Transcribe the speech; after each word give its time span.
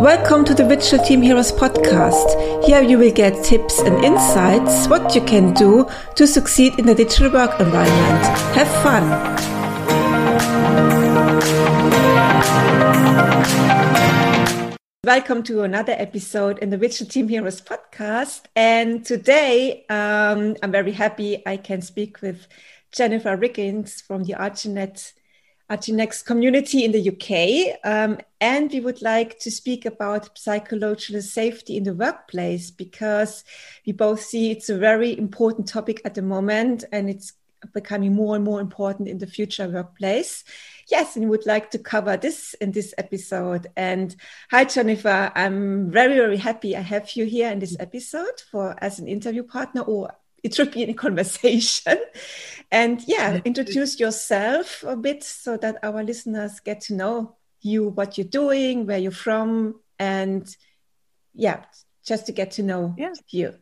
Welcome 0.00 0.46
to 0.46 0.54
the 0.54 0.64
Digital 0.64 1.04
Team 1.04 1.20
Heroes 1.20 1.52
podcast. 1.52 2.64
Here 2.64 2.80
you 2.80 2.96
will 2.96 3.12
get 3.12 3.44
tips 3.44 3.80
and 3.80 4.02
insights 4.02 4.88
what 4.88 5.14
you 5.14 5.20
can 5.20 5.52
do 5.52 5.86
to 6.14 6.26
succeed 6.26 6.78
in 6.78 6.86
the 6.86 6.94
digital 6.94 7.30
work 7.30 7.60
environment. 7.60 8.24
Have 8.56 8.68
fun. 8.82 9.04
Welcome 15.04 15.42
to 15.42 15.64
another 15.64 15.92
episode 15.98 16.58
in 16.60 16.70
the 16.70 16.78
Digital 16.78 17.06
Team 17.06 17.28
Heroes 17.28 17.60
podcast. 17.60 18.44
And 18.56 19.04
today 19.04 19.84
um, 19.90 20.56
I'm 20.62 20.72
very 20.72 20.92
happy 20.92 21.42
I 21.46 21.58
can 21.58 21.82
speak 21.82 22.22
with 22.22 22.46
Jennifer 22.90 23.36
Riggins 23.36 24.02
from 24.02 24.24
the 24.24 24.32
Aginext 24.32 25.12
Aginext 25.70 26.24
community 26.24 26.84
in 26.84 26.92
the 26.92 27.10
UK. 27.10 27.78
Um, 27.84 28.18
and 28.40 28.70
we 28.72 28.80
would 28.80 29.02
like 29.02 29.38
to 29.40 29.50
speak 29.50 29.86
about 29.86 30.36
psychological 30.36 31.22
safety 31.22 31.76
in 31.76 31.84
the 31.84 31.94
workplace 31.94 32.70
because 32.70 33.44
we 33.86 33.92
both 33.92 34.20
see 34.20 34.50
it's 34.50 34.68
a 34.68 34.76
very 34.76 35.16
important 35.16 35.68
topic 35.68 36.00
at 36.04 36.14
the 36.14 36.22
moment 36.22 36.84
and 36.90 37.08
it's 37.08 37.34
becoming 37.72 38.14
more 38.14 38.36
and 38.36 38.44
more 38.44 38.60
important 38.60 39.08
in 39.08 39.18
the 39.18 39.26
future 39.26 39.68
workplace. 39.68 40.44
Yes, 40.90 41.14
and 41.14 41.24
we 41.24 41.30
would 41.30 41.46
like 41.46 41.70
to 41.70 41.78
cover 41.78 42.16
this 42.16 42.54
in 42.54 42.72
this 42.72 42.94
episode. 42.98 43.68
And 43.76 44.16
hi, 44.50 44.64
Jennifer. 44.64 45.30
I'm 45.34 45.90
very, 45.90 46.14
very 46.14 46.36
happy 46.36 46.76
I 46.76 46.80
have 46.80 47.10
you 47.12 47.26
here 47.26 47.50
in 47.50 47.58
this 47.58 47.76
episode 47.78 48.42
for 48.50 48.74
as 48.82 48.98
an 48.98 49.06
interview 49.06 49.42
partner 49.42 49.82
or 49.82 50.10
it 50.42 50.54
should 50.54 50.72
be 50.72 50.82
in 50.82 50.90
a 50.90 50.94
conversation. 50.94 51.98
And 52.72 53.02
yeah, 53.08 53.40
introduce 53.44 53.98
yourself 53.98 54.84
a 54.84 54.94
bit 54.94 55.24
so 55.24 55.56
that 55.56 55.78
our 55.82 56.04
listeners 56.04 56.60
get 56.60 56.82
to 56.82 56.94
know 56.94 57.34
you, 57.60 57.88
what 57.88 58.16
you're 58.16 58.28
doing, 58.28 58.86
where 58.86 58.98
you're 58.98 59.10
from, 59.10 59.80
and 59.98 60.46
yeah, 61.34 61.64
just 62.06 62.26
to 62.26 62.32
get 62.32 62.52
to 62.52 62.62
know 62.62 62.94
yeah. 62.96 63.12
you. 63.28 63.54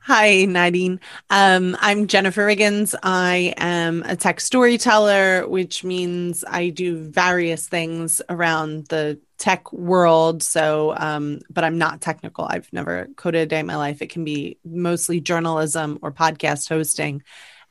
Hi, 0.00 0.46
Nadine. 0.46 1.00
Um, 1.30 1.76
I'm 1.80 2.06
Jennifer 2.06 2.46
Riggins. 2.46 2.94
I 3.02 3.54
am 3.56 4.02
a 4.04 4.16
tech 4.16 4.40
storyteller, 4.40 5.46
which 5.46 5.84
means 5.84 6.44
I 6.48 6.70
do 6.70 7.04
various 7.04 7.68
things 7.68 8.20
around 8.28 8.86
the 8.86 9.20
tech 9.38 9.72
world. 9.72 10.42
So, 10.42 10.94
um, 10.96 11.40
but 11.48 11.64
I'm 11.64 11.78
not 11.78 12.00
technical. 12.00 12.44
I've 12.44 12.72
never 12.72 13.08
coded 13.16 13.42
a 13.42 13.46
day 13.46 13.60
in 13.60 13.66
my 13.66 13.76
life. 13.76 14.02
It 14.02 14.10
can 14.10 14.24
be 14.24 14.58
mostly 14.64 15.20
journalism 15.20 15.98
or 16.02 16.12
podcast 16.12 16.68
hosting, 16.68 17.22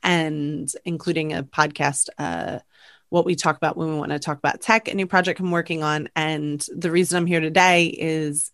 and 0.01 0.71
including 0.85 1.33
a 1.33 1.43
podcast. 1.43 2.09
Uh, 2.17 2.59
what 3.09 3.25
we 3.25 3.35
talk 3.35 3.55
about 3.55 3.77
when 3.77 3.87
we 3.87 3.95
want 3.97 4.11
to 4.11 4.19
talk 4.19 4.37
about 4.37 4.59
tech, 4.59 4.89
a 4.89 4.93
new 4.93 5.07
project 5.07 5.39
I'm 5.39 5.51
working 5.51 5.81
on. 5.81 6.09
And 6.13 6.65
the 6.75 6.91
reason 6.91 7.17
I'm 7.17 7.25
here 7.25 7.39
today 7.39 7.85
is 7.85 8.51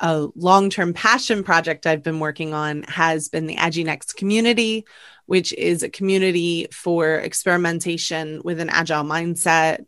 a 0.00 0.28
long 0.34 0.70
term 0.70 0.92
passion 0.92 1.44
project 1.44 1.86
I've 1.86 2.02
been 2.02 2.20
working 2.20 2.52
on 2.52 2.82
has 2.84 3.28
been 3.28 3.46
the 3.46 3.56
Aginext 3.56 4.16
community, 4.16 4.84
which 5.26 5.52
is 5.52 5.82
a 5.82 5.88
community 5.88 6.66
for 6.72 7.14
experimentation 7.14 8.42
with 8.44 8.60
an 8.60 8.68
agile 8.68 9.04
mindset, 9.04 9.86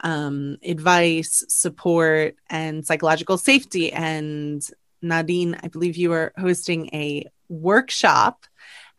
um, 0.00 0.58
advice, 0.62 1.44
support, 1.48 2.36
and 2.48 2.86
psychological 2.86 3.38
safety. 3.38 3.92
And 3.92 4.66
Nadine, 5.02 5.56
I 5.62 5.68
believe 5.68 5.96
you 5.96 6.12
are 6.12 6.32
hosting 6.36 6.88
a 6.92 7.26
workshop 7.48 8.44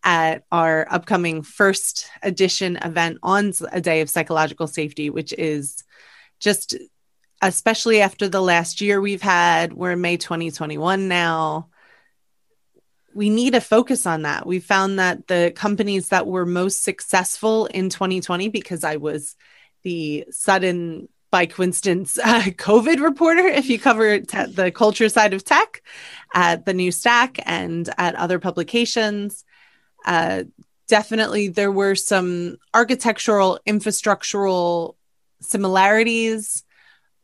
at 0.03 0.45
our 0.51 0.87
upcoming 0.89 1.41
first 1.41 2.09
edition 2.23 2.77
event 2.77 3.19
on 3.21 3.53
a 3.71 3.81
day 3.81 4.01
of 4.01 4.09
psychological 4.09 4.67
safety, 4.67 5.09
which 5.09 5.33
is 5.33 5.83
just 6.39 6.75
especially 7.41 8.01
after 8.01 8.27
the 8.27 8.41
last 8.41 8.81
year 8.81 8.99
we've 8.99 9.21
had. 9.21 9.73
We're 9.73 9.91
in 9.91 10.01
May 10.01 10.17
2021 10.17 11.07
now. 11.07 11.69
We 13.13 13.29
need 13.29 13.53
to 13.53 13.61
focus 13.61 14.05
on 14.05 14.23
that. 14.23 14.45
We 14.45 14.59
found 14.59 14.99
that 14.99 15.27
the 15.27 15.51
companies 15.55 16.09
that 16.09 16.27
were 16.27 16.45
most 16.45 16.83
successful 16.83 17.65
in 17.65 17.89
2020, 17.89 18.49
because 18.49 18.83
I 18.83 18.97
was 18.97 19.35
the 19.83 20.25
sudden, 20.31 21.09
by 21.31 21.45
coincidence, 21.45 22.17
uh, 22.23 22.41
COVID 22.41 23.01
reporter, 23.01 23.47
if 23.47 23.69
you 23.69 23.79
cover 23.79 24.19
te- 24.19 24.51
the 24.51 24.71
culture 24.71 25.09
side 25.09 25.33
of 25.33 25.43
tech 25.43 25.81
at 26.33 26.65
the 26.65 26.73
New 26.73 26.91
Stack 26.91 27.39
and 27.45 27.89
at 27.97 28.15
other 28.15 28.39
publications, 28.39 29.43
uh, 30.05 30.43
definitely 30.87 31.49
there 31.49 31.71
were 31.71 31.95
some 31.95 32.57
architectural, 32.73 33.59
infrastructural 33.67 34.95
similarities 35.41 36.63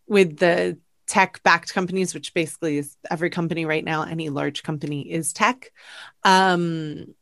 with 0.07 0.37
the 0.37 0.77
tech 1.07 1.41
backed 1.43 1.73
companies, 1.73 2.13
which 2.13 2.33
basically 2.33 2.77
is 2.77 2.95
every 3.09 3.29
company 3.29 3.65
right 3.65 3.83
now, 3.83 4.03
any 4.03 4.29
large 4.29 4.63
company 4.63 5.01
is 5.01 5.33
tech, 5.33 5.71
um, 6.23 7.13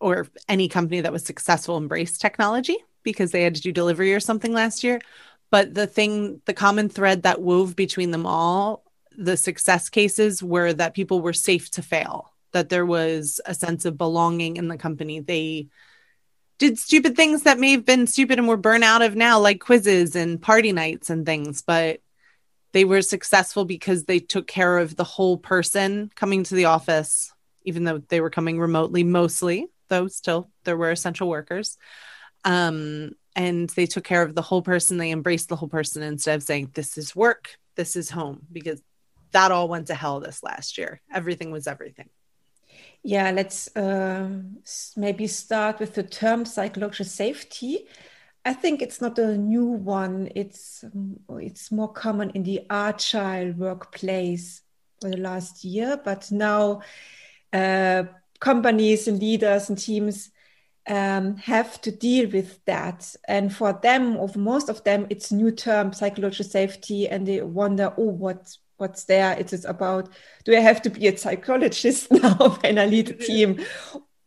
or 0.00 0.26
any 0.48 0.68
company 0.68 1.00
that 1.00 1.12
was 1.12 1.24
successful 1.24 1.78
embraced 1.78 2.20
technology 2.20 2.76
because 3.06 3.30
they 3.30 3.42
had 3.42 3.54
to 3.54 3.62
do 3.62 3.72
delivery 3.72 4.12
or 4.12 4.20
something 4.20 4.52
last 4.52 4.84
year. 4.84 5.00
But 5.50 5.72
the 5.72 5.86
thing, 5.86 6.42
the 6.44 6.52
common 6.52 6.90
thread 6.90 7.22
that 7.22 7.40
wove 7.40 7.74
between 7.74 8.10
them 8.10 8.26
all, 8.26 8.84
the 9.16 9.38
success 9.38 9.88
cases 9.88 10.42
were 10.42 10.74
that 10.74 10.92
people 10.92 11.22
were 11.22 11.32
safe 11.32 11.70
to 11.70 11.82
fail, 11.82 12.34
that 12.52 12.68
there 12.68 12.84
was 12.84 13.40
a 13.46 13.54
sense 13.54 13.86
of 13.86 13.96
belonging 13.96 14.56
in 14.58 14.68
the 14.68 14.76
company. 14.76 15.20
They 15.20 15.68
did 16.58 16.78
stupid 16.78 17.16
things 17.16 17.44
that 17.44 17.60
may 17.60 17.70
have 17.72 17.84
been 17.84 18.06
stupid 18.06 18.38
and 18.38 18.48
were 18.48 18.56
burnt 18.56 18.84
out 18.84 19.02
of 19.02 19.14
now, 19.14 19.38
like 19.38 19.60
quizzes 19.60 20.16
and 20.16 20.42
party 20.42 20.72
nights 20.72 21.08
and 21.08 21.24
things. 21.24 21.62
But 21.62 22.00
they 22.72 22.84
were 22.84 23.02
successful 23.02 23.64
because 23.64 24.04
they 24.04 24.18
took 24.18 24.46
care 24.46 24.78
of 24.78 24.96
the 24.96 25.04
whole 25.04 25.38
person 25.38 26.10
coming 26.14 26.42
to 26.44 26.54
the 26.54 26.66
office, 26.66 27.32
even 27.62 27.84
though 27.84 27.98
they 27.98 28.20
were 28.20 28.30
coming 28.30 28.58
remotely 28.58 29.04
mostly, 29.04 29.68
though 29.88 30.08
still 30.08 30.50
there 30.64 30.76
were 30.76 30.90
essential 30.90 31.28
workers. 31.28 31.78
Um, 32.44 33.12
and 33.34 33.68
they 33.70 33.86
took 33.86 34.04
care 34.04 34.22
of 34.22 34.34
the 34.34 34.42
whole 34.42 34.62
person. 34.62 34.96
They 34.96 35.10
embraced 35.10 35.48
the 35.48 35.56
whole 35.56 35.68
person 35.68 36.02
instead 36.02 36.36
of 36.36 36.42
saying, 36.42 36.70
This 36.74 36.96
is 36.96 37.14
work, 37.14 37.58
this 37.76 37.96
is 37.96 38.10
home, 38.10 38.46
because 38.50 38.82
that 39.32 39.52
all 39.52 39.68
went 39.68 39.88
to 39.88 39.94
hell 39.94 40.20
this 40.20 40.42
last 40.42 40.78
year. 40.78 41.00
Everything 41.12 41.50
was 41.50 41.66
everything. 41.66 42.08
Yeah, 43.02 43.30
let's 43.30 43.74
uh, 43.76 44.28
maybe 44.96 45.26
start 45.26 45.78
with 45.78 45.94
the 45.94 46.02
term 46.02 46.44
psychological 46.44 47.04
safety. 47.04 47.86
I 48.44 48.52
think 48.52 48.80
it's 48.80 49.00
not 49.00 49.18
a 49.18 49.36
new 49.36 49.66
one. 49.66 50.30
It's 50.34 50.84
it's 51.30 51.70
more 51.70 51.92
common 51.92 52.30
in 52.30 52.42
the 52.42 52.66
agile 52.70 53.52
workplace 53.52 54.62
for 55.00 55.10
the 55.10 55.16
last 55.16 55.64
year, 55.64 56.00
but 56.02 56.30
now 56.32 56.80
uh, 57.52 58.04
companies 58.40 59.08
and 59.08 59.20
leaders 59.20 59.68
and 59.68 59.78
teams 59.78 60.30
um, 60.88 61.36
have 61.36 61.80
to 61.82 61.90
deal 61.90 62.30
with 62.30 62.64
that. 62.66 63.14
And 63.26 63.54
for 63.54 63.72
them, 63.72 64.16
of 64.18 64.36
most 64.36 64.68
of 64.68 64.84
them, 64.84 65.06
it's 65.10 65.32
new 65.32 65.50
term 65.50 65.92
psychological 65.92 66.44
safety, 66.44 67.08
and 67.08 67.26
they 67.26 67.42
wonder, 67.42 67.92
oh, 67.96 68.04
what 68.04 68.56
what's 68.78 69.04
there? 69.04 69.32
It 69.38 69.52
is 69.52 69.64
about 69.64 70.10
do 70.44 70.54
I 70.56 70.60
have 70.60 70.82
to 70.82 70.90
be 70.90 71.08
a 71.08 71.16
psychologist 71.16 72.10
now 72.10 72.58
when 72.60 72.78
I 72.78 72.86
lead 72.86 73.08
a 73.08 73.14
team, 73.14 73.64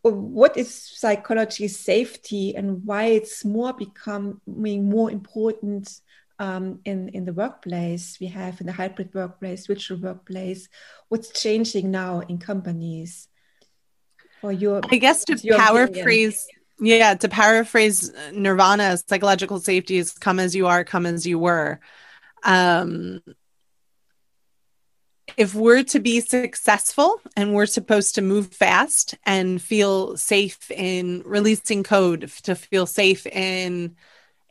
what 0.01 0.57
is 0.57 0.73
psychology 0.73 1.67
safety 1.67 2.55
and 2.55 2.85
why 2.85 3.05
it's 3.05 3.45
more 3.45 3.73
becoming 3.73 4.89
more 4.89 5.11
important 5.11 6.01
um, 6.39 6.79
in 6.83 7.09
in 7.09 7.25
the 7.25 7.33
workplace? 7.33 8.17
We 8.19 8.27
have 8.27 8.59
in 8.59 8.67
the 8.67 8.73
hybrid 8.73 9.13
workplace 9.13 9.67
virtual 9.67 9.99
workplace. 9.99 10.67
What's 11.07 11.29
changing 11.41 11.89
now 11.89 12.19
in 12.21 12.37
companies 12.37 13.28
your 14.51 14.81
i 14.91 14.97
guess 14.97 15.23
to 15.25 15.35
paraphrase 15.55 16.47
yeah 16.79 17.13
to 17.13 17.27
paraphrase 17.27 18.11
nirvana 18.33 18.97
psychological 18.97 19.59
safety 19.59 19.97
is 19.97 20.11
come 20.13 20.39
as 20.39 20.55
you 20.55 20.67
are 20.67 20.83
come 20.83 21.05
as 21.05 21.25
you 21.25 21.37
were 21.37 21.79
um 22.43 23.21
if 25.37 25.55
we're 25.55 25.83
to 25.83 25.99
be 25.99 26.19
successful 26.19 27.21
and 27.35 27.53
we're 27.53 27.65
supposed 27.65 28.15
to 28.15 28.21
move 28.21 28.53
fast 28.53 29.15
and 29.25 29.61
feel 29.61 30.17
safe 30.17 30.69
in 30.71 31.21
releasing 31.25 31.83
code, 31.83 32.29
to 32.43 32.55
feel 32.55 32.85
safe 32.85 33.25
in 33.25 33.95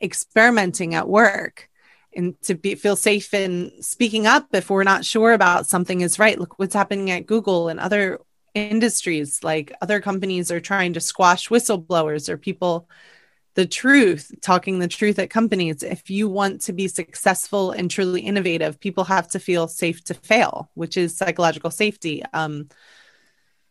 experimenting 0.00 0.94
at 0.94 1.08
work, 1.08 1.69
and 2.14 2.40
to 2.43 2.55
be, 2.55 2.75
feel 2.75 2.96
safe 2.96 3.35
in 3.35 3.70
speaking 3.81 4.26
up 4.26 4.46
if 4.52 4.70
we're 4.70 4.85
not 4.85 5.05
sure 5.05 5.32
about 5.32 5.67
something 5.67 6.00
is 6.00 6.19
right. 6.19 6.38
Look 6.38 6.58
what's 6.58 6.75
happening 6.75 7.11
at 7.11 7.26
Google 7.26 7.69
and 7.69 7.79
other 7.79 8.20
industries. 8.55 9.43
Like 9.43 9.73
other 9.81 10.00
companies 10.00 10.50
are 10.50 10.61
trying 10.61 10.95
to 10.95 11.00
squash 11.00 11.49
whistleblowers 11.49 12.29
or 12.29 12.37
people 12.37 12.89
the 13.55 13.67
truth, 13.67 14.33
talking 14.41 14.79
the 14.79 14.87
truth 14.87 15.19
at 15.19 15.31
companies. 15.31 15.83
If 15.83 16.11
you 16.11 16.29
want 16.29 16.61
to 16.62 16.73
be 16.73 16.87
successful 16.87 17.73
and 17.73 17.91
truly 17.91 18.21
innovative, 18.21 18.79
people 18.79 19.03
have 19.05 19.27
to 19.31 19.41
feel 19.41 19.67
safe 19.67 20.05
to 20.05 20.15
fail, 20.15 20.71
which 20.75 20.97
is 20.97 21.17
psychological 21.17 21.73
safety. 21.73 22.23
Um, 22.33 22.69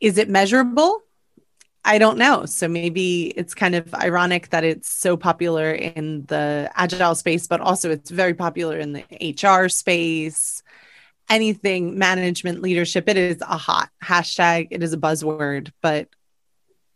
is 0.02 0.18
it 0.18 0.30
measurable? 0.30 1.04
I 1.86 2.00
don't 2.00 2.18
know. 2.18 2.46
So 2.46 2.68
maybe 2.68 3.28
it's 3.28 3.56
kind 3.56 3.76
of 3.76 3.94
ironic 3.94 4.50
that 4.50 4.66
it's 4.66 4.90
so 4.90 5.16
popular 5.16 5.72
in 5.72 6.26
the 6.26 6.70
agile 6.76 7.16
space, 7.16 7.48
but 7.48 7.62
also 7.62 7.90
it's 7.90 8.10
very 8.10 8.34
popular 8.34 8.78
in 8.78 8.92
the 8.92 9.06
HR 9.40 9.70
space 9.70 10.64
anything 11.30 11.98
management 11.98 12.62
leadership, 12.62 13.08
it 13.08 13.18
is 13.18 13.42
a 13.42 13.58
hot 13.58 13.90
hashtag, 14.04 14.68
it 14.72 14.84
is 14.84 14.94
a 14.94 14.98
buzzword, 14.98 15.72
but 15.82 16.08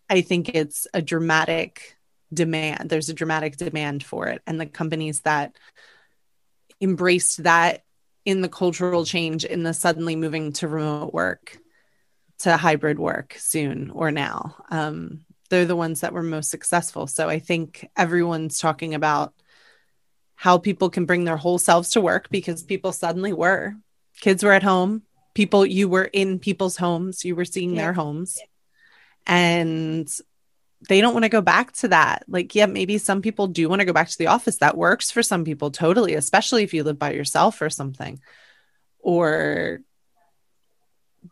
I 0.09 0.21
think 0.21 0.49
it's 0.49 0.87
a 0.93 1.01
dramatic 1.01 1.97
demand. 2.33 2.89
There's 2.89 3.09
a 3.09 3.13
dramatic 3.13 3.57
demand 3.57 4.03
for 4.03 4.27
it. 4.27 4.41
And 4.47 4.59
the 4.59 4.65
companies 4.65 5.21
that 5.21 5.55
embraced 6.81 7.43
that 7.43 7.83
in 8.25 8.41
the 8.41 8.49
cultural 8.49 9.05
change 9.05 9.45
in 9.45 9.63
the 9.63 9.73
suddenly 9.73 10.15
moving 10.15 10.53
to 10.53 10.67
remote 10.67 11.13
work 11.13 11.57
to 12.39 12.57
hybrid 12.57 12.99
work 12.99 13.35
soon 13.37 13.91
or 13.91 14.11
now 14.11 14.55
um, 14.69 15.23
they're 15.49 15.65
the 15.65 15.75
ones 15.75 16.01
that 16.01 16.13
were 16.13 16.23
most 16.23 16.49
successful 16.49 17.07
so 17.07 17.29
i 17.29 17.39
think 17.39 17.87
everyone's 17.95 18.57
talking 18.57 18.95
about 18.95 19.33
how 20.35 20.57
people 20.57 20.89
can 20.89 21.05
bring 21.05 21.23
their 21.23 21.37
whole 21.37 21.59
selves 21.59 21.91
to 21.91 22.01
work 22.01 22.29
because 22.29 22.63
people 22.63 22.91
suddenly 22.91 23.33
were 23.33 23.75
kids 24.19 24.43
were 24.43 24.53
at 24.53 24.63
home 24.63 25.03
people 25.33 25.65
you 25.65 25.87
were 25.87 26.03
in 26.03 26.39
people's 26.39 26.77
homes 26.77 27.23
you 27.23 27.35
were 27.35 27.45
seeing 27.45 27.75
yeah. 27.75 27.81
their 27.81 27.93
homes 27.93 28.39
and 29.25 30.09
they 30.89 31.01
don't 31.01 31.13
want 31.13 31.23
to 31.23 31.29
go 31.29 31.41
back 31.41 31.73
to 31.73 31.89
that. 31.89 32.23
Like, 32.27 32.55
yeah, 32.55 32.65
maybe 32.65 32.97
some 32.97 33.21
people 33.21 33.47
do 33.47 33.69
want 33.69 33.81
to 33.81 33.85
go 33.85 33.93
back 33.93 34.09
to 34.09 34.17
the 34.17 34.27
office. 34.27 34.57
That 34.57 34.77
works 34.77 35.11
for 35.11 35.21
some 35.21 35.43
people 35.43 35.71
totally, 35.71 36.15
especially 36.15 36.63
if 36.63 36.73
you 36.73 36.83
live 36.83 36.97
by 36.97 37.11
yourself 37.11 37.61
or 37.61 37.69
something. 37.69 38.19
Or 38.99 39.81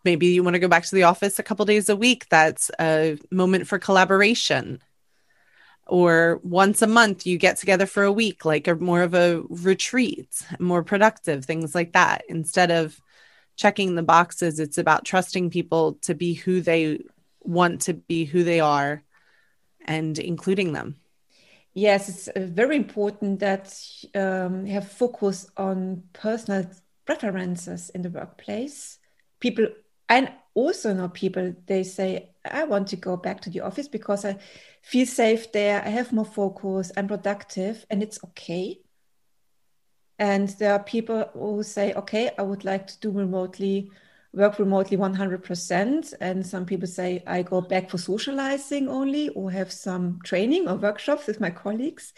maybe 0.06 0.28
you 0.28 0.44
want 0.44 0.54
to 0.54 0.60
go 0.60 0.68
back 0.68 0.86
to 0.86 0.96
the 0.96 1.04
office 1.04 1.40
a 1.40 1.44
couple 1.44 1.66
days 1.66 1.90
a 1.90 1.96
week. 1.96 2.28
That's 2.30 2.70
a 2.80 3.18
moment 3.32 3.68
for 3.68 3.80
collaboration. 3.80 4.82
Or 5.90 6.40
once 6.44 6.84
a 6.84 6.88
month, 6.88 7.26
you 7.26 7.40
get 7.40 7.58
together 7.58 7.88
for 7.88 8.04
a 8.04 8.12
week, 8.12 8.46
like 8.46 8.68
a 8.68 8.76
more 8.76 9.02
of 9.02 9.16
a 9.16 9.42
retreat, 9.50 10.30
more 10.60 10.84
productive, 10.84 11.46
things 11.46 11.74
like 11.74 11.94
that. 11.94 12.24
Instead 12.30 12.70
of 12.70 13.02
checking 13.56 13.96
the 13.96 14.04
boxes, 14.04 14.60
it's 14.60 14.78
about 14.78 15.04
trusting 15.04 15.50
people 15.50 15.94
to 16.02 16.14
be 16.14 16.36
who 16.36 16.62
they 16.62 17.00
want 17.42 17.82
to 17.82 17.96
be, 17.96 18.26
who 18.26 18.44
they 18.44 18.60
are 18.60 19.02
and 19.84 20.20
including 20.20 20.74
them. 20.74 20.96
Yes, 21.74 22.10
it's 22.10 22.28
uh, 22.28 22.48
very 22.48 22.76
important 22.76 23.40
that 23.40 23.74
um, 24.14 24.66
have 24.68 24.88
focus 24.88 25.50
on 25.58 26.04
personal 26.14 26.70
preferences 27.06 27.90
in 27.90 28.04
the 28.04 28.10
workplace. 28.10 29.00
People, 29.40 29.68
and 30.08 30.32
also 30.54 30.94
know 30.94 31.10
people, 31.10 31.56
they 31.66 31.84
say, 31.84 32.32
I 32.50 32.64
want 32.64 32.88
to 32.90 32.96
go 32.96 33.18
back 33.18 33.42
to 33.42 33.50
the 33.50 33.62
office 33.62 33.88
because 33.88 34.26
I 34.26 34.38
feel 34.82 35.06
safe 35.06 35.52
there, 35.52 35.84
I 35.84 35.90
have 35.90 36.14
more 36.14 36.26
focus, 36.26 36.92
I'm 36.98 37.08
productive, 37.08 37.86
and 37.90 38.02
it's 38.02 38.24
okay. 38.24 38.80
And 40.18 40.50
there 40.60 40.74
are 40.74 40.84
people 40.84 41.30
who 41.34 41.64
say, 41.64 41.94
okay, 41.94 42.32
I 42.38 42.42
would 42.42 42.66
like 42.66 42.88
to 42.88 43.00
do 43.00 43.12
remotely 43.12 43.92
work 44.34 44.60
remotely 44.60 44.98
100% 44.98 46.14
and 46.22 46.46
some 46.46 46.66
people 46.66 46.88
say 46.88 47.24
i 47.26 47.42
go 47.42 47.62
back 47.62 47.90
for 47.90 47.98
socializing 47.98 48.88
only 48.88 49.30
or 49.30 49.50
have 49.50 49.72
some 49.72 50.20
training 50.24 50.68
or 50.68 50.76
workshops 50.76 51.26
with 51.26 51.40
my 51.40 51.50
colleagues 51.50 52.14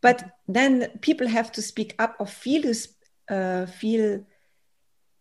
but 0.00 0.36
then 0.46 0.88
people 1.00 1.26
have 1.26 1.50
to 1.50 1.60
speak 1.60 1.94
up 1.98 2.14
or 2.20 2.26
feel 2.26 2.72
uh, 3.28 3.66
feel 3.66 4.24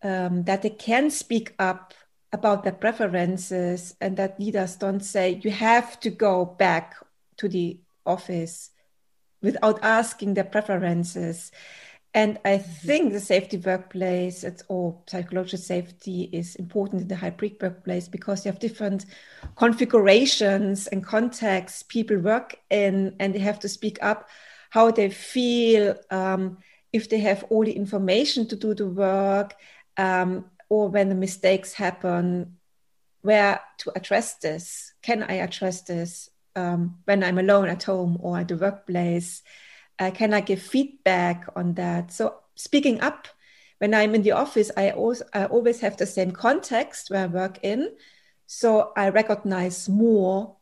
um, 0.03 0.43
that 0.43 0.61
they 0.61 0.69
can 0.69 1.09
speak 1.09 1.53
up 1.57 1.93
about 2.33 2.63
their 2.63 2.73
preferences 2.73 3.95
and 3.99 4.17
that 4.17 4.39
leaders 4.39 4.75
don't 4.75 5.01
say 5.01 5.39
you 5.43 5.51
have 5.51 5.99
to 5.99 6.09
go 6.09 6.45
back 6.45 6.95
to 7.37 7.49
the 7.49 7.79
office 8.05 8.69
without 9.41 9.83
asking 9.83 10.33
their 10.33 10.43
preferences 10.45 11.51
and 12.13 12.39
I 12.43 12.57
mm-hmm. 12.57 12.87
think 12.87 13.13
the 13.13 13.19
safety 13.19 13.57
workplace 13.57 14.43
it's, 14.43 14.63
or 14.67 14.97
psychological 15.07 15.59
safety 15.59 16.29
is 16.33 16.55
important 16.55 17.03
in 17.03 17.07
the 17.07 17.15
hybrid 17.15 17.55
workplace 17.61 18.07
because 18.07 18.45
you 18.45 18.51
have 18.51 18.59
different 18.59 19.05
configurations 19.55 20.87
and 20.87 21.05
contexts 21.05 21.83
people 21.83 22.17
work 22.17 22.57
in, 22.69 23.15
and 23.19 23.33
they 23.33 23.39
have 23.39 23.59
to 23.59 23.69
speak 23.69 23.97
up 24.01 24.27
how 24.71 24.91
they 24.91 25.09
feel, 25.09 25.95
um, 26.09 26.57
if 26.91 27.09
they 27.09 27.19
have 27.19 27.45
all 27.49 27.63
the 27.63 27.71
information 27.71 28.45
to 28.47 28.55
do 28.57 28.73
the 28.73 28.87
work, 28.87 29.55
um, 29.95 30.45
or 30.71 30.87
when 30.87 31.09
the 31.09 31.15
mistakes 31.15 31.73
happen, 31.73 32.55
where 33.21 33.59
to 33.79 33.91
address 33.95 34.35
this. 34.35 34.93
Can 35.01 35.23
I 35.23 35.35
address 35.43 35.81
this 35.81 36.29
um, 36.55 36.99
when 37.05 37.23
I'm 37.23 37.37
alone 37.37 37.67
at 37.67 37.83
home 37.83 38.17
or 38.21 38.39
at 38.39 38.47
the 38.47 38.55
workplace? 38.55 39.43
uh, 40.01 40.09
can 40.09 40.33
I 40.33 40.41
give 40.41 40.61
feedback 40.61 41.47
on 41.55 41.75
that? 41.75 42.11
So 42.11 42.39
speaking 42.55 43.01
up 43.01 43.27
when 43.77 43.93
I'm 43.93 44.15
in 44.15 44.23
the 44.23 44.31
office, 44.31 44.71
I, 44.75 44.91
also, 44.91 45.25
I 45.33 45.45
always 45.45 45.79
have 45.81 45.97
the 45.97 46.07
same 46.07 46.31
context 46.31 47.11
where 47.11 47.23
I 47.23 47.27
work 47.27 47.59
in. 47.61 47.91
So 48.47 48.93
I 48.97 49.09
recognize 49.09 49.87
more 49.87 50.57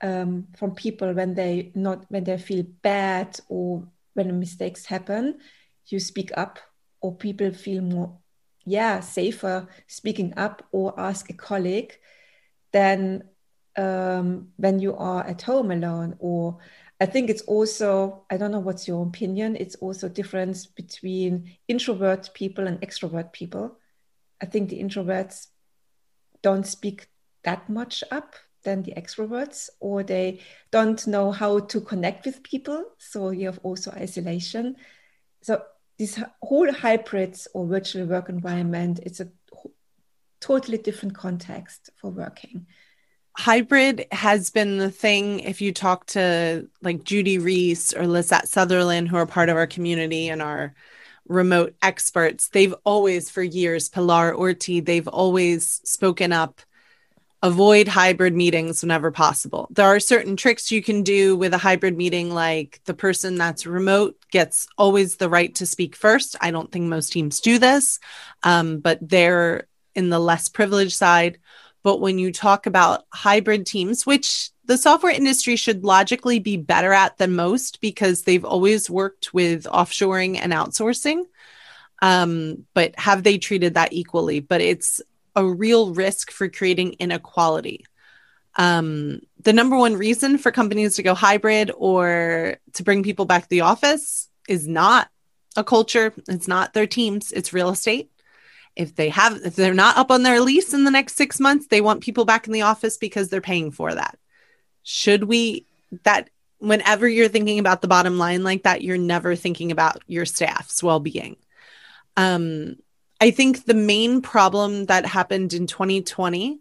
um, 0.00 0.48
from 0.56 0.74
people 0.74 1.12
when 1.12 1.34
they 1.34 1.70
not 1.74 2.06
when 2.08 2.24
they 2.24 2.36
feel 2.38 2.64
bad 2.82 3.38
or 3.48 3.86
when 4.14 4.40
mistakes 4.40 4.86
happen. 4.86 5.38
You 5.86 6.00
speak 6.00 6.30
up, 6.36 6.58
or 7.00 7.14
people 7.14 7.52
feel 7.52 7.82
more 7.82 8.18
yeah 8.64 9.00
safer 9.00 9.68
speaking 9.86 10.32
up 10.36 10.66
or 10.72 10.98
ask 10.98 11.30
a 11.30 11.34
colleague 11.34 11.98
than 12.72 13.24
um, 13.76 14.48
when 14.56 14.78
you 14.78 14.94
are 14.96 15.26
at 15.26 15.42
home 15.42 15.70
alone 15.70 16.16
or 16.18 16.58
I 17.02 17.06
think 17.06 17.30
it's 17.30 17.42
also, 17.42 18.26
I 18.30 18.36
don't 18.36 18.52
know 18.52 18.60
what's 18.60 18.86
your 18.86 19.04
opinion, 19.04 19.56
it's 19.56 19.74
also 19.74 20.08
difference 20.08 20.66
between 20.66 21.56
introvert 21.66 22.30
people 22.32 22.68
and 22.68 22.80
extrovert 22.80 23.32
people. 23.32 23.76
I 24.40 24.46
think 24.46 24.68
the 24.68 24.80
introverts 24.80 25.48
don't 26.42 26.64
speak 26.64 27.08
that 27.42 27.68
much 27.68 28.04
up 28.12 28.36
than 28.62 28.84
the 28.84 28.92
extroverts, 28.92 29.68
or 29.80 30.04
they 30.04 30.42
don't 30.70 31.04
know 31.08 31.32
how 31.32 31.58
to 31.58 31.80
connect 31.80 32.24
with 32.24 32.44
people. 32.44 32.84
So 32.98 33.30
you 33.30 33.46
have 33.46 33.58
also 33.64 33.90
isolation. 33.90 34.76
So 35.42 35.64
this 36.02 36.20
whole 36.42 36.72
hybrids 36.72 37.46
or 37.54 37.64
virtual 37.64 38.06
work 38.06 38.28
environment, 38.28 38.98
it's 39.04 39.20
a 39.20 39.28
totally 40.40 40.76
different 40.76 41.14
context 41.14 41.90
for 41.94 42.10
working. 42.10 42.66
Hybrid 43.38 44.06
has 44.10 44.50
been 44.50 44.78
the 44.78 44.90
thing 44.90 45.38
if 45.40 45.60
you 45.60 45.72
talk 45.72 46.06
to 46.06 46.68
like 46.82 47.04
Judy 47.04 47.38
Rees 47.38 47.94
or 47.94 48.08
Lisette 48.08 48.48
Sutherland, 48.48 49.08
who 49.08 49.16
are 49.16 49.26
part 49.26 49.48
of 49.48 49.56
our 49.56 49.68
community 49.68 50.28
and 50.28 50.42
our 50.42 50.74
remote 51.28 51.76
experts, 51.82 52.48
they've 52.48 52.74
always, 52.82 53.30
for 53.30 53.44
years, 53.44 53.88
Pilar 53.88 54.34
Orti, 54.34 54.84
they've 54.84 55.06
always 55.06 55.80
spoken 55.84 56.32
up 56.32 56.60
avoid 57.42 57.88
hybrid 57.88 58.34
meetings 58.34 58.82
whenever 58.82 59.10
possible. 59.10 59.66
There 59.72 59.86
are 59.86 59.98
certain 59.98 60.36
tricks 60.36 60.70
you 60.70 60.80
can 60.80 61.02
do 61.02 61.36
with 61.36 61.52
a 61.52 61.58
hybrid 61.58 61.96
meeting, 61.96 62.32
like 62.32 62.80
the 62.84 62.94
person 62.94 63.34
that's 63.34 63.66
remote 63.66 64.16
gets 64.30 64.68
always 64.78 65.16
the 65.16 65.28
right 65.28 65.52
to 65.56 65.66
speak 65.66 65.96
first. 65.96 66.36
I 66.40 66.52
don't 66.52 66.70
think 66.70 66.86
most 66.86 67.12
teams 67.12 67.40
do 67.40 67.58
this, 67.58 67.98
um, 68.44 68.78
but 68.78 68.98
they're 69.02 69.66
in 69.94 70.08
the 70.08 70.20
less 70.20 70.48
privileged 70.48 70.94
side. 70.94 71.38
But 71.82 72.00
when 72.00 72.18
you 72.18 72.32
talk 72.32 72.66
about 72.66 73.06
hybrid 73.12 73.66
teams, 73.66 74.06
which 74.06 74.50
the 74.64 74.78
software 74.78 75.12
industry 75.12 75.56
should 75.56 75.84
logically 75.84 76.38
be 76.38 76.56
better 76.56 76.92
at 76.92 77.18
than 77.18 77.34
most 77.34 77.80
because 77.80 78.22
they've 78.22 78.44
always 78.44 78.88
worked 78.88 79.34
with 79.34 79.64
offshoring 79.64 80.38
and 80.38 80.52
outsourcing. 80.52 81.24
Um, 82.00 82.66
but 82.72 82.96
have 82.98 83.24
they 83.24 83.38
treated 83.38 83.74
that 83.74 83.92
equally? 83.92 84.38
But 84.38 84.60
it's 84.60 85.02
a 85.34 85.44
real 85.44 85.94
risk 85.94 86.30
for 86.30 86.48
creating 86.48 86.94
inequality. 86.94 87.84
Um, 88.56 89.20
the 89.42 89.52
number 89.52 89.76
one 89.76 89.96
reason 89.96 90.38
for 90.38 90.52
companies 90.52 90.96
to 90.96 91.02
go 91.02 91.14
hybrid 91.14 91.70
or 91.76 92.56
to 92.74 92.82
bring 92.82 93.02
people 93.02 93.24
back 93.24 93.44
to 93.44 93.48
the 93.48 93.62
office 93.62 94.28
is 94.48 94.68
not 94.68 95.08
a 95.56 95.64
culture, 95.64 96.12
it's 96.28 96.48
not 96.48 96.74
their 96.74 96.86
teams, 96.86 97.32
it's 97.32 97.52
real 97.52 97.70
estate. 97.70 98.10
If 98.74 98.94
they 98.94 99.10
have 99.10 99.40
if 99.44 99.54
they're 99.54 99.74
not 99.74 99.98
up 99.98 100.10
on 100.10 100.22
their 100.22 100.40
lease 100.40 100.72
in 100.72 100.84
the 100.84 100.90
next 100.90 101.16
6 101.16 101.38
months 101.40 101.66
they 101.66 101.82
want 101.82 102.02
people 102.02 102.24
back 102.24 102.46
in 102.46 102.54
the 102.54 102.62
office 102.62 102.96
because 102.96 103.28
they're 103.28 103.42
paying 103.42 103.70
for 103.70 103.94
that. 103.94 104.18
Should 104.82 105.24
we 105.24 105.66
that 106.04 106.30
whenever 106.58 107.06
you're 107.06 107.28
thinking 107.28 107.58
about 107.58 107.82
the 107.82 107.88
bottom 107.88 108.16
line 108.16 108.44
like 108.44 108.62
that 108.62 108.80
you're 108.80 108.96
never 108.96 109.36
thinking 109.36 109.72
about 109.72 110.02
your 110.06 110.24
staff's 110.24 110.82
well-being. 110.82 111.36
Um 112.16 112.76
i 113.22 113.30
think 113.30 113.64
the 113.64 113.74
main 113.74 114.20
problem 114.20 114.86
that 114.86 115.06
happened 115.06 115.52
in 115.52 115.66
2020 115.66 116.60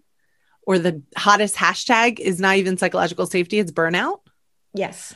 or 0.68 0.80
the 0.80 1.02
hottest 1.18 1.56
hashtag 1.56 2.20
is 2.20 2.40
not 2.40 2.58
even 2.58 2.78
psychological 2.78 3.26
safety 3.26 3.60
it's 3.60 3.72
burnout 3.72 4.20
yes 4.74 5.14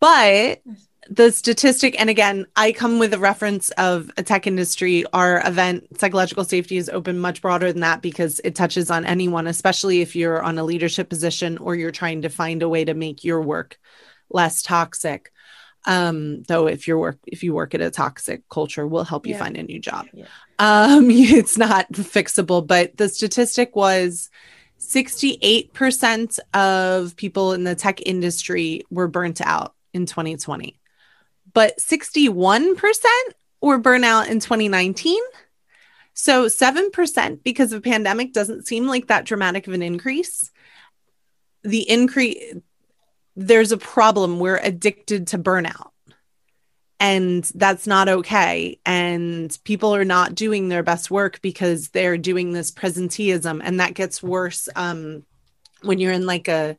but 0.00 0.62
the 1.10 1.32
statistic, 1.32 1.98
and 1.98 2.10
again, 2.10 2.46
I 2.54 2.72
come 2.72 2.98
with 2.98 3.14
a 3.14 3.18
reference 3.18 3.70
of 3.70 4.10
a 4.18 4.22
tech 4.22 4.46
industry. 4.46 5.04
Our 5.12 5.46
event, 5.46 5.98
Psychological 5.98 6.44
Safety, 6.44 6.76
is 6.76 6.90
open 6.90 7.18
much 7.18 7.40
broader 7.40 7.72
than 7.72 7.80
that 7.80 8.02
because 8.02 8.40
it 8.44 8.54
touches 8.54 8.90
on 8.90 9.06
anyone, 9.06 9.46
especially 9.46 10.02
if 10.02 10.14
you're 10.14 10.42
on 10.42 10.58
a 10.58 10.64
leadership 10.64 11.08
position 11.08 11.56
or 11.58 11.74
you're 11.74 11.90
trying 11.90 12.22
to 12.22 12.28
find 12.28 12.62
a 12.62 12.68
way 12.68 12.84
to 12.84 12.92
make 12.92 13.24
your 13.24 13.40
work 13.40 13.78
less 14.30 14.62
toxic. 14.62 15.32
Um, 15.88 16.42
though 16.42 16.66
if 16.68 16.86
you 16.86 16.98
work 16.98 17.18
if 17.26 17.42
you 17.42 17.54
work 17.54 17.74
at 17.74 17.80
a 17.80 17.90
toxic 17.90 18.48
culture, 18.50 18.86
will 18.86 19.04
help 19.04 19.26
you 19.26 19.32
Yeah. 19.32 19.38
find 19.38 19.56
a 19.56 19.62
new 19.62 19.80
job. 19.80 20.06
Yeah. 20.12 20.26
Um, 20.58 21.10
it's 21.10 21.56
not 21.56 21.90
fixable, 21.92 22.64
but 22.64 22.96
the 22.96 23.08
statistic 23.08 23.74
was 23.74 24.28
68% 24.80 26.38
of 26.54 27.16
people 27.16 27.52
in 27.52 27.64
the 27.64 27.74
tech 27.74 28.00
industry 28.06 28.84
were 28.90 29.08
burnt 29.08 29.40
out 29.40 29.74
in 29.92 30.06
2020, 30.06 30.78
but 31.52 31.78
61% 31.78 32.76
were 33.60 33.78
burnt 33.78 34.04
out 34.04 34.28
in 34.28 34.40
2019. 34.40 35.20
So 36.14 36.46
7% 36.46 37.42
because 37.42 37.72
of 37.72 37.82
pandemic 37.82 38.32
doesn't 38.32 38.66
seem 38.66 38.86
like 38.86 39.06
that 39.06 39.24
dramatic 39.24 39.66
of 39.66 39.72
an 39.72 39.82
increase. 39.82 40.50
The 41.62 41.88
increase, 41.88 42.54
there's 43.38 43.70
a 43.70 43.78
problem. 43.78 44.40
We're 44.40 44.58
addicted 44.58 45.28
to 45.28 45.38
burnout. 45.38 45.90
And 46.98 47.44
that's 47.54 47.86
not 47.86 48.08
okay. 48.08 48.80
And 48.84 49.56
people 49.62 49.94
are 49.94 50.04
not 50.04 50.34
doing 50.34 50.68
their 50.68 50.82
best 50.82 51.08
work 51.08 51.40
because 51.40 51.90
they're 51.90 52.18
doing 52.18 52.52
this 52.52 52.72
presenteeism. 52.72 53.60
And 53.62 53.78
that 53.78 53.94
gets 53.94 54.20
worse 54.20 54.68
um, 54.74 55.24
when 55.82 56.00
you're 56.00 56.12
in 56.12 56.26
like 56.26 56.48
a 56.48 56.76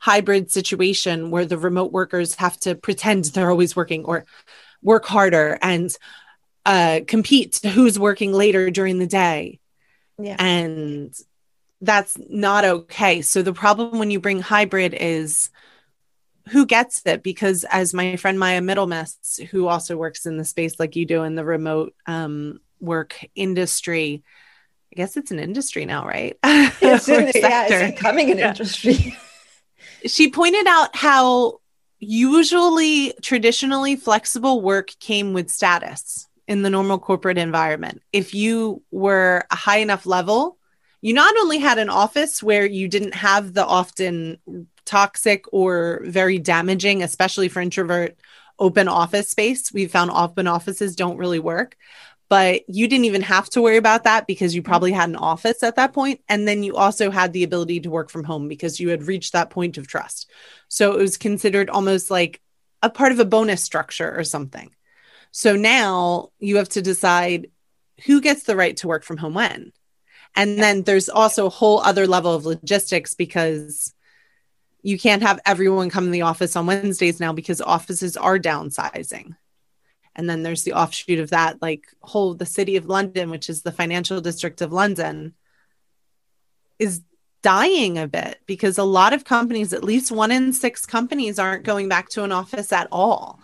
hybrid 0.00 0.50
situation 0.50 1.30
where 1.30 1.46
the 1.46 1.56
remote 1.56 1.92
workers 1.92 2.34
have 2.34 2.58
to 2.60 2.74
pretend 2.74 3.26
they're 3.26 3.50
always 3.50 3.76
working 3.76 4.04
or 4.04 4.24
work 4.82 5.04
harder 5.04 5.60
and 5.62 5.94
uh, 6.66 7.00
compete 7.06 7.52
to 7.52 7.68
who's 7.68 8.00
working 8.00 8.32
later 8.32 8.68
during 8.70 8.98
the 8.98 9.06
day. 9.06 9.60
Yeah. 10.18 10.36
and 10.38 11.14
that's 11.80 12.18
not 12.28 12.64
okay. 12.64 13.22
So 13.22 13.40
the 13.40 13.54
problem 13.54 13.98
when 13.98 14.10
you 14.10 14.20
bring 14.20 14.40
hybrid 14.40 14.92
is 14.92 15.48
who 16.48 16.66
gets 16.66 17.02
it 17.06 17.22
because 17.22 17.64
as 17.70 17.94
my 17.94 18.16
friend 18.16 18.38
maya 18.38 18.60
middlemiss 18.60 19.40
who 19.50 19.68
also 19.68 19.96
works 19.96 20.26
in 20.26 20.36
the 20.36 20.44
space 20.44 20.80
like 20.80 20.96
you 20.96 21.06
do 21.06 21.22
in 21.22 21.34
the 21.34 21.44
remote 21.44 21.94
um, 22.06 22.60
work 22.80 23.24
industry 23.34 24.22
i 24.92 24.96
guess 24.96 25.16
it's 25.16 25.30
an 25.30 25.38
industry 25.38 25.84
now 25.84 26.06
right 26.06 26.38
It's, 26.82 27.08
in, 27.08 27.30
yeah, 27.34 27.66
it's 27.68 27.94
becoming 27.94 28.30
an 28.30 28.38
Yeah. 28.38 28.48
industry. 28.48 29.14
she 30.06 30.30
pointed 30.30 30.66
out 30.66 30.96
how 30.96 31.60
usually 31.98 33.12
traditionally 33.22 33.96
flexible 33.96 34.62
work 34.62 34.90
came 35.00 35.32
with 35.32 35.50
status 35.50 36.26
in 36.48 36.62
the 36.62 36.70
normal 36.70 36.98
corporate 36.98 37.38
environment. 37.38 38.02
If 38.12 38.34
you 38.34 38.82
were 38.90 39.44
a 39.50 39.56
high 39.56 39.78
enough 39.78 40.06
level, 40.06 40.56
you 41.02 41.12
not 41.14 41.34
only 41.36 41.58
had 41.58 41.78
an 41.78 41.90
office 41.90 42.42
where 42.42 42.66
you 42.66 42.88
didn't 42.88 43.14
have 43.14 43.52
the 43.54 43.64
often 43.64 44.38
toxic 44.90 45.44
or 45.52 46.02
very 46.04 46.38
damaging, 46.38 47.00
especially 47.04 47.48
for 47.48 47.60
introvert, 47.60 48.18
open 48.58 48.88
office 48.88 49.30
space. 49.30 49.72
We 49.72 49.86
found 49.86 50.10
open 50.10 50.48
offices 50.48 50.96
don't 50.96 51.16
really 51.16 51.38
work, 51.38 51.76
but 52.28 52.68
you 52.68 52.88
didn't 52.88 53.04
even 53.04 53.22
have 53.22 53.48
to 53.50 53.62
worry 53.62 53.76
about 53.76 54.02
that 54.04 54.26
because 54.26 54.52
you 54.52 54.62
probably 54.62 54.90
had 54.90 55.08
an 55.08 55.14
office 55.14 55.62
at 55.62 55.76
that 55.76 55.92
point. 55.92 56.20
And 56.28 56.46
then 56.46 56.64
you 56.64 56.74
also 56.74 57.12
had 57.12 57.32
the 57.32 57.44
ability 57.44 57.80
to 57.80 57.90
work 57.90 58.10
from 58.10 58.24
home 58.24 58.48
because 58.48 58.80
you 58.80 58.88
had 58.88 59.04
reached 59.04 59.32
that 59.32 59.50
point 59.50 59.78
of 59.78 59.86
trust. 59.86 60.28
So 60.66 60.94
it 60.94 60.98
was 60.98 61.16
considered 61.16 61.70
almost 61.70 62.10
like 62.10 62.40
a 62.82 62.90
part 62.90 63.12
of 63.12 63.20
a 63.20 63.24
bonus 63.24 63.62
structure 63.62 64.12
or 64.18 64.24
something. 64.24 64.74
So 65.30 65.54
now 65.54 66.30
you 66.40 66.56
have 66.56 66.70
to 66.70 66.82
decide 66.82 67.46
who 68.06 68.20
gets 68.20 68.42
the 68.42 68.56
right 68.56 68.76
to 68.78 68.88
work 68.88 69.04
from 69.04 69.18
home 69.18 69.34
when. 69.34 69.72
And 70.34 70.58
then 70.58 70.82
there's 70.82 71.08
also 71.08 71.46
a 71.46 71.50
whole 71.50 71.78
other 71.78 72.08
level 72.08 72.34
of 72.34 72.44
logistics 72.44 73.14
because 73.14 73.94
you 74.82 74.98
can't 74.98 75.22
have 75.22 75.40
everyone 75.46 75.90
come 75.90 76.06
in 76.06 76.10
the 76.10 76.22
office 76.22 76.56
on 76.56 76.66
Wednesdays 76.66 77.20
now 77.20 77.32
because 77.32 77.60
offices 77.60 78.16
are 78.16 78.38
downsizing. 78.38 79.36
And 80.16 80.28
then 80.28 80.42
there's 80.42 80.64
the 80.64 80.72
offshoot 80.72 81.18
of 81.20 81.30
that, 81.30 81.62
like 81.62 81.86
whole 82.02 82.34
the 82.34 82.46
city 82.46 82.76
of 82.76 82.86
London, 82.86 83.30
which 83.30 83.48
is 83.48 83.62
the 83.62 83.72
financial 83.72 84.20
district 84.20 84.60
of 84.60 84.72
London, 84.72 85.34
is 86.78 87.02
dying 87.42 87.98
a 87.98 88.08
bit 88.08 88.40
because 88.46 88.76
a 88.78 88.84
lot 88.84 89.12
of 89.12 89.24
companies, 89.24 89.72
at 89.72 89.84
least 89.84 90.10
one 90.10 90.30
in 90.30 90.52
six 90.52 90.84
companies, 90.84 91.38
aren't 91.38 91.64
going 91.64 91.88
back 91.88 92.08
to 92.10 92.24
an 92.24 92.32
office 92.32 92.72
at 92.72 92.88
all, 92.90 93.40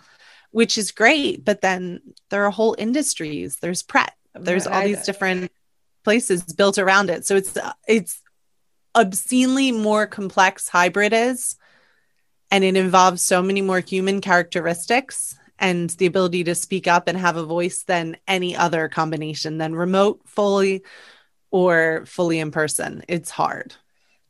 which 0.51 0.77
is 0.77 0.91
great. 0.91 1.45
But 1.45 1.61
then 1.61 2.01
there 2.29 2.45
are 2.45 2.51
whole 2.51 2.75
industries. 2.77 3.57
There's 3.57 3.81
Pret. 3.81 4.13
There's 4.35 4.67
all 4.67 4.83
these 4.83 5.03
different 5.03 5.51
places 6.03 6.43
built 6.43 6.77
around 6.77 7.09
it. 7.09 7.25
So 7.25 7.35
it's 7.35 7.57
it's 7.87 8.21
obscenely 8.97 9.71
more 9.71 10.07
complex 10.07 10.67
hybrid 10.67 11.13
is 11.13 11.55
and 12.49 12.63
it 12.63 12.75
involves 12.75 13.21
so 13.21 13.43
many 13.43 13.61
more 13.61 13.79
human 13.79 14.21
characteristics 14.21 15.37
and 15.59 15.91
the 15.91 16.07
ability 16.07 16.43
to 16.43 16.55
speak 16.55 16.87
up 16.87 17.07
and 17.07 17.17
have 17.17 17.37
a 17.37 17.43
voice 17.43 17.83
than 17.83 18.17
any 18.27 18.55
other 18.55 18.89
combination 18.89 19.59
than 19.59 19.75
remote 19.75 20.19
fully 20.25 20.83
or 21.51 22.03
fully 22.07 22.39
in 22.39 22.49
person 22.49 23.03
it's 23.07 23.29
hard 23.29 23.75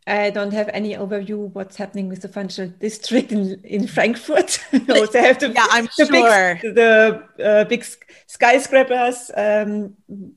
I 0.10 0.30
don't 0.30 0.54
have 0.54 0.70
any 0.72 0.96
overview 0.96 1.52
what's 1.54 1.76
happening 1.76 2.08
with 2.08 2.22
the 2.22 2.30
financial 2.30 2.68
district 2.68 3.34
in, 3.34 3.60
in 3.66 3.88
Frankfurt. 3.88 4.64
also 4.90 5.20
have 5.20 5.38
to 5.40 5.50
yeah 5.50 5.68
i'm 5.70 5.90
the 5.98 6.06
sure 6.06 6.60
big, 6.62 6.76
the 6.76 7.24
uh, 7.44 7.64
big 7.66 7.86
skyscrapers. 8.26 9.32
Um, 9.36 9.96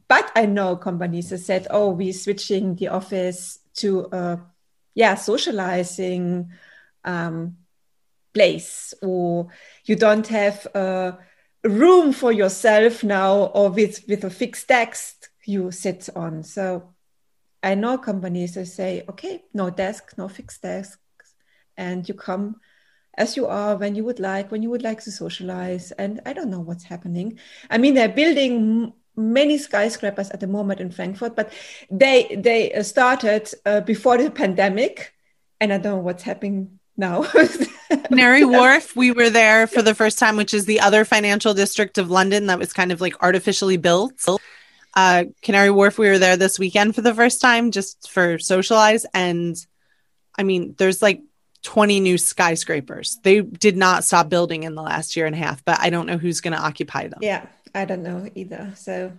but 0.09 0.33
I 0.35 0.47
know 0.47 0.75
companies 0.75 1.31
that 1.31 1.39
said, 1.39 1.69
"Oh, 1.71 1.91
we're 1.91 2.13
switching 2.13 2.75
the 2.75 2.89
office 2.89 3.60
to 3.75 4.07
uh, 4.07 4.37
yeah 4.95 5.15
socializing 5.15 6.51
um, 7.05 7.57
place, 8.35 8.95
or 9.03 9.49
you 9.85 9.97
don't 9.97 10.27
have 10.29 10.67
a 10.75 11.19
room 11.65 12.13
for 12.13 12.33
yourself 12.33 13.03
now, 13.05 13.45
or 13.55 13.71
with 13.71 14.05
with 14.09 14.25
a 14.25 14.31
fixed 14.31 14.69
desk 14.69 15.31
you 15.45 15.71
sit 15.71 16.09
on." 16.15 16.43
So 16.43 16.95
I 17.63 17.75
know 17.75 17.99
companies 17.99 18.55
that 18.55 18.67
say, 18.67 19.05
"Okay, 19.09 19.45
no 19.55 19.71
desk, 19.71 20.15
no 20.17 20.29
fixed 20.29 20.63
desk, 20.63 20.99
and 21.77 22.09
you 22.09 22.15
come." 22.15 22.61
as 23.15 23.37
you 23.37 23.47
are 23.47 23.77
when 23.77 23.95
you 23.95 24.05
would 24.05 24.21
like 24.21 24.51
when 24.51 24.63
you 24.63 24.71
would 24.71 24.83
like 24.83 25.03
to 25.03 25.11
socialize 25.11 25.91
and 25.93 26.21
i 26.27 26.33
don't 26.33 26.49
know 26.49 26.61
what's 26.61 26.85
happening 26.85 27.39
i 27.69 27.77
mean 27.77 27.93
they're 27.95 28.09
building 28.09 28.93
many 29.17 29.59
skyscrapers 29.59 30.31
at 30.31 30.41
the 30.41 30.47
moment 30.47 30.81
in 30.81 30.91
frankfurt 30.91 31.37
but 31.37 31.53
they 31.91 32.37
they 32.39 32.73
started 32.83 33.51
uh, 33.67 33.81
before 33.81 34.17
the 34.19 34.31
pandemic 34.31 35.13
and 35.61 35.73
i 35.73 35.79
don't 35.79 35.97
know 35.97 35.99
what's 35.99 36.23
happening 36.23 36.79
now 36.97 37.23
canary 38.05 38.45
wharf 38.45 38.95
we 38.97 39.11
were 39.11 39.31
there 39.31 39.67
for 39.67 39.83
the 39.83 39.95
first 39.95 40.19
time 40.19 40.37
which 40.37 40.55
is 40.55 40.65
the 40.65 40.81
other 40.81 41.05
financial 41.05 41.55
district 41.55 41.99
of 41.99 42.11
london 42.11 42.47
that 42.47 42.59
was 42.59 42.73
kind 42.73 42.93
of 42.93 43.01
like 43.01 43.15
artificially 43.23 43.77
built 43.77 44.13
uh, 44.95 45.25
canary 45.43 45.71
wharf 45.71 45.99
we 45.99 46.09
were 46.09 46.19
there 46.19 46.37
this 46.37 46.59
weekend 46.59 46.95
for 46.95 47.01
the 47.01 47.15
first 47.15 47.41
time 47.41 47.71
just 47.71 48.11
for 48.11 48.39
socialize 48.39 49.07
and 49.15 49.67
i 50.39 50.43
mean 50.43 50.75
there's 50.79 51.01
like 51.01 51.23
20 51.63 52.01
new 52.01 52.17
skyscrapers. 52.17 53.19
They 53.23 53.41
did 53.43 53.77
not 53.77 54.05
stop 54.05 54.29
building 54.29 54.63
in 54.63 54.75
the 54.75 54.83
last 54.83 55.17
year 55.17 55.27
and 55.27 55.35
a 55.35 55.39
half, 55.39 55.65
but 55.65 55.79
I 55.81 55.91
don't 55.91 56.07
know 56.07 56.17
who's 56.17 56.41
going 56.41 56.55
to 56.55 56.63
occupy 56.63 57.09
them. 57.09 57.19
Yeah, 57.21 57.47
I 57.75 57.85
don't 57.85 58.03
know 58.03 58.29
either. 58.35 58.73
So 58.77 59.13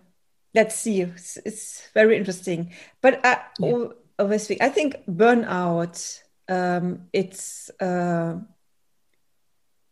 let's 0.53 0.75
see. 0.75 1.01
It's, 1.01 1.37
it's 1.45 1.87
very 1.93 2.17
interesting. 2.17 2.73
But 3.01 3.25
I, 3.25 3.41
yeah. 3.59 3.87
obviously, 4.19 4.61
I 4.61 4.69
think 4.69 4.95
burnout. 5.09 6.21
Um, 6.49 7.07
it's 7.13 7.69
uh, 7.79 8.39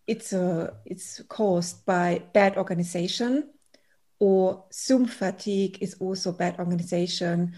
it's 0.08 0.34
uh, 0.34 0.74
it's 0.86 1.22
caused 1.30 1.86
by 1.86 2.24
bad 2.34 2.58
organization, 2.58 3.50
or 4.20 4.66
Zoom 4.74 5.06
fatigue 5.06 5.78
is 5.82 5.96
also 5.96 6.32
bad 6.32 6.60
organization. 6.60 7.54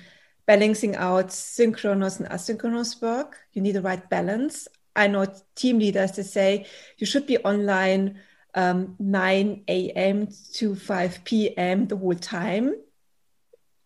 Balancing 0.48 0.96
out 0.96 1.32
synchronous 1.32 2.20
and 2.20 2.28
asynchronous 2.30 3.02
work, 3.02 3.38
you 3.54 3.62
need 3.62 3.74
the 3.74 3.82
right 3.82 4.10
balance. 4.10 4.68
I 4.96 5.08
know 5.08 5.26
team 5.56 5.80
leaders 5.80 6.12
that 6.14 6.26
say 6.26 6.66
you 6.98 7.08
should 7.08 7.26
be 7.26 7.38
online 7.38 8.20
um, 8.54 8.96
9 9.00 9.64
a.m. 9.68 10.28
to 10.54 10.76
5 10.76 11.24
p.m. 11.24 11.88
the 11.88 11.98
whole 11.98 12.16
time, 12.16 12.76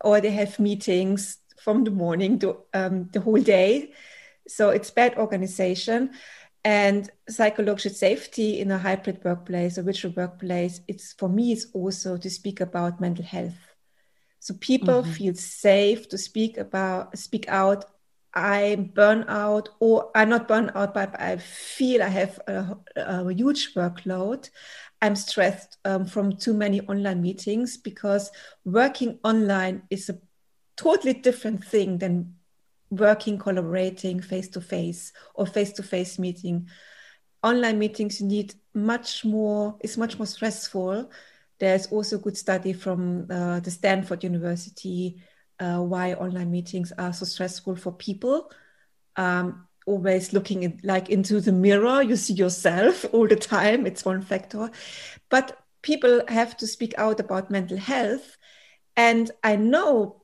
or 0.00 0.20
they 0.20 0.30
have 0.30 0.58
meetings 0.58 1.38
from 1.60 1.84
the 1.84 1.90
morning 1.90 2.38
to 2.40 2.58
um, 2.74 3.08
the 3.12 3.20
whole 3.20 3.40
day. 3.40 3.92
So 4.48 4.70
it's 4.70 4.90
bad 4.90 5.16
organization 5.16 6.10
and 6.64 7.10
psychological 7.28 7.94
safety 7.94 8.60
in 8.60 8.70
a 8.70 8.78
hybrid 8.78 9.22
workplace, 9.24 9.78
a 9.78 9.82
virtual 9.82 10.12
workplace. 10.16 10.80
It's 10.88 11.12
for 11.12 11.28
me, 11.28 11.52
it's 11.52 11.66
also 11.72 12.16
to 12.16 12.30
speak 12.30 12.60
about 12.60 13.00
mental 13.00 13.24
health. 13.24 13.54
So 14.40 14.54
people 14.60 15.02
mm-hmm. 15.02 15.12
feel 15.12 15.34
safe 15.34 16.08
to 16.08 16.18
speak 16.18 16.56
about, 16.56 17.18
speak 17.18 17.48
out 17.48 17.84
I'm 18.36 18.90
burnout, 18.90 19.68
or 19.80 20.10
I'm 20.14 20.28
not 20.28 20.46
burn 20.46 20.70
out, 20.74 20.92
but 20.92 21.18
I 21.18 21.38
feel 21.38 22.02
I 22.02 22.08
have 22.08 22.38
a, 22.46 22.76
a 22.94 23.32
huge 23.32 23.74
workload. 23.74 24.50
I'm 25.00 25.16
stressed 25.16 25.78
um, 25.86 26.04
from 26.04 26.36
too 26.36 26.52
many 26.52 26.82
online 26.82 27.22
meetings 27.22 27.78
because 27.78 28.30
working 28.64 29.18
online 29.24 29.84
is 29.88 30.10
a 30.10 30.18
totally 30.76 31.14
different 31.14 31.64
thing 31.64 31.96
than 31.96 32.34
working, 32.90 33.38
collaborating 33.38 34.20
face 34.20 34.48
to 34.48 34.60
face 34.60 35.14
or 35.34 35.46
face 35.46 35.72
to 35.72 35.82
face 35.82 36.18
meeting 36.18 36.68
online 37.42 37.78
meetings 37.78 38.20
you 38.20 38.26
need 38.26 38.54
much 38.74 39.24
more 39.24 39.76
it's 39.80 39.96
much 39.96 40.18
more 40.18 40.26
stressful 40.26 41.08
there's 41.58 41.86
also 41.86 42.16
a 42.16 42.18
good 42.18 42.36
study 42.36 42.72
from 42.72 43.26
uh, 43.30 43.60
the 43.60 43.70
stanford 43.70 44.24
university 44.24 45.22
uh, 45.60 45.78
why 45.78 46.14
online 46.14 46.50
meetings 46.50 46.92
are 46.98 47.12
so 47.12 47.24
stressful 47.24 47.76
for 47.76 47.92
people. 47.92 48.50
Um, 49.16 49.66
always 49.86 50.32
looking 50.32 50.64
in, 50.64 50.80
like 50.82 51.08
into 51.10 51.40
the 51.40 51.52
mirror 51.52 52.02
you 52.02 52.16
see 52.16 52.34
yourself 52.34 53.04
all 53.12 53.28
the 53.28 53.36
time 53.36 53.86
it's 53.86 54.04
one 54.04 54.20
factor. 54.20 54.70
But 55.28 55.56
people 55.82 56.22
have 56.26 56.56
to 56.56 56.66
speak 56.66 56.92
out 56.98 57.20
about 57.20 57.48
mental 57.48 57.76
health 57.78 58.36
and 58.96 59.30
i 59.44 59.54
know 59.54 60.20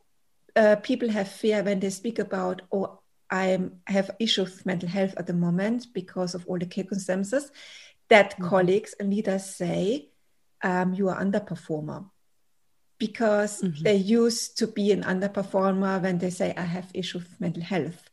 uh, 0.57 0.75
people 0.83 1.09
have 1.09 1.29
fear 1.29 1.63
when 1.63 1.79
they 1.79 1.91
speak 1.91 2.19
about 2.19 2.63
oh 2.73 2.99
I 3.33 3.59
have 3.87 4.11
issues 4.21 4.51
with 4.51 4.67
mental 4.67 4.91
health 4.91 5.15
at 5.17 5.27
the 5.27 5.33
moment 5.33 5.87
because 5.95 6.35
of 6.35 6.45
all 6.47 6.59
the 6.59 6.71
circumstances 6.71 7.51
that 8.11 8.33
mm-hmm. 8.33 8.47
colleagues 8.47 8.95
and 9.01 9.09
leaders 9.09 9.47
say 9.47 10.11
um, 10.63 10.93
you 10.93 11.09
are 11.09 11.19
underperformer 11.19 12.11
because 13.03 13.63
mm-hmm. 13.63 13.83
they 13.83 13.97
used 13.97 14.57
to 14.57 14.65
be 14.69 14.93
an 14.93 15.03
underperformer 15.03 16.01
when 16.01 16.19
they 16.19 16.31
say 16.31 16.55
I 16.57 16.63
have 16.77 16.89
issues 16.95 17.25
with 17.25 17.41
mental 17.41 17.65
health. 17.65 18.09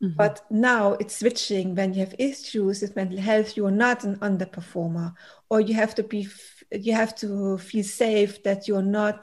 Mm-hmm. 0.00 0.16
But 0.16 0.44
now 0.48 0.92
it's 1.00 1.16
switching 1.18 1.74
when 1.74 1.92
you 1.92 2.00
have 2.06 2.14
issues 2.20 2.82
with 2.82 2.94
mental 2.94 3.18
health, 3.18 3.56
you 3.56 3.66
are 3.66 3.78
not 3.86 4.04
an 4.04 4.14
underperformer, 4.28 5.12
or 5.50 5.60
you 5.60 5.74
have 5.74 5.92
to 5.96 6.04
be 6.04 6.28
you 6.70 6.92
have 6.92 7.16
to 7.16 7.58
feel 7.58 7.82
safe 7.82 8.44
that 8.44 8.68
you're 8.68 8.90
not 9.00 9.20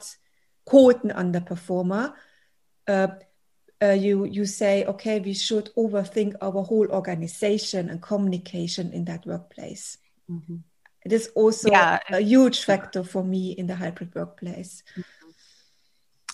called 0.66 1.02
an 1.02 1.12
underperformer. 1.24 2.12
Uh, 2.86 3.08
uh, 3.82 3.96
you 4.06 4.26
you 4.26 4.44
say, 4.44 4.84
okay, 4.84 5.18
we 5.18 5.32
should 5.32 5.70
overthink 5.78 6.34
our 6.42 6.62
whole 6.62 6.88
organization 6.90 7.88
and 7.88 8.02
communication 8.02 8.92
in 8.92 9.06
that 9.06 9.24
workplace. 9.24 9.96
Mm-hmm. 10.30 10.56
It 11.04 11.12
is 11.12 11.30
also 11.34 11.70
yeah. 11.70 11.98
a 12.10 12.20
huge 12.20 12.64
factor 12.64 13.02
for 13.02 13.24
me 13.24 13.52
in 13.52 13.66
the 13.66 13.74
hybrid 13.74 14.14
workplace. 14.14 14.82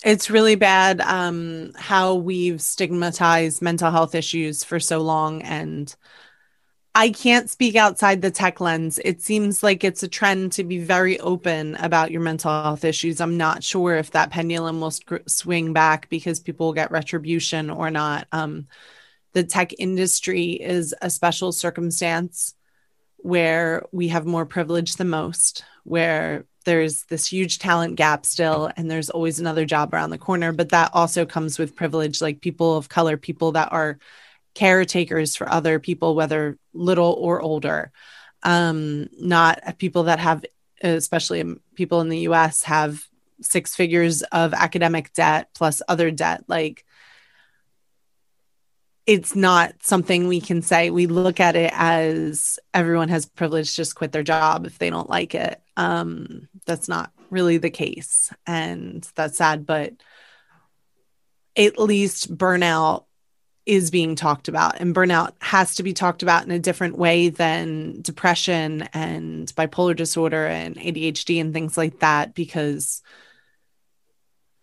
It's 0.04 0.30
really 0.30 0.56
bad 0.56 1.00
um, 1.00 1.72
how 1.76 2.14
we've 2.14 2.60
stigmatized 2.60 3.62
mental 3.62 3.90
health 3.90 4.14
issues 4.14 4.64
for 4.64 4.78
so 4.78 5.00
long, 5.00 5.42
and 5.42 5.94
I 6.94 7.10
can't 7.10 7.48
speak 7.50 7.76
outside 7.76 8.22
the 8.22 8.30
tech 8.30 8.60
lens. 8.60 8.98
It 9.04 9.20
seems 9.22 9.62
like 9.62 9.84
it's 9.84 10.02
a 10.02 10.08
trend 10.08 10.52
to 10.52 10.64
be 10.64 10.78
very 10.78 11.20
open 11.20 11.76
about 11.76 12.10
your 12.10 12.22
mental 12.22 12.50
health 12.50 12.84
issues. 12.84 13.20
I'm 13.20 13.36
not 13.36 13.62
sure 13.62 13.96
if 13.96 14.12
that 14.12 14.30
pendulum 14.30 14.80
will 14.80 14.94
swing 15.26 15.72
back 15.72 16.08
because 16.08 16.40
people 16.40 16.66
will 16.66 16.72
get 16.72 16.90
retribution 16.90 17.70
or 17.70 17.90
not. 17.90 18.26
Um, 18.32 18.66
the 19.34 19.44
tech 19.44 19.74
industry 19.78 20.52
is 20.52 20.94
a 21.02 21.10
special 21.10 21.52
circumstance 21.52 22.54
where 23.26 23.82
we 23.90 24.06
have 24.06 24.24
more 24.24 24.46
privilege 24.46 24.94
than 24.94 25.08
most, 25.08 25.64
where 25.82 26.44
there's 26.64 27.02
this 27.06 27.26
huge 27.26 27.58
talent 27.58 27.96
gap 27.96 28.24
still, 28.24 28.70
and 28.76 28.88
there's 28.88 29.10
always 29.10 29.40
another 29.40 29.64
job 29.64 29.92
around 29.92 30.10
the 30.10 30.18
corner. 30.18 30.52
But 30.52 30.68
that 30.68 30.92
also 30.94 31.26
comes 31.26 31.58
with 31.58 31.74
privilege, 31.74 32.22
like 32.22 32.40
people 32.40 32.76
of 32.76 32.88
color, 32.88 33.16
people 33.16 33.50
that 33.52 33.72
are 33.72 33.98
caretakers 34.54 35.34
for 35.34 35.50
other 35.50 35.80
people, 35.80 36.14
whether 36.14 36.56
little 36.72 37.14
or 37.14 37.42
older. 37.42 37.90
Um, 38.44 39.08
not 39.18 39.76
people 39.78 40.04
that 40.04 40.20
have, 40.20 40.44
especially 40.80 41.56
people 41.74 42.00
in 42.02 42.08
the 42.08 42.28
US, 42.28 42.62
have 42.62 43.04
six 43.40 43.74
figures 43.74 44.22
of 44.22 44.54
academic 44.54 45.12
debt 45.14 45.48
plus 45.52 45.82
other 45.88 46.12
debt. 46.12 46.44
Like, 46.46 46.84
it's 49.06 49.36
not 49.36 49.74
something 49.82 50.26
we 50.26 50.40
can 50.40 50.62
say. 50.62 50.90
We 50.90 51.06
look 51.06 51.38
at 51.38 51.54
it 51.54 51.70
as 51.74 52.58
everyone 52.74 53.08
has 53.08 53.24
privilege, 53.24 53.70
to 53.70 53.76
just 53.76 53.94
quit 53.94 54.12
their 54.12 54.24
job 54.24 54.66
if 54.66 54.78
they 54.78 54.90
don't 54.90 55.08
like 55.08 55.34
it. 55.34 55.60
Um, 55.76 56.48
that's 56.64 56.88
not 56.88 57.12
really 57.30 57.58
the 57.58 57.70
case. 57.70 58.32
And 58.46 59.08
that's 59.14 59.38
sad, 59.38 59.64
but 59.64 59.94
at 61.56 61.78
least 61.78 62.36
burnout 62.36 63.04
is 63.64 63.90
being 63.90 64.14
talked 64.14 64.46
about 64.46 64.80
and 64.80 64.94
burnout 64.94 65.32
has 65.40 65.74
to 65.74 65.82
be 65.82 65.92
talked 65.92 66.22
about 66.22 66.44
in 66.44 66.52
a 66.52 66.58
different 66.58 66.96
way 66.96 67.30
than 67.30 68.00
depression 68.00 68.82
and 68.94 69.48
bipolar 69.56 69.96
disorder 69.96 70.46
and 70.46 70.76
ADHD 70.76 71.40
and 71.40 71.52
things 71.52 71.76
like 71.76 71.98
that 71.98 72.32
because 72.32 73.02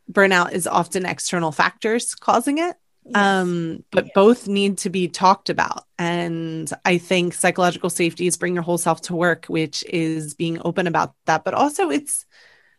burnout 0.10 0.54
is 0.54 0.68
often 0.68 1.06
external 1.06 1.52
factors 1.52 2.16
causing 2.16 2.60
it 2.60 2.78
yes. 3.06 3.16
um, 3.16 3.84
but 3.92 4.06
yes. 4.06 4.12
both 4.16 4.48
need 4.48 4.78
to 4.78 4.90
be 4.90 5.08
talked 5.08 5.50
about 5.50 5.86
and 5.98 6.72
i 6.86 6.98
think 6.98 7.34
psychological 7.34 7.90
safety 7.90 8.28
is 8.28 8.38
bring 8.38 8.54
your 8.54 8.64
whole 8.64 8.78
self 8.78 9.02
to 9.02 9.16
work 9.16 9.46
which 9.46 9.84
is 9.90 10.34
being 10.34 10.62
open 10.66 10.88
about 10.88 11.14
that 11.26 11.44
but 11.44 11.54
also 11.54 11.90
it's 11.90 12.26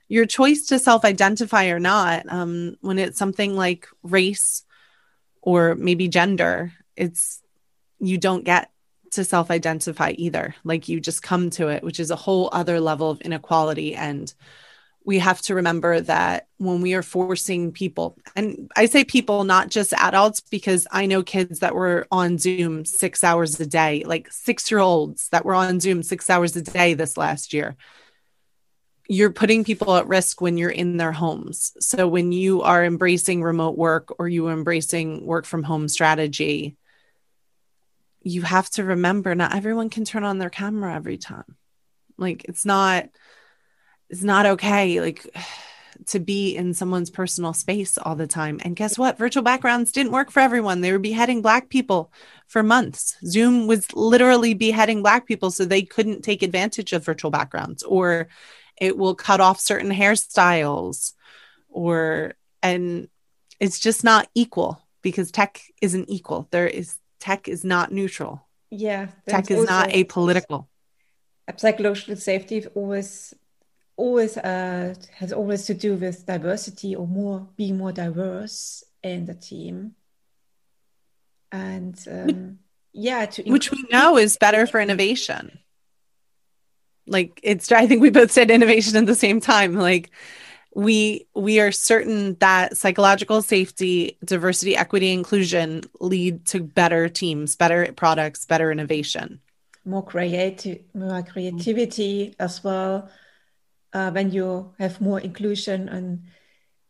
your 0.08 0.26
choice 0.26 0.66
to 0.66 0.78
self-identify 0.78 1.66
or 1.66 1.80
not 1.80 2.24
um, 2.28 2.76
when 2.80 2.98
it's 2.98 3.18
something 3.18 3.56
like 3.56 3.88
race 4.02 4.64
or 5.42 5.74
maybe 5.74 6.08
gender 6.08 6.72
it's 6.96 7.42
you 8.00 8.18
don't 8.18 8.44
get 8.44 8.70
to 9.10 9.24
self 9.24 9.50
identify 9.50 10.12
either 10.16 10.54
like 10.64 10.88
you 10.88 11.00
just 11.00 11.22
come 11.22 11.48
to 11.50 11.68
it 11.68 11.82
which 11.82 12.00
is 12.00 12.10
a 12.10 12.16
whole 12.16 12.48
other 12.52 12.80
level 12.80 13.10
of 13.10 13.20
inequality 13.20 13.94
and 13.94 14.34
we 15.04 15.18
have 15.18 15.40
to 15.42 15.54
remember 15.54 16.00
that 16.00 16.48
when 16.56 16.80
we 16.80 16.94
are 16.94 17.02
forcing 17.02 17.72
people 17.72 18.16
and 18.36 18.70
i 18.76 18.86
say 18.86 19.04
people 19.04 19.44
not 19.44 19.68
just 19.68 19.92
adults 19.94 20.40
because 20.40 20.86
i 20.90 21.06
know 21.06 21.22
kids 21.22 21.60
that 21.60 21.74
were 21.74 22.06
on 22.10 22.38
zoom 22.38 22.84
6 22.84 23.24
hours 23.24 23.58
a 23.60 23.66
day 23.66 24.02
like 24.04 24.30
6 24.30 24.70
year 24.70 24.80
olds 24.80 25.28
that 25.28 25.44
were 25.44 25.54
on 25.54 25.80
zoom 25.80 26.02
6 26.02 26.30
hours 26.30 26.56
a 26.56 26.62
day 26.62 26.94
this 26.94 27.16
last 27.16 27.52
year 27.52 27.76
you're 29.08 29.32
putting 29.32 29.64
people 29.64 29.94
at 29.96 30.06
risk 30.06 30.40
when 30.40 30.56
you're 30.56 30.70
in 30.70 30.96
their 30.96 31.12
homes. 31.12 31.76
So 31.78 32.08
when 32.08 32.32
you 32.32 32.62
are 32.62 32.84
embracing 32.84 33.42
remote 33.42 33.76
work 33.76 34.14
or 34.18 34.28
you 34.28 34.48
are 34.48 34.52
embracing 34.52 35.26
work 35.26 35.44
from 35.44 35.62
home 35.62 35.88
strategy, 35.88 36.76
you 38.22 38.42
have 38.42 38.70
to 38.70 38.84
remember 38.84 39.34
not 39.34 39.54
everyone 39.54 39.90
can 39.90 40.04
turn 40.04 40.24
on 40.24 40.38
their 40.38 40.50
camera 40.50 40.94
every 40.94 41.18
time. 41.18 41.56
Like 42.16 42.44
it's 42.44 42.64
not 42.64 43.08
it's 44.10 44.22
not 44.22 44.46
okay 44.46 45.00
like 45.00 45.26
to 46.06 46.18
be 46.18 46.56
in 46.56 46.74
someone's 46.74 47.08
personal 47.08 47.52
space 47.52 47.96
all 47.96 48.16
the 48.16 48.26
time. 48.26 48.60
And 48.62 48.74
guess 48.74 48.98
what? 48.98 49.16
Virtual 49.16 49.44
backgrounds 49.44 49.92
didn't 49.92 50.12
work 50.12 50.30
for 50.30 50.40
everyone. 50.40 50.80
They 50.80 50.92
were 50.92 50.98
beheading 50.98 51.40
black 51.40 51.68
people 51.68 52.12
for 52.46 52.62
months. 52.62 53.16
Zoom 53.24 53.66
was 53.68 53.90
literally 53.94 54.54
beheading 54.54 55.02
black 55.02 55.26
people 55.26 55.50
so 55.50 55.64
they 55.64 55.82
couldn't 55.82 56.22
take 56.22 56.42
advantage 56.42 56.92
of 56.92 57.04
virtual 57.04 57.30
backgrounds 57.30 57.82
or 57.84 58.28
it 58.80 58.98
will 58.98 59.14
cut 59.14 59.40
off 59.40 59.60
certain 59.60 59.90
hairstyles 59.90 61.12
or 61.68 62.34
and 62.62 63.08
it's 63.60 63.78
just 63.78 64.04
not 64.04 64.28
equal 64.34 64.80
because 65.02 65.30
tech 65.30 65.60
isn't 65.80 66.08
equal 66.08 66.48
there 66.50 66.66
is 66.66 66.96
tech 67.20 67.48
is 67.48 67.64
not 67.64 67.92
neutral 67.92 68.46
yeah 68.70 69.08
tech 69.28 69.50
is 69.50 69.64
not 69.66 69.90
apolitical 69.90 70.66
psychological 71.56 72.16
safety 72.16 72.66
always 72.74 73.34
always 73.96 74.36
uh, 74.36 74.94
has 75.12 75.32
always 75.32 75.66
to 75.66 75.74
do 75.74 75.94
with 75.94 76.26
diversity 76.26 76.94
or 76.94 77.06
more 77.06 77.48
being 77.56 77.78
more 77.78 77.92
diverse 77.92 78.84
in 79.02 79.26
the 79.26 79.34
team. 79.34 79.94
And 81.52 81.96
um, 82.10 82.58
yeah 82.92 83.26
to 83.26 83.42
which 83.44 83.70
we 83.70 83.84
know 83.90 84.16
is 84.16 84.36
better 84.36 84.66
for 84.66 84.80
innovation. 84.80 85.58
Like 87.06 87.38
it's 87.42 87.70
i 87.70 87.86
think 87.86 88.00
we 88.00 88.10
both 88.10 88.30
said 88.30 88.50
innovation 88.50 88.96
at 88.96 89.06
the 89.06 89.14
same 89.14 89.40
time. 89.40 89.74
Like 89.74 90.10
we 90.74 91.26
we 91.34 91.60
are 91.60 91.70
certain 91.70 92.34
that 92.40 92.76
psychological 92.76 93.42
safety 93.42 94.18
diversity 94.24 94.76
equity 94.76 95.12
inclusion 95.12 95.82
lead 96.00 96.44
to 96.46 96.62
better 96.62 97.08
teams 97.08 97.54
better 97.54 97.92
products 97.92 98.46
better 98.46 98.72
innovation. 98.72 99.40
More 99.84 100.04
creative 100.04 100.80
more 100.94 101.22
creativity 101.22 102.34
as 102.40 102.64
well 102.64 103.08
uh, 103.94 104.10
when 104.10 104.30
you 104.30 104.74
have 104.78 105.00
more 105.00 105.20
inclusion 105.20 105.88
and 105.88 106.24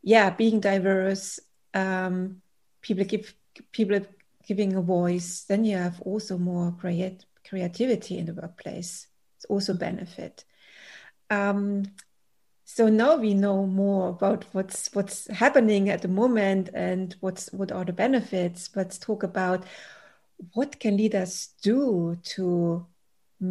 yeah 0.02 0.30
being 0.30 0.60
diverse 0.60 1.38
um, 1.74 2.40
people 2.80 3.04
give 3.04 3.34
people 3.72 4.00
giving 4.46 4.74
a 4.74 4.82
voice 4.82 5.44
then 5.44 5.64
you 5.64 5.76
have 5.76 6.00
also 6.02 6.36
more 6.36 6.72
create 6.80 7.24
creativity 7.48 8.18
in 8.18 8.26
the 8.26 8.34
workplace 8.34 9.06
It's 9.36 9.44
also 9.44 9.74
benefit. 9.74 10.44
Um, 11.30 11.84
so 12.64 12.88
now 12.88 13.16
we 13.16 13.34
know 13.34 13.66
more 13.66 14.08
about 14.08 14.46
what's 14.52 14.88
what's 14.94 15.28
happening 15.28 15.90
at 15.90 16.02
the 16.02 16.08
moment 16.08 16.70
and 16.74 17.14
what's 17.20 17.52
what 17.52 17.70
are 17.70 17.84
the 17.84 17.92
benefits. 17.92 18.70
Let's 18.74 18.98
talk 18.98 19.22
about 19.22 19.64
what 20.54 20.80
can 20.80 20.96
leaders 20.96 21.50
do 21.62 22.16
to 22.34 22.86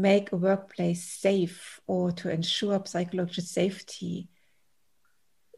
make 0.02 0.32
a 0.32 0.38
workplace 0.38 1.04
safe 1.04 1.80
or 1.88 2.12
to 2.12 2.30
ensure 2.30 2.82
psychological 2.86 3.44
safety. 3.44 4.30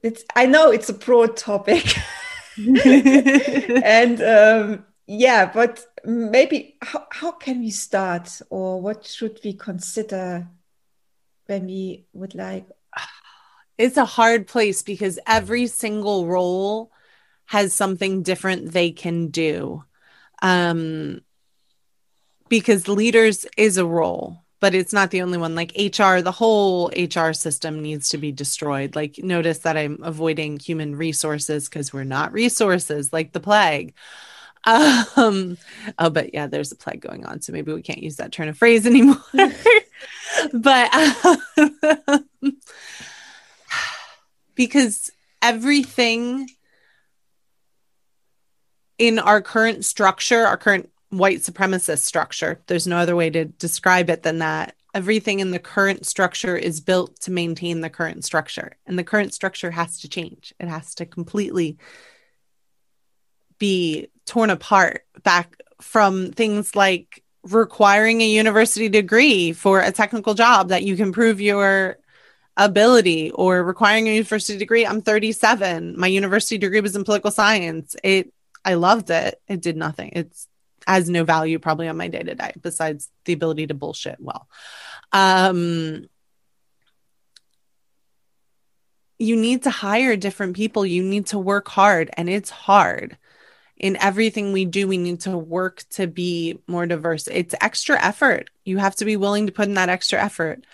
It's 0.03 0.23
I 0.35 0.45
know 0.45 0.71
it's 0.71 0.89
a 0.89 0.93
broad 0.93 1.37
topic. 1.37 1.85
and 2.57 4.21
um, 4.21 4.85
yeah, 5.07 5.51
but 5.51 5.85
maybe 6.05 6.77
how, 6.81 7.05
how 7.11 7.31
can 7.31 7.59
we 7.59 7.69
start 7.69 8.41
or 8.49 8.81
what 8.81 9.05
should 9.05 9.39
we 9.43 9.53
consider 9.53 10.47
when 11.47 11.65
we 11.65 12.05
would 12.13 12.33
like? 12.33 12.65
It's 13.77 13.97
a 13.97 14.05
hard 14.05 14.47
place 14.47 14.83
because 14.83 15.19
every 15.27 15.67
single 15.67 16.27
role 16.27 16.91
has 17.45 17.73
something 17.73 18.23
different 18.23 18.71
they 18.71 18.91
can 18.91 19.27
do. 19.27 19.83
Um, 20.41 21.21
because 22.49 22.87
leaders 22.87 23.45
is 23.57 23.77
a 23.77 23.85
role 23.85 24.45
but 24.65 24.73
it's 24.73 24.93
not 24.93 25.11
the 25.11 25.21
only 25.21 25.37
one. 25.37 25.53
Like 25.53 25.73
hr 25.77 26.21
the 26.21 26.31
whole 26.35 26.89
hr 26.89 27.33
system 27.33 27.83
needs 27.83 28.09
to 28.09 28.17
be 28.17 28.31
destroyed. 28.31 28.95
Like 28.95 29.19
notice 29.19 29.59
that 29.59 29.77
i'm 29.77 29.99
avoiding 30.01 30.57
human 30.59 30.95
resources 30.95 31.69
because 31.69 31.93
we're 31.93 32.03
not 32.03 32.33
resources 32.33 33.13
like 33.13 33.31
the 33.31 33.39
plague. 33.39 33.93
Um 34.67 35.59
oh 35.99 36.09
but 36.09 36.33
yeah 36.33 36.47
there's 36.47 36.71
a 36.71 36.75
plague 36.75 36.99
going 36.99 37.23
on 37.27 37.39
so 37.39 37.53
maybe 37.53 37.71
we 37.71 37.83
can't 37.83 38.01
use 38.01 38.15
that 38.15 38.31
turn 38.31 38.47
of 38.47 38.57
phrase 38.57 38.87
anymore. 38.87 39.23
But 40.53 40.91
um, 40.95 41.77
because 44.55 45.11
everything 45.43 46.49
in 48.97 49.19
our 49.19 49.41
current 49.43 49.85
structure 49.85 50.47
our 50.47 50.57
current 50.57 50.89
white 51.17 51.39
supremacist 51.39 51.99
structure. 51.99 52.61
There's 52.67 52.87
no 52.87 52.97
other 52.97 53.15
way 53.15 53.29
to 53.29 53.45
describe 53.45 54.09
it 54.09 54.23
than 54.23 54.39
that. 54.39 54.75
Everything 54.93 55.39
in 55.39 55.51
the 55.51 55.59
current 55.59 56.05
structure 56.05 56.55
is 56.55 56.79
built 56.79 57.19
to 57.21 57.31
maintain 57.31 57.81
the 57.81 57.89
current 57.89 58.23
structure, 58.23 58.77
and 58.85 58.97
the 58.97 59.03
current 59.03 59.33
structure 59.33 59.71
has 59.71 59.99
to 59.99 60.09
change. 60.09 60.53
It 60.59 60.67
has 60.67 60.95
to 60.95 61.05
completely 61.05 61.77
be 63.57 64.07
torn 64.25 64.49
apart 64.49 65.05
back 65.23 65.57
from 65.81 66.31
things 66.31 66.75
like 66.75 67.23
requiring 67.43 68.21
a 68.21 68.27
university 68.27 68.89
degree 68.89 69.53
for 69.53 69.81
a 69.81 69.91
technical 69.91 70.33
job 70.33 70.69
that 70.69 70.83
you 70.83 70.95
can 70.95 71.11
prove 71.11 71.39
your 71.39 71.97
ability 72.57 73.31
or 73.31 73.63
requiring 73.63 74.07
a 74.07 74.13
university 74.13 74.57
degree. 74.57 74.85
I'm 74.85 75.01
37. 75.01 75.99
My 75.99 76.07
university 76.07 76.57
degree 76.57 76.81
was 76.81 76.95
in 76.95 77.03
political 77.03 77.31
science. 77.31 77.95
It 78.03 78.33
I 78.63 78.73
loved 78.75 79.11
it. 79.11 79.39
It 79.47 79.61
did 79.61 79.77
nothing. 79.77 80.11
It's 80.15 80.47
has 80.85 81.09
no 81.09 81.23
value 81.23 81.59
probably 81.59 81.87
on 81.87 81.97
my 81.97 82.07
day 82.07 82.23
to 82.23 82.35
day 82.35 82.53
besides 82.61 83.09
the 83.25 83.33
ability 83.33 83.67
to 83.67 83.73
bullshit 83.73 84.17
well. 84.19 84.47
Um, 85.11 86.07
you 89.17 89.35
need 89.35 89.63
to 89.63 89.69
hire 89.69 90.15
different 90.15 90.55
people. 90.55 90.85
You 90.85 91.03
need 91.03 91.27
to 91.27 91.39
work 91.39 91.67
hard, 91.67 92.09
and 92.15 92.29
it's 92.29 92.49
hard. 92.49 93.17
In 93.77 93.97
everything 93.97 94.53
we 94.53 94.65
do, 94.65 94.87
we 94.87 94.97
need 94.97 95.21
to 95.21 95.37
work 95.37 95.83
to 95.91 96.07
be 96.07 96.59
more 96.67 96.85
diverse. 96.85 97.27
It's 97.27 97.55
extra 97.59 98.01
effort. 98.01 98.49
You 98.63 98.77
have 98.77 98.95
to 98.97 99.05
be 99.05 99.17
willing 99.17 99.47
to 99.47 99.51
put 99.51 99.67
in 99.67 99.75
that 99.75 99.89
extra 99.89 100.21
effort. 100.21 100.65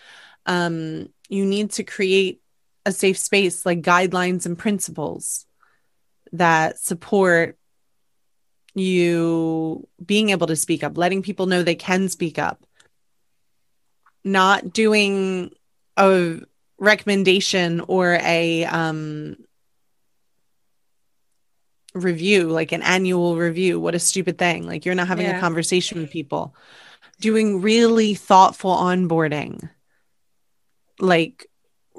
Um, 0.46 1.10
you 1.30 1.46
need 1.46 1.72
to 1.72 1.84
create 1.84 2.42
a 2.86 2.92
safe 2.92 3.18
space 3.18 3.66
like 3.66 3.82
guidelines 3.82 4.46
and 4.46 4.58
principles 4.58 5.46
that 6.32 6.80
support 6.80 7.58
you 8.74 9.88
being 10.04 10.30
able 10.30 10.48
to 10.48 10.56
speak 10.56 10.84
up, 10.84 10.98
letting 10.98 11.22
people 11.22 11.46
know 11.46 11.64
they 11.64 11.76
can 11.76 12.10
speak 12.10 12.40
up, 12.40 12.66
not 14.24 14.72
doing 14.72 15.52
a 15.98 16.40
recommendation 16.78 17.82
or 17.82 18.18
a 18.22 18.66
um, 18.66 19.38
review, 21.94 22.50
like 22.50 22.72
an 22.72 22.82
annual 22.82 23.38
review. 23.38 23.80
What 23.80 23.96
a 23.96 24.00
stupid 24.00 24.38
thing. 24.38 24.66
Like 24.66 24.86
you're 24.86 24.96
not 24.96 25.08
having 25.08 25.26
yeah. 25.26 25.38
a 25.38 25.40
conversation 25.40 26.00
with 26.00 26.12
people. 26.12 26.56
Doing 27.20 27.62
really 27.62 28.16
thoughtful 28.16 28.72
onboarding, 28.72 29.70
like 31.00 31.46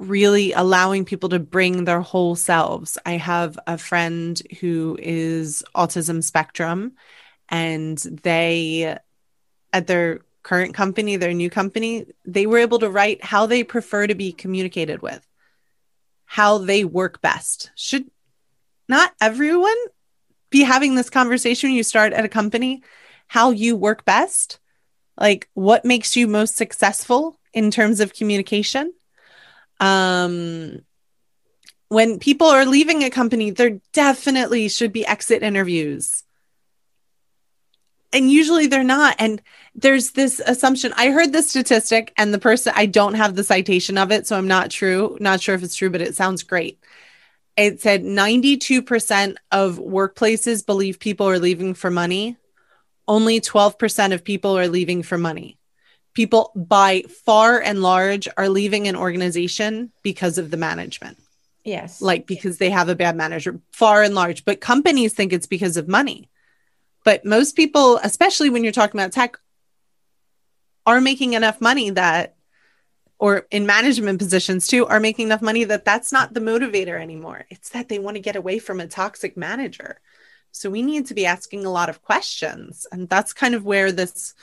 really 0.03 0.51
allowing 0.51 1.05
people 1.05 1.29
to 1.29 1.39
bring 1.39 1.85
their 1.85 2.01
whole 2.01 2.35
selves. 2.35 2.97
I 3.05 3.13
have 3.13 3.57
a 3.67 3.77
friend 3.77 4.41
who 4.59 4.97
is 5.01 5.63
autism 5.75 6.23
spectrum, 6.23 6.93
and 7.49 7.97
they, 7.97 8.97
at 9.71 9.87
their 9.87 10.21
current 10.43 10.73
company, 10.73 11.15
their 11.15 11.33
new 11.33 11.49
company, 11.49 12.05
they 12.25 12.45
were 12.45 12.57
able 12.57 12.79
to 12.79 12.89
write 12.89 13.23
how 13.23 13.45
they 13.45 13.63
prefer 13.63 14.07
to 14.07 14.15
be 14.15 14.31
communicated 14.31 15.01
with, 15.01 15.25
how 16.25 16.57
they 16.57 16.83
work 16.83 17.21
best. 17.21 17.71
Should 17.75 18.09
not 18.89 19.13
everyone 19.21 19.77
be 20.49 20.63
having 20.63 20.95
this 20.95 21.09
conversation 21.09 21.69
when 21.69 21.77
you 21.77 21.83
start 21.83 22.13
at 22.13 22.25
a 22.25 22.29
company? 22.29 22.83
How 23.27 23.51
you 23.51 23.75
work 23.75 24.05
best? 24.05 24.59
Like, 25.17 25.49
what 25.53 25.85
makes 25.85 26.15
you 26.15 26.27
most 26.27 26.55
successful 26.55 27.39
in 27.53 27.71
terms 27.71 27.99
of 27.99 28.13
communication? 28.13 28.93
Um, 29.79 30.81
when 31.89 32.19
people 32.19 32.47
are 32.47 32.65
leaving 32.65 33.03
a 33.03 33.09
company, 33.09 33.51
there 33.51 33.79
definitely 33.93 34.67
should 34.67 34.91
be 34.91 35.05
exit 35.05 35.43
interviews. 35.43 36.23
And 38.11 38.31
usually 38.31 38.67
they're 38.67 38.83
not. 38.83 39.15
And 39.19 39.41
there's 39.75 40.11
this 40.11 40.39
assumption. 40.39 40.93
I 40.95 41.11
heard 41.11 41.31
this 41.31 41.49
statistic, 41.49 42.13
and 42.17 42.33
the 42.33 42.39
person, 42.39 42.73
I 42.75 42.85
don't 42.85 43.15
have 43.15 43.35
the 43.35 43.43
citation 43.43 43.97
of 43.97 44.11
it, 44.11 44.27
so 44.27 44.37
I'm 44.37 44.47
not 44.47 44.71
true, 44.71 45.17
not 45.19 45.41
sure 45.41 45.55
if 45.55 45.63
it's 45.63 45.75
true, 45.75 45.89
but 45.89 46.01
it 46.01 46.15
sounds 46.15 46.43
great. 46.43 46.79
It 47.55 47.81
said 47.81 48.03
92% 48.03 49.35
of 49.51 49.77
workplaces 49.77 50.65
believe 50.65 50.99
people 50.99 51.29
are 51.29 51.39
leaving 51.39 51.75
for 51.75 51.91
money. 51.91 52.37
Only 53.07 53.41
12% 53.41 54.13
of 54.13 54.23
people 54.23 54.57
are 54.57 54.67
leaving 54.67 55.03
for 55.03 55.17
money 55.17 55.57
people 56.13 56.51
by 56.55 57.03
far 57.25 57.59
and 57.59 57.81
large 57.81 58.27
are 58.37 58.49
leaving 58.49 58.87
an 58.87 58.95
organization 58.95 59.91
because 60.03 60.37
of 60.37 60.51
the 60.51 60.57
management. 60.57 61.17
Yes. 61.63 62.01
Like 62.01 62.27
because 62.27 62.57
they 62.57 62.69
have 62.69 62.89
a 62.89 62.95
bad 62.95 63.15
manager, 63.15 63.59
far 63.71 64.03
and 64.03 64.15
large. 64.15 64.45
But 64.45 64.61
companies 64.61 65.13
think 65.13 65.33
it's 65.33 65.47
because 65.47 65.77
of 65.77 65.87
money. 65.87 66.29
But 67.03 67.25
most 67.25 67.55
people, 67.55 67.97
especially 67.97 68.49
when 68.49 68.63
you're 68.63 68.71
talking 68.71 68.99
about 68.99 69.11
tech, 69.11 69.37
are 70.85 71.01
making 71.01 71.33
enough 71.33 71.61
money 71.61 71.89
that, 71.91 72.35
or 73.17 73.47
in 73.51 73.65
management 73.65 74.19
positions 74.19 74.67
too, 74.67 74.85
are 74.85 74.99
making 74.99 75.27
enough 75.27 75.41
money 75.41 75.63
that 75.63 75.85
that's 75.85 76.11
not 76.11 76.33
the 76.33 76.41
motivator 76.41 76.99
anymore. 76.99 77.45
It's 77.49 77.69
that 77.69 77.87
they 77.87 77.99
want 77.99 78.15
to 78.15 78.21
get 78.21 78.35
away 78.35 78.59
from 78.59 78.79
a 78.79 78.87
toxic 78.87 79.37
manager. 79.37 79.99
So 80.51 80.69
we 80.69 80.81
need 80.81 81.07
to 81.07 81.13
be 81.13 81.25
asking 81.25 81.65
a 81.65 81.71
lot 81.71 81.89
of 81.89 82.01
questions. 82.01 82.85
And 82.91 83.09
that's 83.09 83.33
kind 83.33 83.55
of 83.55 83.65
where 83.65 83.91
this 83.91 84.33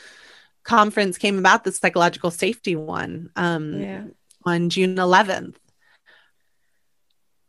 conference 0.63 1.19
came 1.19 1.39
about, 1.39 1.65
the 1.65 1.73
psychological 1.73 2.31
safety 2.31 2.77
one 2.77 3.31
um, 3.37 3.81
yeah. 3.81 4.05
on 4.45 4.71
June 4.71 4.97
11th. 4.97 5.57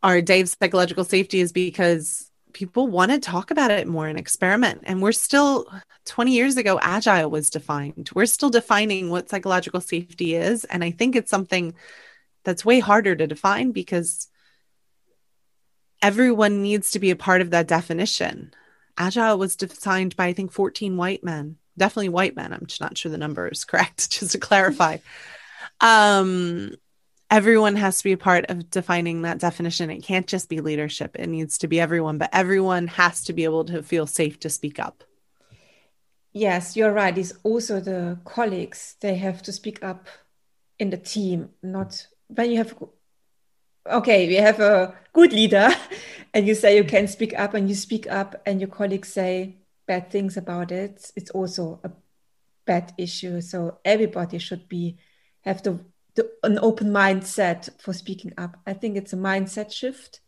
Our 0.04 0.22
day 0.22 0.42
of 0.42 0.50
psychological 0.50 1.04
safety 1.04 1.42
is 1.42 1.52
because 1.52 2.32
people 2.54 2.88
want 2.88 3.12
to 3.12 3.20
talk 3.20 3.52
about 3.52 3.72
it 3.72 3.88
more 3.88 4.08
and 4.08 4.18
experiment. 4.18 4.82
And 4.84 5.02
we're 5.02 5.12
still 5.12 5.68
20 6.06 6.32
years 6.32 6.58
ago, 6.58 6.80
agile 6.82 7.30
was 7.30 7.50
defined. 7.50 8.10
We're 8.14 8.26
still 8.26 8.50
defining 8.50 9.10
what 9.10 9.30
psychological 9.30 9.82
safety 9.82 10.36
is. 10.36 10.64
And 10.66 10.84
I 10.84 10.92
think 10.92 11.16
it's 11.16 11.30
something 11.30 11.76
that's 12.44 12.66
way 12.66 12.80
harder 12.80 13.16
to 13.16 13.28
define 13.28 13.72
because 13.72 14.28
everyone 16.02 16.64
needs 16.64 16.92
to 16.92 17.00
be 17.00 17.12
a 17.12 17.16
part 17.16 17.42
of 17.42 17.52
that 17.52 17.68
definition. 17.68 18.54
Agile 18.98 19.38
was 19.38 19.56
defined 19.56 20.16
by, 20.16 20.28
I 20.28 20.34
think, 20.34 20.52
14 20.52 20.98
white 20.98 21.24
men 21.24 21.58
definitely 21.78 22.10
white 22.10 22.36
men. 22.36 22.54
I'm 22.54 22.66
just 22.66 22.82
not 22.82 22.98
sure 22.98 23.12
the 23.12 23.18
number 23.18 23.48
is 23.48 23.66
correct, 23.66 24.12
just 24.12 24.32
to 24.32 24.38
clarify. 24.38 24.98
um, 25.80 26.74
everyone 27.30 27.78
has 27.78 27.98
to 28.00 28.04
be 28.04 28.12
a 28.12 28.18
part 28.18 28.46
of 28.50 28.70
defining 28.70 29.22
that 29.22 29.40
definition. 29.40 29.90
It 29.90 30.04
can't 30.04 30.28
just 30.28 30.50
be 30.50 30.62
leadership, 30.62 31.16
it 31.18 31.28
needs 31.28 31.58
to 31.60 31.68
be 31.68 31.80
everyone, 31.80 32.18
but 32.18 32.30
everyone 32.34 32.88
has 32.88 33.24
to 33.26 33.34
be 33.34 33.46
able 33.46 33.66
to 33.66 33.82
feel 33.82 34.06
safe 34.06 34.40
to 34.42 34.50
speak 34.50 34.80
up. 34.80 35.04
Yes, 36.34 36.78
you're 36.78 36.94
right. 36.94 37.18
It's 37.18 37.34
also 37.44 37.80
the 37.80 38.18
colleagues, 38.24 38.96
they 39.02 39.16
have 39.16 39.42
to 39.44 39.52
speak 39.52 39.84
up 39.84 40.08
in 40.80 40.90
the 40.90 40.98
team, 40.98 41.50
not 41.62 42.08
when 42.28 42.52
you 42.52 42.58
have 42.58 42.76
okay, 43.90 44.28
we 44.28 44.36
have 44.36 44.60
a 44.60 44.96
good 45.14 45.34
leader 45.34 45.70
and 46.34 46.48
you 46.48 46.56
say 46.56 46.78
you 46.78 46.84
can 46.84 47.08
speak 47.08 47.38
up 47.38 47.54
and 47.54 47.68
you 47.68 47.76
speak 47.76 48.10
up 48.12 48.36
and 48.46 48.62
your 48.62 48.70
colleagues 48.70 49.10
say 49.12 49.58
bad 49.88 50.12
things 50.12 50.38
about 50.38 50.72
it, 50.72 51.12
it's 51.16 51.32
also 51.32 51.80
a 51.84 51.92
bad 52.66 52.94
issue. 52.98 53.42
So 53.42 53.80
everybody 53.84 54.38
should 54.38 54.68
be 54.70 54.98
have 55.42 55.64
the, 55.64 55.80
the 56.16 56.30
an 56.44 56.60
open 56.60 56.90
mindset 56.90 57.70
for 57.82 57.94
speaking 57.94 58.34
up. 58.38 58.58
I 58.66 58.74
think 58.74 58.98
it's 58.98 59.14
a 59.14 59.18
mindset 59.18 59.72
shift, 59.72 60.22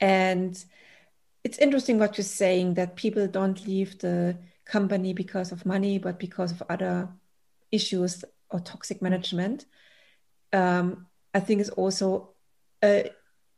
and 0.00 0.62
it's 1.44 1.58
interesting 1.58 1.98
what 1.98 2.16
you're 2.16 2.24
saying 2.24 2.74
that 2.74 2.96
people 2.96 3.26
don't 3.26 3.66
leave 3.66 3.98
the 3.98 4.38
company 4.64 5.12
because 5.12 5.52
of 5.52 5.66
money, 5.66 5.98
but 5.98 6.18
because 6.18 6.52
of 6.52 6.62
other 6.70 7.08
issues 7.70 8.24
or 8.50 8.60
toxic 8.60 9.02
management. 9.02 9.66
Um, 10.52 11.06
I 11.34 11.40
think 11.40 11.60
it's 11.60 11.70
also 11.70 12.30
uh, 12.82 13.02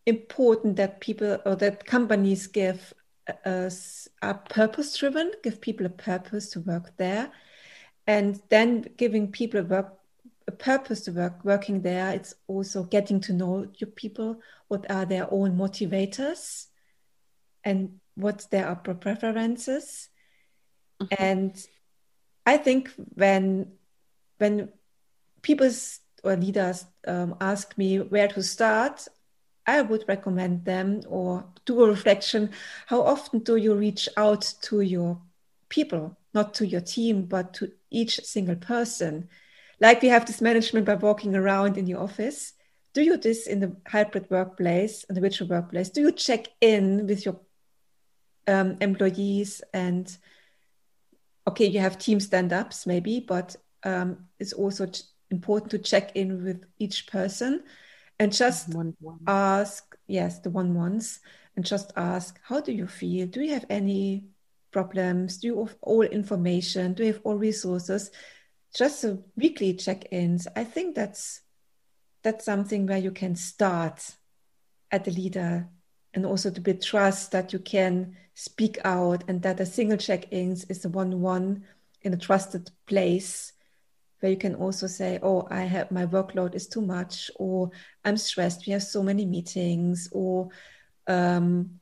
important 0.06 0.76
that 0.76 1.00
people 1.00 1.38
or 1.44 1.56
that 1.56 1.84
companies 1.84 2.46
give 2.46 2.94
uh, 3.44 3.70
are 4.22 4.34
purpose 4.48 4.96
driven, 4.96 5.32
give 5.42 5.60
people 5.60 5.86
a 5.86 5.90
purpose 5.90 6.50
to 6.50 6.60
work 6.60 6.96
there, 6.96 7.30
and 8.06 8.40
then 8.48 8.86
giving 8.96 9.30
people 9.32 9.60
a 9.60 9.64
work 9.64 9.98
a 10.48 10.52
purpose 10.52 11.00
to 11.00 11.10
work 11.10 11.44
working 11.44 11.82
there. 11.82 12.12
It's 12.12 12.34
also 12.46 12.84
getting 12.84 13.20
to 13.22 13.32
know 13.32 13.66
your 13.78 13.90
people. 13.90 14.40
What 14.68 14.88
are 14.90 15.04
their 15.04 15.32
own 15.32 15.56
motivators, 15.56 16.66
and 17.64 17.98
what 18.14 18.46
their 18.50 18.74
preferences, 18.76 20.08
mm-hmm. 21.00 21.22
and 21.22 21.66
I 22.46 22.56
think 22.58 22.92
when 23.14 23.72
when 24.38 24.68
people 25.42 25.70
or 26.22 26.36
leaders 26.36 26.84
um, 27.06 27.36
ask 27.40 27.76
me 27.78 27.98
where 27.98 28.28
to 28.28 28.42
start, 28.42 29.06
I 29.66 29.83
would 29.83 30.05
recommend 30.07 30.64
them 30.64 31.02
or 31.09 31.44
do 31.64 31.83
a 31.83 31.88
reflection. 31.88 32.50
How 32.87 33.02
often 33.02 33.40
do 33.40 33.57
you 33.57 33.74
reach 33.74 34.09
out 34.16 34.55
to 34.62 34.81
your 34.81 35.20
people, 35.68 36.16
not 36.35 36.55
to 36.55 36.66
your 36.66 36.81
team, 36.81 37.24
but 37.24 37.55
to 37.55 37.72
each 37.90 38.24
single 38.24 38.57
person? 38.57 39.29
Like 39.81 40.02
we 40.02 40.09
have 40.09 40.24
this 40.24 40.40
management 40.40 40.87
by 40.87 40.94
walking 40.94 41.35
around 41.35 41.76
in 41.76 41.87
your 41.87 42.00
office. 42.00 42.52
Do 42.94 43.02
you 43.02 43.16
this 43.16 43.46
in 43.46 43.61
the 43.61 43.76
hybrid 43.87 44.31
workplace, 44.31 45.05
in 45.05 45.14
the 45.14 45.20
virtual 45.20 45.48
workplace? 45.48 45.90
Do 45.90 46.00
you 46.00 46.12
check 46.12 46.46
in 46.61 47.07
with 47.07 47.24
your 47.24 47.40
um, 48.46 48.76
employees 48.81 49.62
and 49.74 50.16
okay, 51.48 51.66
you 51.66 51.81
have 51.81 51.98
team 51.98 52.20
stand-ups 52.20 52.87
maybe, 52.87 53.20
but 53.20 53.57
um, 53.85 54.26
it's 54.38 54.52
also 54.52 54.87
important 55.31 55.70
to 55.72 55.79
check 55.79 56.14
in 56.14 56.44
with 56.44 56.64
each 56.79 57.07
person 57.09 57.62
and 58.18 58.33
just 58.33 58.74
one, 58.74 58.96
one. 59.00 59.18
ask 59.26 59.96
yes 60.07 60.40
the 60.40 60.50
one 60.50 60.74
ones. 60.74 61.20
And 61.57 61.64
just 61.64 61.92
ask 61.96 62.38
how 62.42 62.61
do 62.61 62.72
you 62.72 62.87
feel? 62.87 63.26
Do 63.26 63.40
you 63.42 63.55
have 63.55 63.64
any 63.70 64.26
problems? 64.72 65.38
Do 65.38 65.46
you 65.46 65.64
have 65.64 65.76
all 65.81 66.02
information? 66.02 66.92
Do 66.92 67.02
you 67.05 67.14
have 67.14 67.22
all 67.24 67.37
resources? 67.37 68.11
Just 68.74 69.05
a 69.05 69.18
weekly 69.37 69.72
check-ins. 69.72 70.46
I 70.55 70.64
think 70.64 70.94
that's 70.94 71.40
that's 72.22 72.44
something 72.44 72.87
where 72.87 72.98
you 72.98 73.11
can 73.11 73.37
start 73.37 74.16
at 74.90 75.05
the 75.05 75.12
leader 75.12 75.68
and 76.12 76.26
also 76.26 76.50
to 76.50 76.61
build 76.61 76.83
trust 76.83 77.33
that 77.33 77.52
you 77.52 77.59
can 77.59 78.16
speak 78.35 78.79
out 78.85 79.24
and 79.29 79.40
that 79.42 79.61
a 79.61 79.66
single 79.66 79.96
check-ins 79.96 80.64
is 80.64 80.81
the 80.81 80.88
one 80.88 81.20
one 81.20 81.64
in 82.02 82.12
a 82.12 82.18
trusted 82.18 82.70
place 82.87 83.52
where 84.20 84.33
you 84.33 84.38
can 84.38 84.55
also 84.55 84.87
say, 84.87 85.18
oh, 85.22 85.46
I 85.50 85.62
have 85.62 85.90
my 85.90 86.07
workload 86.07 86.55
is 86.55 86.66
too 86.66 86.81
much, 86.81 87.31
or 87.37 87.70
I'm 88.05 88.16
stressed. 88.16 88.66
We 88.66 88.72
have 88.72 88.83
so 88.83 89.02
many 89.02 89.26
meetings, 89.26 90.09
or 90.12 90.48
um, 91.07 91.81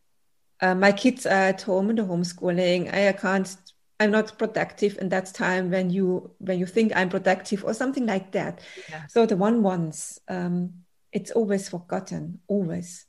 uh, 0.60 0.74
my 0.74 0.92
kids 0.92 1.26
are 1.26 1.48
at 1.48 1.62
home 1.62 1.90
in 1.90 1.96
the 1.96 2.02
homeschooling. 2.02 2.92
I 2.92 3.12
can't. 3.12 3.54
I'm 4.00 4.10
not 4.10 4.36
productive, 4.38 4.98
and 4.98 5.10
that's 5.10 5.30
time 5.30 5.70
when 5.70 5.90
you 5.90 6.32
when 6.38 6.58
you 6.58 6.66
think 6.66 6.92
I'm 6.96 7.08
productive, 7.08 7.64
or 7.64 7.74
something 7.74 8.06
like 8.06 8.32
that. 8.32 8.60
Yeah. 8.90 9.06
So 9.06 9.26
the 9.26 9.36
one 9.36 9.62
ones, 9.62 10.20
um, 10.28 10.84
it's 11.12 11.30
always 11.30 11.68
forgotten, 11.68 12.40
always. 12.48 13.06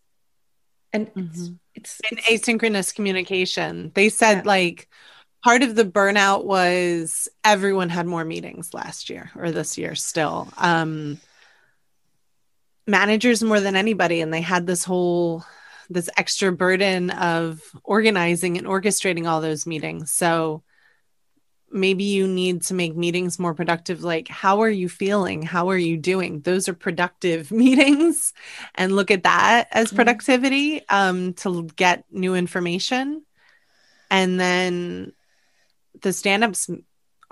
And 0.94 1.08
mm-hmm. 1.08 1.56
it's, 1.74 2.00
it's, 2.00 2.02
it's 2.30 2.48
asynchronous 2.48 2.96
communication. 2.96 3.92
They 3.96 4.10
said 4.10 4.38
yeah. 4.38 4.44
like 4.46 4.88
part 5.46 5.62
of 5.62 5.76
the 5.76 5.86
burnout 5.86 6.44
was 6.44 7.30
everyone 7.44 7.88
had 7.88 8.08
more 8.08 8.26
meetings 8.26 8.74
last 8.74 9.12
year 9.12 9.30
or 9.36 9.52
this 9.52 9.78
year 9.78 9.94
still. 9.94 10.52
Um, 10.58 11.20
managers 12.88 13.44
more 13.44 13.60
than 13.60 13.76
anybody, 13.76 14.22
and 14.22 14.34
they 14.34 14.42
had 14.42 14.66
this 14.66 14.84
whole 14.84 15.46
this 15.88 16.10
extra 16.18 16.52
burden 16.52 17.12
of 17.12 17.62
organizing 17.84 18.58
and 18.58 18.66
orchestrating 18.66 19.30
all 19.30 19.40
those 19.40 19.68
meetings. 19.68 20.12
So 20.12 20.64
maybe 21.70 22.06
you 22.06 22.28
need 22.28 22.64
to 22.64 22.74
make 22.74 22.96
meetings 22.96 23.38
more 23.38 23.54
productive 23.54 24.02
like 24.04 24.28
how 24.28 24.62
are 24.62 24.70
you 24.70 24.88
feeling 24.88 25.42
how 25.42 25.70
are 25.70 25.78
you 25.78 25.98
doing 25.98 26.40
those 26.42 26.70
are 26.70 26.74
productive 26.74 27.52
meetings 27.64 28.34
and 28.76 28.96
look 28.96 29.12
at 29.12 29.24
that 29.24 29.68
as 29.72 29.88
mm-hmm. 29.88 29.96
productivity 29.98 30.88
um, 30.90 31.34
to 31.34 31.64
get 31.76 32.06
new 32.12 32.34
information 32.34 33.24
and 34.10 34.40
then 34.40 35.12
the 36.02 36.14
stand-ups 36.14 36.70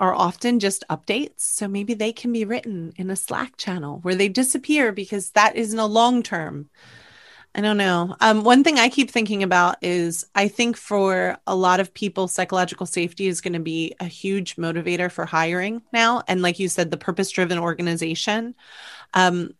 are 0.00 0.14
often 0.14 0.58
just 0.60 0.84
updates. 0.90 1.40
So 1.40 1.68
maybe 1.68 1.94
they 1.94 2.12
can 2.12 2.32
be 2.32 2.44
written 2.44 2.92
in 2.96 3.10
a 3.10 3.16
Slack 3.16 3.56
channel 3.56 4.00
where 4.02 4.14
they 4.14 4.28
disappear 4.28 4.92
because 4.92 5.30
that 5.30 5.56
isn't 5.56 5.78
a 5.78 5.86
long 5.86 6.22
term. 6.22 6.68
I 7.56 7.60
don't 7.60 7.76
know. 7.76 8.16
Um, 8.20 8.42
one 8.42 8.64
thing 8.64 8.80
I 8.80 8.88
keep 8.88 9.12
thinking 9.12 9.44
about 9.44 9.76
is 9.80 10.26
I 10.34 10.48
think 10.48 10.76
for 10.76 11.38
a 11.46 11.54
lot 11.54 11.78
of 11.78 11.94
people, 11.94 12.26
psychological 12.26 12.84
safety 12.84 13.28
is 13.28 13.40
going 13.40 13.52
to 13.52 13.60
be 13.60 13.94
a 14.00 14.06
huge 14.06 14.56
motivator 14.56 15.08
for 15.08 15.24
hiring 15.24 15.80
now. 15.92 16.22
And 16.26 16.42
like 16.42 16.58
you 16.58 16.68
said, 16.68 16.90
the 16.90 16.96
purpose 16.96 17.30
driven 17.30 17.58
organization, 17.58 18.56
um, 19.12 19.54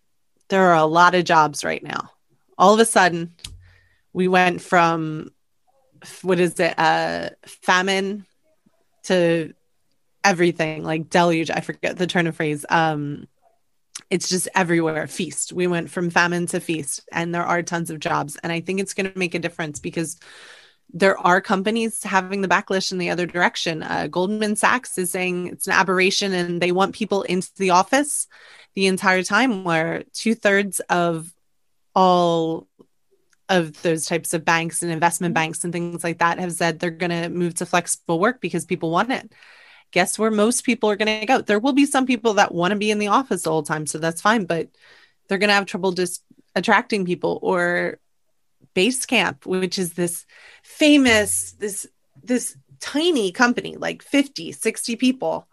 there 0.48 0.70
are 0.70 0.76
a 0.76 0.86
lot 0.86 1.14
of 1.14 1.24
jobs 1.24 1.64
right 1.64 1.82
now. 1.82 2.10
All 2.58 2.74
of 2.74 2.80
a 2.80 2.84
sudden, 2.84 3.34
we 4.12 4.26
went 4.26 4.60
from 4.60 5.30
what 6.22 6.40
is 6.40 6.58
it, 6.58 6.76
uh, 6.76 7.30
famine 7.46 8.26
to 9.04 9.52
everything 10.22 10.82
like 10.82 11.10
deluge 11.10 11.50
i 11.50 11.60
forget 11.60 11.96
the 11.96 12.06
turn 12.06 12.26
of 12.26 12.36
phrase 12.36 12.64
um 12.68 13.26
it's 14.10 14.28
just 14.28 14.48
everywhere 14.54 15.06
feast. 15.06 15.52
We 15.52 15.66
went 15.66 15.88
from 15.90 16.10
famine 16.10 16.46
to 16.46 16.60
feast 16.60 17.08
and 17.12 17.34
there 17.34 17.44
are 17.44 17.62
tons 17.62 17.90
of 17.90 18.00
jobs 18.00 18.36
and 18.42 18.52
i 18.52 18.60
think 18.60 18.80
it's 18.80 18.94
going 18.94 19.10
to 19.10 19.18
make 19.18 19.34
a 19.34 19.38
difference 19.38 19.80
because 19.80 20.18
there 20.92 21.18
are 21.18 21.40
companies 21.40 22.02
having 22.04 22.40
the 22.40 22.48
backlash 22.48 22.92
in 22.92 22.98
the 22.98 23.10
other 23.10 23.26
direction. 23.26 23.82
Uh, 23.82 24.06
goldman 24.06 24.54
sachs 24.54 24.96
is 24.96 25.10
saying 25.10 25.48
it's 25.48 25.66
an 25.66 25.72
aberration 25.72 26.32
and 26.32 26.62
they 26.62 26.70
want 26.70 26.94
people 26.94 27.22
into 27.22 27.50
the 27.56 27.70
office 27.70 28.28
the 28.74 28.86
entire 28.86 29.22
time 29.22 29.64
where 29.64 30.04
two-thirds 30.12 30.80
of 30.88 31.32
all 31.94 32.68
of 33.48 33.80
those 33.82 34.06
types 34.06 34.34
of 34.34 34.44
banks 34.44 34.82
and 34.82 34.90
investment 34.90 35.30
mm-hmm. 35.30 35.42
banks 35.42 35.64
and 35.64 35.72
things 35.72 36.02
like 36.02 36.18
that 36.18 36.38
have 36.38 36.52
said 36.52 36.78
they're 36.78 36.90
going 36.90 37.10
to 37.10 37.28
move 37.28 37.54
to 37.56 37.66
flexible 37.66 38.18
work 38.18 38.40
because 38.40 38.64
people 38.64 38.90
want 38.90 39.12
it. 39.12 39.32
Guess 39.90 40.18
where 40.18 40.30
most 40.30 40.64
people 40.64 40.90
are 40.90 40.96
going 40.96 41.20
to 41.20 41.26
go? 41.26 41.40
There 41.40 41.58
will 41.58 41.72
be 41.72 41.86
some 41.86 42.06
people 42.06 42.34
that 42.34 42.54
want 42.54 42.72
to 42.72 42.78
be 42.78 42.90
in 42.90 42.98
the 42.98 43.08
office 43.08 43.46
all 43.46 43.62
the 43.62 43.72
whole 43.72 43.76
time, 43.76 43.86
so 43.86 43.98
that's 43.98 44.20
fine, 44.20 44.44
but 44.44 44.68
they're 45.28 45.38
going 45.38 45.48
to 45.48 45.54
have 45.54 45.66
trouble 45.66 45.92
just 45.92 46.24
attracting 46.54 47.04
people 47.04 47.38
or 47.42 47.98
Basecamp, 48.74 49.46
which 49.46 49.78
is 49.78 49.92
this 49.92 50.26
famous 50.62 51.52
this 51.52 51.86
this 52.22 52.56
tiny 52.80 53.30
company 53.32 53.76
like 53.76 54.02
50, 54.02 54.52
60 54.52 54.96
people 54.96 55.48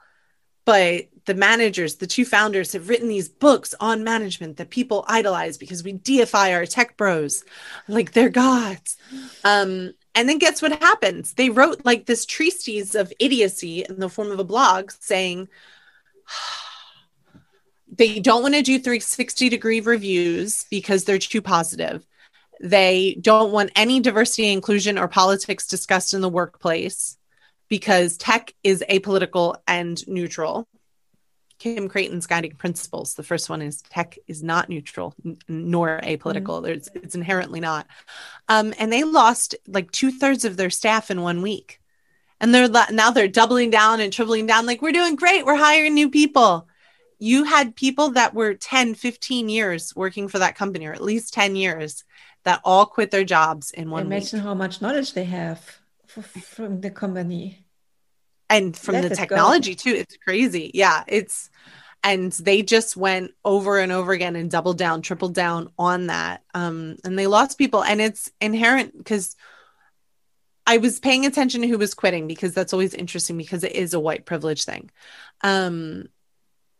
but 0.65 1.07
the 1.25 1.33
managers, 1.33 1.95
the 1.95 2.07
two 2.07 2.25
founders 2.25 2.73
have 2.73 2.89
written 2.89 3.07
these 3.07 3.29
books 3.29 3.73
on 3.79 4.03
management 4.03 4.57
that 4.57 4.69
people 4.69 5.05
idolize 5.07 5.57
because 5.57 5.83
we 5.83 5.93
deify 5.93 6.53
our 6.53 6.65
tech 6.65 6.97
bros 6.97 7.43
like 7.87 8.11
they're 8.11 8.29
gods. 8.29 8.97
Um, 9.43 9.93
and 10.15 10.27
then 10.27 10.39
guess 10.39 10.61
what 10.61 10.81
happens? 10.81 11.33
They 11.33 11.49
wrote 11.49 11.85
like 11.85 12.05
this 12.05 12.25
treatise 12.25 12.95
of 12.95 13.13
idiocy 13.19 13.85
in 13.87 13.99
the 13.99 14.09
form 14.09 14.31
of 14.31 14.39
a 14.39 14.43
blog 14.43 14.91
saying 14.91 15.47
they 17.87 18.19
don't 18.19 18.41
want 18.41 18.55
to 18.55 18.61
do 18.61 18.79
360 18.79 19.49
degree 19.49 19.81
reviews 19.81 20.65
because 20.69 21.03
they're 21.03 21.19
too 21.19 21.41
positive. 21.41 22.05
They 22.59 23.17
don't 23.19 23.51
want 23.51 23.71
any 23.75 23.99
diversity, 23.99 24.51
inclusion, 24.51 24.97
or 24.97 25.07
politics 25.07 25.67
discussed 25.67 26.13
in 26.13 26.21
the 26.21 26.29
workplace 26.29 27.17
because 27.71 28.17
tech 28.17 28.53
is 28.65 28.83
apolitical 28.89 29.55
and 29.65 30.05
neutral. 30.05 30.67
Kim 31.57 31.87
Crayton's 31.87 32.27
guiding 32.27 32.55
principles. 32.57 33.13
The 33.13 33.23
first 33.23 33.49
one 33.49 33.61
is 33.61 33.81
tech 33.81 34.17
is 34.27 34.43
not 34.43 34.67
neutral 34.67 35.15
n- 35.25 35.37
nor 35.47 36.01
apolitical. 36.03 36.61
Mm-hmm. 36.61 36.97
it's 36.97 37.15
inherently 37.15 37.61
not. 37.61 37.87
Um, 38.49 38.73
and 38.77 38.91
they 38.91 39.05
lost 39.05 39.55
like 39.69 39.89
two 39.89 40.11
thirds 40.11 40.43
of 40.43 40.57
their 40.57 40.69
staff 40.69 41.09
in 41.09 41.21
one 41.21 41.41
week. 41.41 41.79
And 42.41 42.53
they're 42.53 42.67
now 42.67 43.11
they're 43.11 43.29
doubling 43.29 43.69
down 43.69 44.01
and 44.01 44.11
tripling 44.11 44.47
down. 44.47 44.65
Like, 44.65 44.81
we're 44.81 44.91
doing 44.91 45.15
great. 45.15 45.45
We're 45.45 45.55
hiring 45.55 45.93
new 45.93 46.09
people. 46.09 46.67
You 47.19 47.45
had 47.45 47.77
people 47.77 48.11
that 48.11 48.33
were 48.33 48.53
10, 48.53 48.95
15 48.95 49.47
years 49.47 49.95
working 49.95 50.27
for 50.27 50.39
that 50.39 50.57
company, 50.57 50.87
or 50.87 50.93
at 50.93 51.01
least 51.01 51.33
10 51.33 51.55
years, 51.55 52.03
that 52.43 52.59
all 52.65 52.85
quit 52.85 53.11
their 53.11 53.23
jobs 53.23 53.71
in 53.71 53.89
one 53.89 54.07
Imagine 54.07 54.09
week. 54.09 54.33
Imagine 54.33 54.39
how 54.39 54.55
much 54.55 54.81
knowledge 54.81 55.13
they 55.13 55.23
have 55.23 55.79
from 56.11 56.81
the 56.81 56.89
company 56.89 57.60
and 58.51 58.77
from 58.77 58.95
Let 58.95 59.09
the 59.09 59.15
technology 59.15 59.75
go. 59.75 59.81
too 59.81 59.95
it's 59.95 60.17
crazy 60.17 60.71
yeah 60.73 61.03
it's 61.07 61.49
and 62.03 62.31
they 62.33 62.63
just 62.63 62.97
went 62.97 63.31
over 63.45 63.77
and 63.79 63.91
over 63.91 64.11
again 64.11 64.35
and 64.35 64.51
doubled 64.51 64.77
down 64.77 65.01
tripled 65.01 65.33
down 65.33 65.71
on 65.79 66.07
that 66.07 66.43
um 66.53 66.97
and 67.03 67.17
they 67.17 67.27
lost 67.27 67.57
people 67.57 67.83
and 67.83 67.99
it's 68.01 68.31
inherent 68.39 68.97
because 68.97 69.35
I 70.65 70.77
was 70.77 70.99
paying 70.99 71.25
attention 71.25 71.61
to 71.61 71.67
who 71.67 71.77
was 71.77 71.93
quitting 71.93 72.27
because 72.27 72.53
that's 72.53 72.71
always 72.71 72.93
interesting 72.93 73.37
because 73.37 73.63
it 73.63 73.73
is 73.73 73.93
a 73.93 73.99
white 73.99 74.25
privilege 74.25 74.63
thing. 74.63 74.91
Um, 75.41 76.07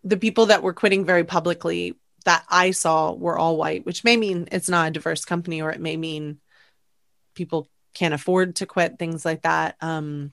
the 0.03 0.17
people 0.17 0.47
that 0.47 0.63
were 0.63 0.73
quitting 0.73 1.03
very 1.03 1.23
publicly 1.23 1.97
that 2.25 2.45
I 2.49 2.71
saw 2.71 3.11
were 3.13 3.37
all 3.37 3.57
white, 3.57 3.85
which 3.85 4.03
may 4.03 4.17
mean 4.17 4.47
it's 4.51 4.69
not 4.69 4.87
a 4.87 4.91
diverse 4.91 5.25
company 5.25 5.61
or 5.61 5.71
it 5.71 5.81
may 5.81 5.97
mean 5.97 6.39
people 7.33 7.69
can't 7.93 8.13
afford 8.13 8.57
to 8.57 8.65
quit, 8.65 8.99
things 8.99 9.25
like 9.25 9.41
that. 9.41 9.75
Um, 9.81 10.31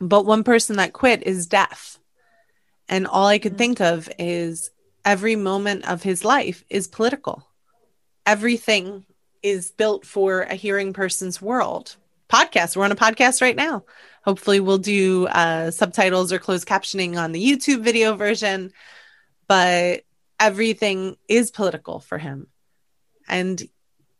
but 0.00 0.24
one 0.24 0.44
person 0.44 0.76
that 0.76 0.92
quit 0.92 1.22
is 1.22 1.46
deaf. 1.46 1.98
And 2.88 3.06
all 3.06 3.26
I 3.26 3.38
could 3.38 3.52
mm-hmm. 3.52 3.58
think 3.58 3.80
of 3.80 4.08
is 4.18 4.70
every 5.04 5.36
moment 5.36 5.88
of 5.88 6.02
his 6.02 6.24
life 6.24 6.64
is 6.68 6.88
political. 6.88 7.46
Everything 8.26 9.04
is 9.42 9.70
built 9.70 10.04
for 10.04 10.42
a 10.42 10.54
hearing 10.54 10.92
person's 10.92 11.40
world. 11.40 11.96
Podcast. 12.28 12.76
We're 12.76 12.84
on 12.84 12.92
a 12.92 12.96
podcast 12.96 13.42
right 13.42 13.56
now. 13.56 13.84
Hopefully, 14.24 14.60
we'll 14.60 14.78
do 14.78 15.26
uh, 15.26 15.70
subtitles 15.70 16.32
or 16.32 16.38
closed 16.38 16.66
captioning 16.66 17.16
on 17.16 17.32
the 17.32 17.44
YouTube 17.44 17.82
video 17.82 18.14
version. 18.14 18.72
But 19.48 20.04
everything 20.38 21.16
is 21.26 21.50
political 21.50 21.98
for 21.98 22.18
him. 22.18 22.46
And 23.28 23.60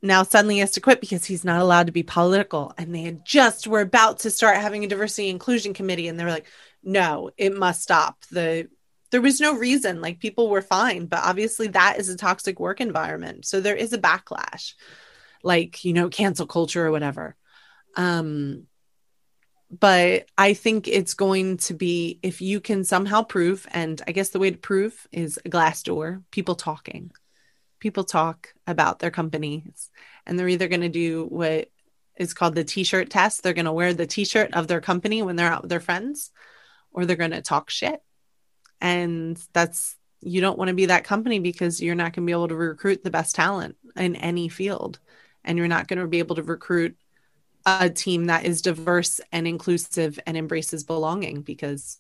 now 0.02 0.22
suddenly 0.22 0.58
has 0.58 0.72
to 0.72 0.80
quit 0.80 1.00
because 1.00 1.24
he's 1.24 1.44
not 1.44 1.60
allowed 1.60 1.86
to 1.86 1.92
be 1.92 2.02
political. 2.02 2.72
And 2.78 2.94
they 2.94 3.02
had 3.02 3.24
just 3.24 3.66
were 3.66 3.80
about 3.80 4.20
to 4.20 4.30
start 4.30 4.56
having 4.56 4.84
a 4.84 4.88
diversity 4.88 5.28
inclusion 5.28 5.74
committee, 5.74 6.08
and 6.08 6.18
they 6.18 6.24
were 6.24 6.30
like, 6.30 6.46
no, 6.82 7.30
it 7.36 7.56
must 7.56 7.82
stop. 7.82 8.16
The 8.30 8.68
there 9.10 9.20
was 9.20 9.40
no 9.40 9.56
reason, 9.56 10.00
like 10.00 10.20
people 10.20 10.48
were 10.48 10.62
fine, 10.62 11.06
but 11.06 11.20
obviously 11.24 11.66
that 11.68 11.98
is 11.98 12.08
a 12.08 12.16
toxic 12.16 12.60
work 12.60 12.80
environment. 12.80 13.44
So 13.44 13.60
there 13.60 13.74
is 13.74 13.92
a 13.92 13.98
backlash, 13.98 14.74
like, 15.42 15.84
you 15.84 15.92
know, 15.92 16.08
cancel 16.08 16.46
culture 16.46 16.86
or 16.86 16.92
whatever. 16.92 17.34
Um, 17.96 18.68
but 19.68 20.26
I 20.38 20.54
think 20.54 20.86
it's 20.86 21.14
going 21.14 21.58
to 21.58 21.74
be 21.74 22.20
if 22.22 22.40
you 22.40 22.60
can 22.60 22.84
somehow 22.84 23.22
prove, 23.22 23.66
and 23.72 24.00
I 24.06 24.12
guess 24.12 24.30
the 24.30 24.38
way 24.38 24.50
to 24.52 24.58
prove 24.58 25.06
is 25.12 25.40
a 25.44 25.48
Glassdoor, 25.48 26.22
people 26.30 26.54
talking 26.54 27.10
people 27.80 28.04
talk 28.04 28.54
about 28.66 28.98
their 28.98 29.10
companies 29.10 29.90
and 30.26 30.38
they're 30.38 30.48
either 30.48 30.68
going 30.68 30.82
to 30.82 30.88
do 30.88 31.24
what 31.24 31.70
is 32.16 32.34
called 32.34 32.54
the 32.54 32.62
t-shirt 32.62 33.10
test. 33.10 33.42
They're 33.42 33.54
going 33.54 33.64
to 33.64 33.72
wear 33.72 33.94
the 33.94 34.06
t-shirt 34.06 34.54
of 34.54 34.68
their 34.68 34.80
company 34.80 35.22
when 35.22 35.36
they're 35.36 35.50
out 35.50 35.62
with 35.62 35.70
their 35.70 35.80
friends 35.80 36.30
or 36.92 37.06
they're 37.06 37.16
going 37.16 37.30
to 37.30 37.42
talk 37.42 37.70
shit. 37.70 38.02
And 38.80 39.42
that's 39.52 39.96
you 40.20 40.42
don't 40.42 40.58
want 40.58 40.68
to 40.68 40.74
be 40.74 40.86
that 40.86 41.04
company 41.04 41.38
because 41.38 41.80
you're 41.80 41.94
not 41.94 42.12
going 42.12 42.24
to 42.24 42.26
be 42.26 42.32
able 42.32 42.48
to 42.48 42.54
recruit 42.54 43.02
the 43.02 43.10
best 43.10 43.34
talent 43.34 43.76
in 43.96 44.16
any 44.16 44.48
field. 44.48 44.98
And 45.44 45.56
you're 45.56 45.68
not 45.68 45.88
going 45.88 45.98
to 45.98 46.06
be 46.06 46.18
able 46.18 46.36
to 46.36 46.42
recruit 46.42 46.96
a 47.64 47.88
team 47.88 48.26
that 48.26 48.44
is 48.44 48.60
diverse 48.60 49.20
and 49.32 49.48
inclusive 49.48 50.20
and 50.26 50.36
embraces 50.36 50.84
belonging 50.84 51.40
because 51.40 51.98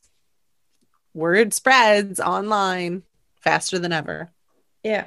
word 1.14 1.54
spreads 1.54 2.20
online 2.20 3.02
faster 3.40 3.78
than 3.78 3.92
ever. 3.92 4.30
Yeah 4.82 5.06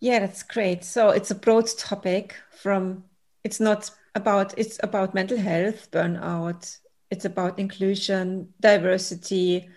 yeah, 0.00 0.18
that's 0.20 0.42
great. 0.42 0.84
So 0.84 1.10
it's 1.10 1.30
a 1.30 1.34
broad 1.34 1.66
topic 1.78 2.34
from 2.50 3.04
it's 3.44 3.60
not 3.60 3.90
about 4.14 4.58
it's 4.58 4.78
about 4.82 5.14
mental 5.14 5.38
health, 5.38 5.90
burnout, 5.90 6.78
it's 7.10 7.24
about 7.24 7.58
inclusion, 7.58 8.52
diversity, 8.60 9.68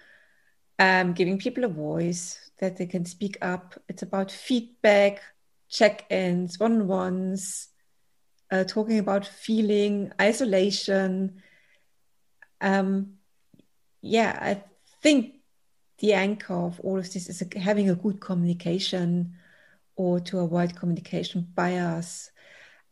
um, 0.80 1.14
giving 1.14 1.38
people 1.38 1.64
a 1.64 1.70
voice 1.70 2.52
that 2.60 2.78
they 2.78 2.86
can 2.86 3.06
speak 3.06 3.38
up. 3.42 3.80
It's 3.88 4.02
about 4.02 4.32
feedback, 4.32 5.22
check-ins, 5.70 6.60
one-on-ones, 6.60 7.68
uh, 8.52 8.64
talking 8.64 9.00
about 9.00 9.26
feeling, 9.26 10.12
isolation. 10.20 11.42
Um, 12.60 13.14
yeah, 14.02 14.38
I 14.42 14.64
think 15.02 15.36
the 16.00 16.14
anchor 16.14 16.54
of 16.54 16.80
all 16.82 16.98
of 16.98 17.14
this 17.14 17.30
is 17.30 17.44
having 17.56 17.90
a 17.90 17.96
good 17.96 18.20
communication 18.20 19.36
or 20.00 20.18
to 20.18 20.40
avoid 20.40 20.78
communication 20.78 21.46
bias. 21.56 22.32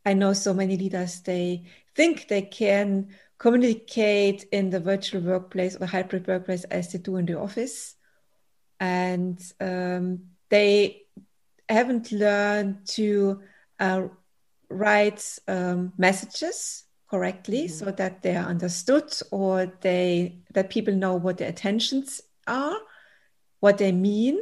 I 0.06 0.14
know 0.14 0.34
so 0.34 0.54
many 0.54 0.76
leaders, 0.76 1.22
they 1.22 1.64
think 1.96 2.28
they 2.28 2.42
can 2.42 3.16
communicate 3.38 4.44
in 4.52 4.70
the 4.70 4.82
virtual 4.82 5.22
workplace 5.22 5.78
or 5.78 5.86
hybrid 5.86 6.28
workplace 6.28 6.66
as 6.66 6.92
they 6.92 7.00
do 7.00 7.16
in 7.16 7.26
the 7.26 7.40
office. 7.40 7.96
And 8.82 9.40
um, 9.62 10.20
they 10.50 11.04
haven't 11.70 12.12
learned 12.12 12.86
to 12.88 13.42
uh, 13.80 14.08
write 14.70 15.40
um, 15.48 15.94
messages 15.98 16.84
correctly 17.10 17.68
mm-hmm. 17.68 17.86
so 17.86 17.92
that 17.92 18.22
they 18.22 18.36
are 18.36 18.50
understood 18.50 19.14
or 19.32 19.72
they 19.80 20.40
that 20.54 20.70
people 20.70 20.94
know 20.94 21.16
what 21.16 21.38
their 21.38 21.48
intentions 21.50 22.20
are 22.48 22.78
what 23.62 23.78
they 23.78 23.94
mean 23.94 24.38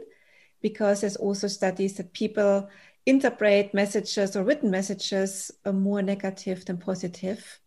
because 0.66 1.02
there's 1.02 1.16
also 1.16 1.48
studies 1.48 1.94
that 1.94 2.12
people 2.12 2.68
interpret 3.06 3.72
messages 3.72 4.36
or 4.36 4.44
written 4.44 4.72
messages 4.72 5.52
are 5.64 5.72
more 5.72 6.02
negative 6.02 6.66
than 6.66 6.80
positive. 6.80 7.60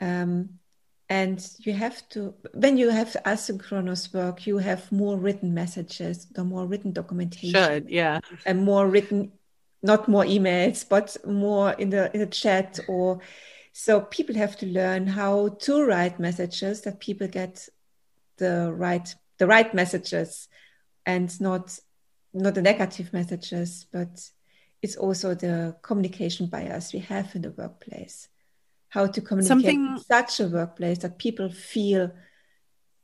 Um, 0.00 0.60
and 1.08 1.44
you 1.58 1.72
have 1.72 2.08
to, 2.10 2.32
when 2.54 2.76
you 2.76 2.90
have 2.90 3.16
asynchronous 3.26 4.14
work, 4.14 4.46
you 4.46 4.58
have 4.58 4.92
more 4.92 5.16
written 5.16 5.52
messages, 5.52 6.26
the 6.26 6.44
more 6.44 6.64
written 6.68 6.92
documentation. 6.92 7.60
Should, 7.60 7.90
yeah. 7.90 8.20
And 8.44 8.64
more 8.64 8.86
written, 8.86 9.32
not 9.82 10.06
more 10.06 10.24
emails, 10.24 10.88
but 10.88 11.16
more 11.26 11.72
in 11.72 11.90
the 11.90 12.12
in 12.14 12.20
the 12.20 12.26
chat 12.26 12.78
or 12.86 13.18
so 13.72 14.00
people 14.00 14.36
have 14.36 14.56
to 14.58 14.66
learn 14.66 15.08
how 15.08 15.48
to 15.66 15.84
write 15.84 16.20
messages 16.20 16.82
that 16.82 17.00
people 17.00 17.26
get 17.26 17.68
the 18.36 18.72
right 18.72 19.12
the 19.38 19.48
right 19.48 19.74
messages 19.74 20.46
and 21.04 21.40
not 21.40 21.78
not 22.36 22.54
the 22.54 22.62
negative 22.62 23.12
messages, 23.12 23.86
but 23.92 24.30
it's 24.82 24.96
also 24.96 25.34
the 25.34 25.76
communication 25.82 26.46
bias 26.46 26.92
we 26.92 27.00
have 27.00 27.34
in 27.34 27.42
the 27.42 27.50
workplace. 27.50 28.28
How 28.88 29.06
to 29.06 29.20
communicate 29.20 29.48
Something... 29.48 29.86
in 29.86 29.98
such 29.98 30.40
a 30.40 30.48
workplace 30.48 30.98
that 30.98 31.18
people 31.18 31.48
feel 31.48 32.12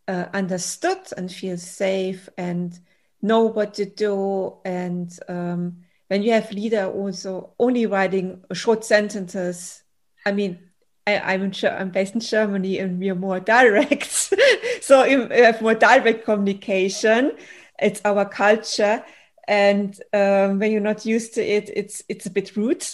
uh, 0.06 0.26
understood 0.32 0.98
and 1.16 1.32
feel 1.32 1.56
safe 1.56 2.28
and 2.36 2.78
know 3.20 3.44
what 3.44 3.74
to 3.74 3.86
do. 3.86 4.58
And 4.64 5.16
um, 5.28 5.78
when 6.08 6.22
you 6.22 6.32
have 6.32 6.52
leader 6.52 6.86
also 6.86 7.54
only 7.58 7.86
writing 7.86 8.44
short 8.52 8.84
sentences, 8.84 9.82
I 10.26 10.32
mean, 10.32 10.58
I, 11.06 11.34
am 11.34 11.42
in, 11.42 11.54
I'm 11.64 11.90
based 11.90 12.14
in 12.14 12.20
Germany 12.20 12.78
and 12.78 13.00
we 13.00 13.10
are 13.10 13.16
more 13.16 13.40
direct. 13.40 14.06
so 14.82 15.04
if 15.04 15.30
we 15.30 15.36
have 15.38 15.60
more 15.60 15.74
direct 15.74 16.24
communication, 16.24 17.32
it's 17.80 18.00
our 18.04 18.24
culture 18.24 19.04
and 19.48 19.98
um, 20.12 20.58
when 20.58 20.70
you're 20.72 20.80
not 20.80 21.04
used 21.04 21.34
to 21.34 21.42
it, 21.42 21.70
it's 21.74 22.02
it's 22.08 22.26
a 22.26 22.30
bit 22.30 22.56
rude. 22.56 22.86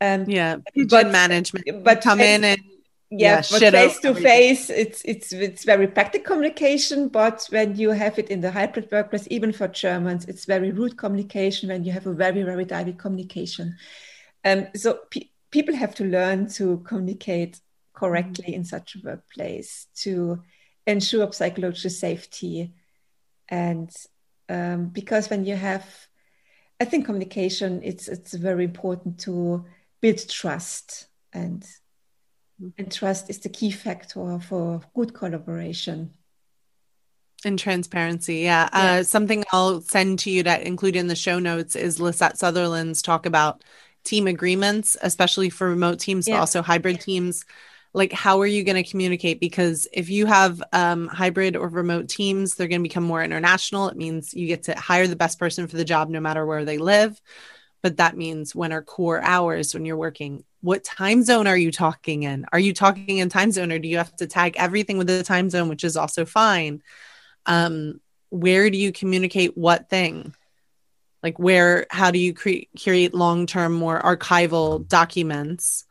Um, 0.00 0.24
yeah, 0.28 0.56
but 0.88 1.10
management, 1.10 1.84
but 1.84 2.00
come 2.00 2.20
in 2.20 2.44
and 2.44 2.60
yeah, 3.10 3.36
yeah 3.36 3.42
but 3.50 3.72
face 3.72 4.00
to 4.00 4.14
face, 4.14 4.70
it's 4.70 5.02
it's 5.04 5.32
it's 5.32 5.64
very 5.64 5.88
practical 5.88 6.26
communication. 6.26 7.08
But 7.08 7.46
when 7.50 7.76
you 7.76 7.90
have 7.90 8.18
it 8.18 8.30
in 8.30 8.40
the 8.40 8.50
hybrid 8.50 8.88
workplace, 8.92 9.26
even 9.30 9.52
for 9.52 9.68
Germans, 9.68 10.26
it's 10.26 10.44
very 10.44 10.70
rude 10.70 10.96
communication. 10.96 11.68
When 11.68 11.84
you 11.84 11.92
have 11.92 12.06
a 12.06 12.14
very 12.14 12.42
very 12.42 12.64
direct 12.64 12.98
communication, 12.98 13.76
um, 14.44 14.68
so 14.74 15.00
pe- 15.10 15.30
people 15.50 15.74
have 15.74 15.94
to 15.96 16.04
learn 16.04 16.48
to 16.50 16.78
communicate 16.86 17.60
correctly 17.92 18.44
mm-hmm. 18.44 18.54
in 18.54 18.64
such 18.64 18.94
a 18.94 19.00
workplace 19.04 19.88
to 19.96 20.42
ensure 20.86 21.30
psychological 21.32 21.90
safety 21.90 22.72
and 23.48 23.90
um, 24.50 24.86
because 24.88 25.30
when 25.30 25.44
you 25.44 25.56
have 25.56 25.86
i 26.80 26.84
think 26.84 27.06
communication 27.06 27.80
it's 27.82 28.08
it's 28.08 28.34
very 28.34 28.64
important 28.64 29.18
to 29.20 29.64
build 30.00 30.28
trust 30.28 31.06
and 31.32 31.64
and 32.76 32.92
trust 32.92 33.30
is 33.30 33.38
the 33.40 33.48
key 33.48 33.70
factor 33.70 34.38
for 34.38 34.80
good 34.94 35.14
collaboration. 35.14 36.10
And 37.42 37.58
transparency 37.58 38.40
yeah, 38.40 38.68
uh, 38.70 38.78
yeah. 38.78 38.92
Uh, 38.92 39.02
something 39.02 39.44
i'll 39.50 39.80
send 39.80 40.18
to 40.20 40.30
you 40.30 40.42
to 40.42 40.66
include 40.66 40.94
in 40.94 41.06
the 41.06 41.16
show 41.16 41.38
notes 41.38 41.74
is 41.74 41.98
lisette 41.98 42.36
sutherland's 42.36 43.00
talk 43.00 43.24
about 43.24 43.64
team 44.04 44.26
agreements 44.26 44.94
especially 45.00 45.48
for 45.48 45.70
remote 45.70 45.98
teams 45.98 46.28
yeah. 46.28 46.34
but 46.34 46.40
also 46.40 46.60
hybrid 46.60 47.00
teams 47.00 47.46
like 47.92 48.12
how 48.12 48.40
are 48.40 48.46
you 48.46 48.62
going 48.62 48.82
to 48.82 48.88
communicate? 48.88 49.40
Because 49.40 49.88
if 49.92 50.10
you 50.10 50.26
have 50.26 50.62
um, 50.72 51.08
hybrid 51.08 51.56
or 51.56 51.68
remote 51.68 52.08
teams 52.08 52.54
they're 52.54 52.68
going 52.68 52.80
to 52.80 52.88
become 52.88 53.04
more 53.04 53.22
international. 53.22 53.88
It 53.88 53.96
means 53.96 54.34
you 54.34 54.46
get 54.46 54.64
to 54.64 54.78
hire 54.78 55.08
the 55.08 55.16
best 55.16 55.38
person 55.38 55.66
for 55.66 55.76
the 55.76 55.84
job 55.84 56.08
no 56.08 56.20
matter 56.20 56.46
where 56.46 56.64
they 56.64 56.78
live. 56.78 57.20
But 57.82 57.96
that 57.96 58.16
means 58.16 58.54
when 58.54 58.72
are 58.72 58.82
core 58.82 59.22
hours 59.22 59.74
when 59.74 59.84
you're 59.84 59.96
working? 59.96 60.44
What 60.60 60.84
time 60.84 61.22
zone 61.22 61.46
are 61.46 61.56
you 61.56 61.72
talking 61.72 62.24
in? 62.24 62.44
Are 62.52 62.58
you 62.58 62.74
talking 62.74 63.18
in 63.18 63.30
time 63.30 63.50
zone 63.52 63.72
or 63.72 63.78
do 63.78 63.88
you 63.88 63.96
have 63.96 64.14
to 64.16 64.26
tag 64.26 64.54
everything 64.56 64.98
with 64.98 65.06
the 65.06 65.22
time 65.22 65.48
zone 65.50 65.68
which 65.68 65.84
is 65.84 65.96
also 65.96 66.24
fine? 66.24 66.82
Um, 67.46 68.00
where 68.28 68.70
do 68.70 68.78
you 68.78 68.92
communicate 68.92 69.56
what 69.56 69.88
thing? 69.88 70.34
Like 71.22 71.38
where 71.38 71.86
how 71.90 72.10
do 72.10 72.18
you 72.18 72.34
cre- 72.34 72.68
create 72.80 73.14
long-term 73.14 73.72
more 73.72 74.00
archival 74.00 74.86
documents 74.86 75.86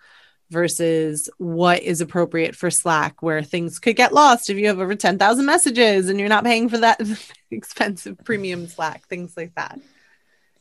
versus 0.49 1.29
what 1.37 1.81
is 1.81 2.01
appropriate 2.01 2.55
for 2.55 2.71
Slack, 2.71 3.21
where 3.21 3.43
things 3.43 3.79
could 3.79 3.95
get 3.95 4.13
lost 4.13 4.49
if 4.49 4.57
you 4.57 4.67
have 4.67 4.79
over 4.79 4.95
10,000 4.95 5.45
messages 5.45 6.09
and 6.09 6.19
you're 6.19 6.29
not 6.29 6.43
paying 6.43 6.69
for 6.69 6.79
that 6.79 7.01
expensive 7.51 8.17
premium 8.23 8.67
Slack, 8.67 9.05
things 9.07 9.35
like 9.37 9.53
that. 9.55 9.79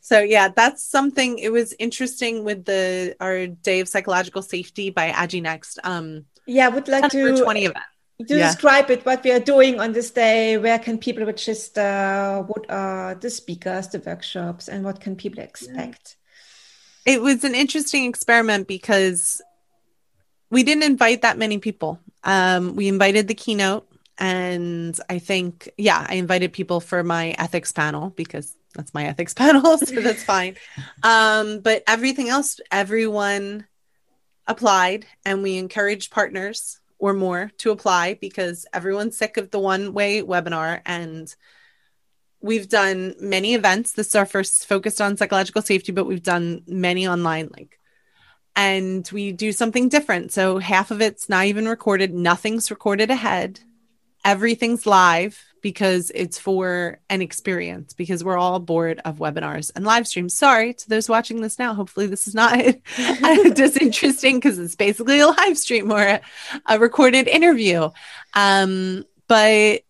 So 0.01 0.21
yeah, 0.21 0.49
that's 0.49 0.83
something. 0.83 1.39
It 1.39 1.53
was 1.53 1.75
interesting 1.79 2.43
with 2.43 2.65
the 2.65 3.15
our 3.21 3.47
Day 3.47 3.81
of 3.81 3.89
Psychological 3.89 4.41
Safety 4.41 4.89
by 4.89 5.11
AgiNext. 5.11 5.79
Um, 5.85 6.25
yeah, 6.47 6.65
I 6.65 6.69
would 6.71 6.89
like 6.89 7.11
to 7.11 7.43
twenty 7.43 7.67
event. 7.67 7.85
To 8.27 8.37
yeah. 8.37 8.47
describe 8.47 8.91
it, 8.91 9.05
what 9.05 9.23
we 9.23 9.31
are 9.33 9.39
doing 9.39 9.79
on 9.79 9.93
this 9.93 10.11
day, 10.11 10.57
where 10.57 10.79
can 10.79 10.97
people 10.97 11.27
register? 11.27 12.43
What 12.47 12.71
are 12.71 13.17
the 13.17 13.29
speakers, 13.29 13.89
the 13.89 14.01
workshops, 14.01 14.69
and 14.69 14.83
what 14.83 14.99
can 14.99 15.15
people 15.15 15.41
expect? 15.41 16.17
It 17.05 17.21
was 17.21 17.45
an 17.45 17.55
interesting 17.55 18.07
experiment 18.07 18.67
because 18.67 19.43
we 20.51 20.63
didn't 20.63 20.85
invite 20.85 21.23
that 21.23 21.39
many 21.39 21.59
people. 21.59 22.01
Um, 22.25 22.77
we 22.77 22.89
invited 22.89 23.29
the 23.29 23.35
keynote, 23.35 23.89
and 24.19 24.99
I 25.09 25.19
think, 25.19 25.71
yeah, 25.77 26.05
I 26.09 26.15
invited 26.15 26.53
people 26.53 26.81
for 26.81 27.03
my 27.05 27.31
ethics 27.39 27.73
panel 27.73 28.11
because 28.11 28.55
that's 28.75 28.95
my 28.95 29.07
ethics 29.07 29.35
panel, 29.43 29.79
so 29.79 30.01
that's 30.01 30.23
fine. 30.23 30.57
Um, 31.03 31.61
but 31.61 31.83
everything 31.87 32.29
else, 32.29 32.61
everyone 32.71 33.67
applied, 34.47 35.07
and 35.25 35.43
we 35.43 35.59
encouraged 35.59 36.11
partners 36.11 36.81
or 36.99 37.15
more 37.15 37.51
to 37.59 37.71
apply 37.71 38.15
because 38.15 38.67
everyone's 38.73 39.17
sick 39.17 39.37
of 39.37 39.51
the 39.51 39.59
one 39.59 39.93
way 39.93 40.23
webinar 40.23 40.81
and 40.85 41.35
we've 42.41 42.69
done 42.69 43.15
many 43.21 43.55
events 43.55 43.93
this 43.93 44.09
is 44.09 44.15
our 44.15 44.27
first 44.27 44.67
focused 44.67 45.01
on 45.01 45.17
psychological 45.17 45.63
safety 45.63 45.93
but 45.93 46.07
we've 46.07 46.23
done 46.23 46.63
many 46.67 47.07
online 47.07 47.49
like 47.57 47.79
and 48.59 49.09
we 49.13 49.33
do 49.33 49.53
something 49.53 49.89
different 49.89 50.33
so 50.33 50.59
half 50.59 50.91
of 50.91 51.01
it's 51.01 51.29
not 51.29 51.47
even 51.47 51.67
recorded 51.67 52.13
nothing's 52.13 52.71
recorded 52.71 53.11
ahead 53.11 53.61
everything's 54.25 54.85
live 54.85 55.43
because 55.63 56.13
it's 56.15 56.39
for 56.39 56.99
an 57.11 57.23
experience 57.23 57.93
because 57.95 58.23
we're 58.23 58.39
all 58.39 58.59
bored 58.59 59.01
of 59.05 59.19
webinars 59.19 59.71
and 59.75 59.85
live 59.85 60.07
streams. 60.07 60.35
Sorry 60.35 60.75
to 60.75 60.89
those 60.89 61.09
watching 61.09 61.41
this 61.41 61.59
now. 61.59 61.75
Hopefully, 61.75 62.07
this 62.07 62.29
is 62.29 62.35
not 62.35 62.59
disinteresting 63.55 64.37
because 64.37 64.59
it's 64.59 64.77
basically 64.77 65.21
a 65.21 65.29
live 65.29 65.59
stream 65.59 65.91
or 65.91 66.03
a, 66.03 66.21
a 66.67 66.79
recorded 66.79 67.29
interview. 67.29 67.91
Um, 68.35 69.05
but 69.27 69.83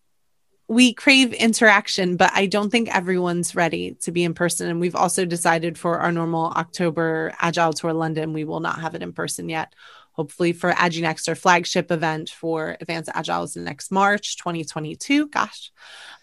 we 0.69 0.93
crave 0.93 1.33
interaction, 1.33 2.15
but 2.15 2.31
I 2.33 2.45
don't 2.45 2.69
think 2.69 2.95
everyone's 2.95 3.55
ready 3.55 3.95
to 4.01 4.11
be 4.11 4.23
in 4.23 4.33
person. 4.33 4.69
And 4.69 4.79
we've 4.79 4.95
also 4.95 5.25
decided 5.25 5.77
for 5.77 5.97
our 5.97 6.11
normal 6.11 6.51
October 6.51 7.33
Agile 7.39 7.73
Tour 7.73 7.91
London, 7.91 8.31
we 8.31 8.45
will 8.45 8.61
not 8.61 8.79
have 8.79 8.95
it 8.95 9.01
in 9.01 9.11
person 9.11 9.49
yet 9.49 9.73
hopefully 10.19 10.51
for 10.51 10.71
AgiNext, 10.71 11.29
our 11.29 11.35
flagship 11.35 11.93
event 11.93 12.29
for 12.29 12.75
Advanced 12.81 13.09
Agile 13.13 13.43
is 13.43 13.55
next 13.55 13.89
March 13.89 14.35
2022. 14.35 15.27
Gosh, 15.27 15.71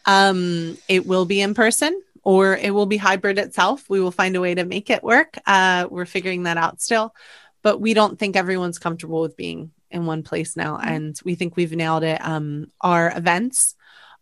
um, 0.04 0.76
it 0.86 1.06
will 1.06 1.24
be 1.24 1.40
in 1.40 1.54
person 1.54 2.02
or 2.22 2.58
it 2.58 2.74
will 2.74 2.84
be 2.84 2.98
hybrid 2.98 3.38
itself. 3.38 3.88
We 3.88 4.02
will 4.02 4.10
find 4.10 4.36
a 4.36 4.40
way 4.42 4.54
to 4.54 4.66
make 4.66 4.90
it 4.90 5.02
work. 5.02 5.38
Uh, 5.46 5.88
we're 5.90 6.04
figuring 6.04 6.42
that 6.42 6.58
out 6.58 6.82
still, 6.82 7.14
but 7.62 7.80
we 7.80 7.94
don't 7.94 8.18
think 8.18 8.36
everyone's 8.36 8.78
comfortable 8.78 9.22
with 9.22 9.34
being 9.34 9.70
in 9.90 10.04
one 10.04 10.22
place 10.22 10.58
now. 10.58 10.76
Mm-hmm. 10.76 10.88
And 10.88 11.20
we 11.24 11.34
think 11.34 11.56
we've 11.56 11.72
nailed 11.72 12.02
it. 12.02 12.22
Um, 12.22 12.70
our 12.82 13.16
events 13.16 13.76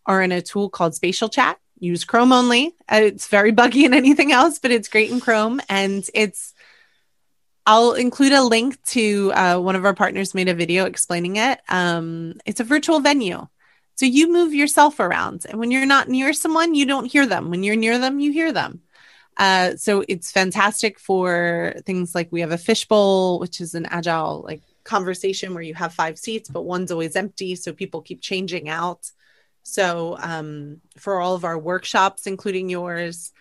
are 0.05 0.21
in 0.21 0.31
a 0.31 0.41
tool 0.41 0.69
called 0.69 0.95
Spatial 0.95 1.29
Chat. 1.29 1.57
Use 1.79 2.05
Chrome 2.05 2.31
only. 2.31 2.75
Uh, 2.91 3.01
it's 3.03 3.27
very 3.27 3.51
buggy 3.51 3.85
in 3.85 3.93
anything 3.93 4.31
else, 4.31 4.59
but 4.59 4.71
it's 4.71 4.87
great 4.87 5.11
in 5.11 5.19
Chrome. 5.19 5.61
And 5.69 6.07
it's 6.13 6.53
I'll 7.65 7.93
include 7.93 8.31
a 8.31 8.43
link 8.43 8.81
to 8.87 9.31
uh, 9.33 9.59
one 9.59 9.75
of 9.75 9.85
our 9.85 9.95
partners 9.95 10.35
made 10.35 10.49
a 10.49 10.53
video 10.53 10.85
explaining 10.85 11.37
it. 11.37 11.59
Um, 11.67 12.35
it's 12.45 12.59
a 12.59 12.63
virtual 12.63 12.99
venue. 12.99 13.47
So 13.95 14.05
you 14.05 14.31
move 14.31 14.53
yourself 14.53 14.99
around. 14.99 15.45
And 15.49 15.59
when 15.59 15.71
you're 15.71 15.85
not 15.85 16.09
near 16.09 16.33
someone, 16.33 16.75
you 16.75 16.85
don't 16.85 17.05
hear 17.11 17.25
them. 17.25 17.49
When 17.49 17.63
you're 17.63 17.75
near 17.75 17.97
them, 17.97 18.19
you 18.19 18.31
hear 18.31 18.51
them. 18.51 18.81
Uh, 19.37 19.75
so 19.77 20.03
it's 20.07 20.31
fantastic 20.31 20.99
for 20.99 21.73
things 21.85 22.13
like 22.13 22.31
we 22.31 22.41
have 22.41 22.51
a 22.51 22.57
fishbowl, 22.57 23.39
which 23.39 23.59
is 23.59 23.73
an 23.73 23.85
agile 23.87 24.43
like 24.45 24.61
conversation 24.83 25.53
where 25.53 25.63
you 25.63 25.73
have 25.73 25.93
five 25.93 26.17
seats, 26.19 26.49
but 26.49 26.63
one's 26.63 26.91
always 26.91 27.15
empty. 27.15 27.55
So 27.55 27.73
people 27.73 28.01
keep 28.01 28.21
changing 28.21 28.69
out. 28.69 29.09
So 29.67 30.15
um, 30.21 30.79
for 30.97 31.19
all 31.19 31.33
of 31.33 31.43
our 31.43 31.57
workshops, 31.57 32.27
including 32.27 32.69
yours, 32.69 33.33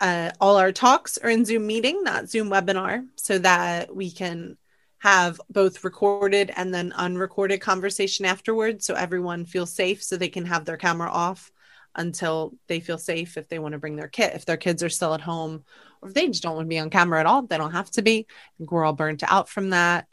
uh, 0.00 0.30
all 0.40 0.56
our 0.56 0.72
talks 0.72 1.18
are 1.18 1.28
in 1.28 1.44
Zoom 1.44 1.66
meeting, 1.66 2.02
not 2.02 2.30
Zoom 2.30 2.48
webinar, 2.48 3.06
so 3.16 3.38
that 3.38 3.94
we 3.94 4.10
can 4.10 4.56
have 4.98 5.38
both 5.50 5.84
recorded 5.84 6.50
and 6.56 6.72
then 6.72 6.92
unrecorded 6.96 7.60
conversation 7.60 8.24
afterwards 8.24 8.86
so 8.86 8.94
everyone 8.94 9.44
feels 9.44 9.72
safe 9.72 10.02
so 10.02 10.16
they 10.16 10.28
can 10.28 10.46
have 10.46 10.64
their 10.64 10.78
camera 10.78 11.10
off 11.10 11.52
until 11.94 12.54
they 12.66 12.80
feel 12.80 12.96
safe 12.96 13.36
if 13.36 13.46
they 13.48 13.58
want 13.58 13.72
to 13.72 13.78
bring 13.78 13.96
their 13.96 14.08
kid 14.08 14.32
if 14.34 14.46
their 14.46 14.56
kids 14.56 14.82
are 14.82 14.88
still 14.88 15.12
at 15.12 15.20
home 15.20 15.62
or 16.00 16.08
if 16.08 16.14
they 16.14 16.26
just 16.26 16.42
don't 16.42 16.56
want 16.56 16.64
to 16.64 16.68
be 16.68 16.78
on 16.78 16.88
camera 16.88 17.20
at 17.20 17.26
all 17.26 17.42
they 17.42 17.58
don't 17.58 17.72
have 17.72 17.90
to 17.90 18.02
be. 18.02 18.26
We're 18.58 18.84
all 18.84 18.94
burnt 18.94 19.22
out 19.22 19.50
from 19.50 19.70
that. 19.70 20.06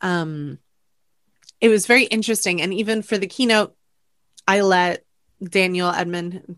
Um 0.00 0.58
it 1.60 1.68
was 1.68 1.86
very 1.86 2.04
interesting 2.04 2.62
and 2.62 2.72
even 2.72 3.02
for 3.02 3.18
the 3.18 3.26
keynote 3.26 3.76
i 4.46 4.60
let 4.60 5.04
daniel 5.42 5.90
edmond 5.90 6.56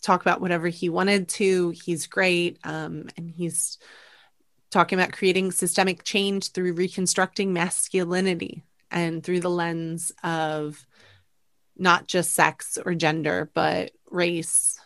talk 0.00 0.22
about 0.22 0.40
whatever 0.40 0.68
he 0.68 0.88
wanted 0.88 1.28
to. 1.28 1.70
He's 1.70 2.06
great. 2.06 2.58
Um, 2.64 3.08
and 3.16 3.30
he's 3.30 3.78
talking 4.70 4.98
about 4.98 5.12
creating 5.12 5.52
systemic 5.52 6.04
change 6.04 6.52
through 6.52 6.74
reconstructing 6.74 7.52
masculinity 7.52 8.64
and 8.90 9.22
through 9.22 9.40
the 9.40 9.50
lens 9.50 10.12
of 10.22 10.84
not 11.76 12.06
just 12.06 12.34
sex 12.34 12.78
or 12.84 12.94
gender, 12.94 13.50
but 13.54 13.92
race, 14.10 14.78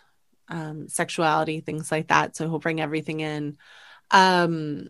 um, 0.48 0.88
sexuality, 0.88 1.60
things 1.60 1.90
like 1.90 2.08
that. 2.08 2.36
So 2.36 2.48
he'll 2.48 2.58
bring 2.58 2.80
everything 2.80 3.20
in. 3.20 3.58
Um, 4.10 4.88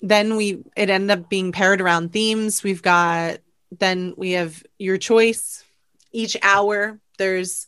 then 0.00 0.36
we 0.36 0.62
it 0.76 0.90
ended 0.90 1.18
up 1.18 1.30
being 1.30 1.52
paired 1.52 1.80
around 1.80 2.12
themes. 2.12 2.62
We've 2.62 2.82
got 2.82 3.38
then 3.76 4.14
we 4.16 4.32
have 4.32 4.62
your 4.78 4.98
choice. 4.98 5.63
Each 6.14 6.36
hour 6.42 7.00
there's 7.18 7.66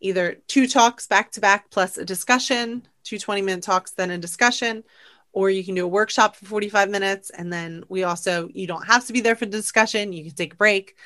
either 0.00 0.36
two 0.46 0.68
talks 0.68 1.06
back 1.06 1.32
to 1.32 1.40
back 1.40 1.70
plus 1.70 1.98
a 1.98 2.04
discussion, 2.04 2.86
two 3.04 3.18
20 3.18 3.42
minute 3.42 3.64
talks, 3.64 3.92
then 3.92 4.10
a 4.10 4.18
discussion, 4.18 4.84
or 5.32 5.50
you 5.50 5.64
can 5.64 5.74
do 5.74 5.84
a 5.84 5.88
workshop 5.88 6.36
for 6.36 6.46
45 6.46 6.90
minutes. 6.90 7.30
And 7.30 7.52
then 7.52 7.84
we 7.88 8.04
also, 8.04 8.48
you 8.52 8.66
don't 8.66 8.86
have 8.86 9.06
to 9.06 9.12
be 9.12 9.20
there 9.20 9.36
for 9.36 9.46
the 9.46 9.50
discussion, 9.52 10.12
you 10.12 10.24
can 10.24 10.34
take 10.34 10.54
a 10.54 10.56
break. 10.56 10.96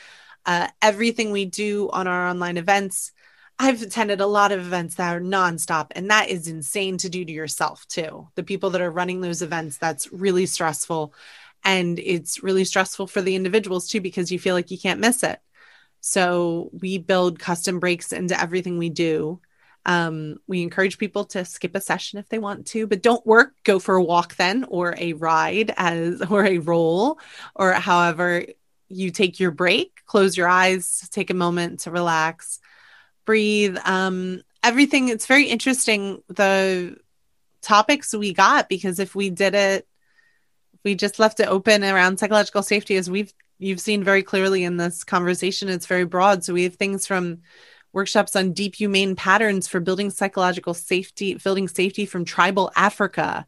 Uh, 0.47 0.68
everything 0.80 1.32
we 1.32 1.45
do 1.45 1.91
on 1.91 2.07
our 2.07 2.28
online 2.28 2.57
events, 2.57 3.12
I've 3.59 3.82
attended 3.82 4.20
a 4.20 4.26
lot 4.26 4.53
of 4.53 4.61
events 4.61 4.95
that 4.95 5.14
are 5.14 5.20
nonstop, 5.20 5.88
and 5.93 6.11
that 6.11 6.30
is 6.30 6.49
insane 6.49 6.97
to 6.99 7.11
do 7.11 7.24
to 7.24 7.32
yourself 7.32 7.86
too. 7.88 8.28
The 8.34 8.43
people 8.43 8.70
that 8.70 8.80
are 8.80 8.91
running 8.91 9.20
those 9.20 9.43
events, 9.43 9.76
that's 9.76 10.11
really 10.12 10.47
stressful. 10.47 11.14
And 11.62 11.99
it's 11.99 12.43
really 12.43 12.64
stressful 12.64 13.07
for 13.07 13.20
the 13.20 13.36
individuals 13.36 13.86
too, 13.86 14.01
because 14.01 14.32
you 14.32 14.38
feel 14.38 14.55
like 14.55 14.70
you 14.70 14.78
can't 14.78 14.99
miss 14.99 15.22
it. 15.22 15.41
So 16.01 16.71
we 16.73 16.99
build 16.99 17.39
custom 17.39 17.79
breaks 17.79 18.13
into 18.13 18.41
everything 18.41 18.79
we 18.79 18.91
do. 18.91 19.41
Um, 19.87 20.37
we 20.47 20.63
encourage 20.63 20.99
people 20.99 21.25
to 21.27 21.45
skip 21.45 21.75
a 21.75 21.81
session 21.81 22.19
if 22.19 22.29
they 22.29 22.39
want 22.39 22.67
to, 22.69 22.87
but 22.87 23.03
don't 23.03 23.27
work, 23.27 23.55
go 23.65 23.79
for 23.79 23.97
a 23.97 24.03
walk 24.03 24.37
then, 24.37 24.65
or 24.65 24.95
a 24.99 25.15
ride 25.15 25.73
as, 25.77 26.23
or 26.31 26.45
a 26.45 26.59
roll, 26.59 27.19
or 27.55 27.73
however 27.73 28.45
you 28.89 29.11
take 29.11 29.41
your 29.41 29.51
break, 29.51 30.01
close 30.07 30.37
your 30.37 30.49
eyes, 30.49 31.09
take 31.13 31.31
a 31.31 31.35
moment 31.35 31.81
to 31.81 31.91
relax, 31.91 32.61
breathe. 33.25 33.79
Um, 33.85 34.43
everything, 34.63 35.09
it's 35.09 35.27
very 35.27 35.45
interesting. 35.45 36.23
The 36.29 36.97
topics 37.63 38.15
we 38.15 38.33
got, 38.33 38.69
because 38.69 38.99
if 38.99 39.15
we 39.15 39.31
did 39.31 39.55
it, 39.55 39.87
we 40.85 40.95
just 40.95 41.19
left 41.19 41.41
it 41.41 41.49
open 41.49 41.85
around 41.85 42.19
psychological 42.19 42.63
safety 42.63 42.97
as 42.97 43.11
we've 43.11 43.33
you've 43.61 43.81
seen 43.81 44.03
very 44.03 44.23
clearly 44.23 44.65
in 44.65 44.77
this 44.77 45.05
conversation 45.05 45.69
it's 45.69 45.87
very 45.87 46.05
broad. 46.05 46.43
So 46.43 46.55
we 46.55 46.65
have 46.65 46.75
things 46.75 47.07
from 47.07 47.43
workshops 47.93 48.37
on 48.37 48.53
deep 48.53 48.75
humane 48.75 49.17
patterns 49.17 49.69
for 49.69 49.81
building 49.81 50.11
psychological 50.11 50.75
safety 50.75 51.35
building 51.35 51.69
safety 51.69 52.07
from 52.07 52.25
tribal 52.25 52.71
africa 52.77 53.47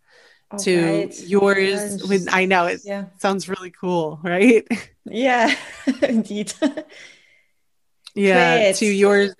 oh, 0.51 0.59
to 0.59 0.85
right. 0.85 1.21
yours 1.27 2.03
yeah, 2.03 2.09
with 2.09 2.29
i 2.33 2.45
know 2.45 2.67
it 2.67 2.81
yeah. 2.85 3.05
sounds 3.19 3.49
really 3.49 3.71
cool 3.71 4.21
right? 4.23 4.67
Yeah 5.05 5.53
indeed. 6.03 6.53
Yeah 8.15 8.73
to 8.73 8.87
yours 8.87 9.35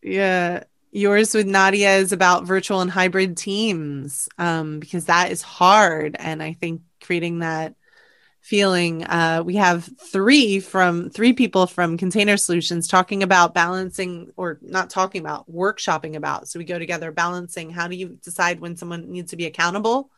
yeah 0.00 0.62
yours 0.92 1.34
with 1.34 1.46
nadia 1.46 1.96
is 1.96 2.12
about 2.12 2.44
virtual 2.44 2.80
and 2.80 2.90
hybrid 2.90 3.36
teams 3.36 4.28
um, 4.38 4.78
because 4.78 5.06
that 5.06 5.32
is 5.32 5.42
hard. 5.42 6.16
And 6.18 6.42
i 6.42 6.52
think 6.52 6.82
creating 7.00 7.40
that 7.40 7.74
feeling. 8.42 9.04
Uh, 9.04 9.40
we 9.46 9.54
have 9.54 9.88
three 10.10 10.58
from 10.58 11.08
three 11.10 11.32
people 11.32 11.68
from 11.68 11.96
Container 11.96 12.36
Solutions 12.36 12.88
talking 12.88 13.22
about 13.22 13.54
balancing, 13.54 14.32
or 14.36 14.58
not 14.60 14.90
talking 14.90 15.20
about, 15.20 15.50
workshopping 15.50 16.16
about. 16.16 16.48
So 16.48 16.58
we 16.58 16.64
go 16.64 16.78
together 16.78 17.12
balancing. 17.12 17.70
How 17.70 17.86
do 17.86 17.94
you 17.94 18.18
decide 18.22 18.58
when 18.58 18.76
someone 18.76 19.12
needs 19.12 19.30
to 19.30 19.36
be 19.36 19.46
accountable 19.46 20.10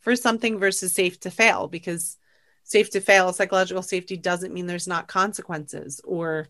for 0.00 0.14
something 0.14 0.58
versus 0.58 0.94
safe 0.94 1.18
to 1.20 1.30
fail? 1.30 1.66
Because 1.66 2.18
safe 2.62 2.90
to 2.90 3.00
fail, 3.00 3.32
psychological 3.32 3.82
safety 3.82 4.18
doesn't 4.18 4.52
mean 4.52 4.66
there's 4.66 4.86
not 4.86 5.08
consequences. 5.08 6.02
Or 6.04 6.48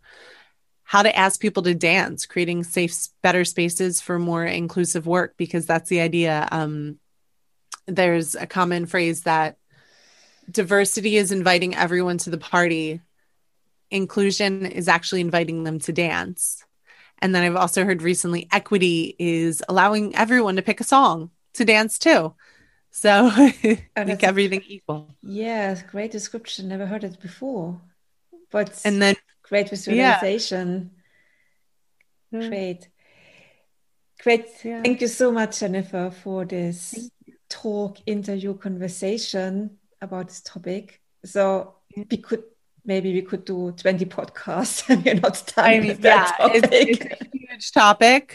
how 0.83 1.05
to 1.05 1.17
ask 1.17 1.41
people 1.41 1.63
to 1.63 1.75
dance, 1.75 2.27
creating 2.27 2.65
safe, 2.65 2.97
better 3.23 3.45
spaces 3.45 4.01
for 4.01 4.19
more 4.19 4.45
inclusive 4.45 5.07
work, 5.07 5.35
because 5.37 5.67
that's 5.67 5.89
the 5.89 6.01
idea. 6.01 6.49
Um, 6.51 6.99
there's 7.87 8.35
a 8.35 8.47
common 8.47 8.87
phrase 8.87 9.23
that 9.23 9.57
diversity 10.51 11.17
is 11.17 11.33
inviting 11.33 11.75
everyone 11.75 12.19
to 12.19 12.31
the 12.31 12.39
party, 12.39 13.01
inclusion 13.91 14.67
is 14.67 14.89
actually 14.89 15.21
inviting 15.21 15.65
them 15.65 15.79
to 15.81 15.93
dance. 15.93 16.65
And 17.21 17.35
then 17.35 17.43
I've 17.43 17.57
also 17.57 17.85
heard 17.85 18.03
recently 18.03 18.49
equity 18.53 19.17
is 19.19 19.63
allowing 19.69 20.15
everyone 20.15 20.57
to 20.57 20.63
pick 20.63 20.81
a 20.81 20.85
song 20.85 21.31
to 21.55 21.65
dance 21.65 21.99
to. 22.01 22.35
So 22.91 23.31
make 23.97 24.23
everything 24.23 24.63
equal. 24.67 25.15
Yeah, 25.23 25.81
great 25.91 26.11
description. 26.11 26.69
Never 26.69 26.87
heard 26.87 27.05
it 27.05 27.21
before. 27.21 27.81
But 28.51 28.81
and 28.85 29.01
then 29.01 29.17
great 29.43 29.71
visualization. 29.71 30.91
Yeah. 32.31 32.49
Great. 32.49 32.89
Great. 34.23 34.47
Yeah. 34.65 34.83
Thank 34.83 35.01
you 35.01 35.09
so 35.09 35.31
much, 35.31 35.61
Jennifer, 35.61 36.11
for 36.11 36.45
this 36.45 37.11
talk, 37.49 37.99
interview, 38.07 38.55
conversation 38.55 39.79
about 40.01 40.29
this 40.29 40.41
topic. 40.41 41.01
So 41.25 41.75
we 41.97 42.19
could 42.19 42.45
maybe 42.87 43.13
we 43.13 43.23
could 43.23 43.45
do 43.45 43.73
20 43.73 44.05
podcasts 44.07 44.89
and 44.89 45.05
we're 45.05 45.15
not 45.15 45.53
done 45.55 45.65
I 45.65 45.81
mean, 45.81 45.99
yeah, 46.01 46.31
it's, 46.41 46.69
it's, 46.71 47.05
a 47.05 47.37
huge 47.37 47.73
topic, 47.73 48.33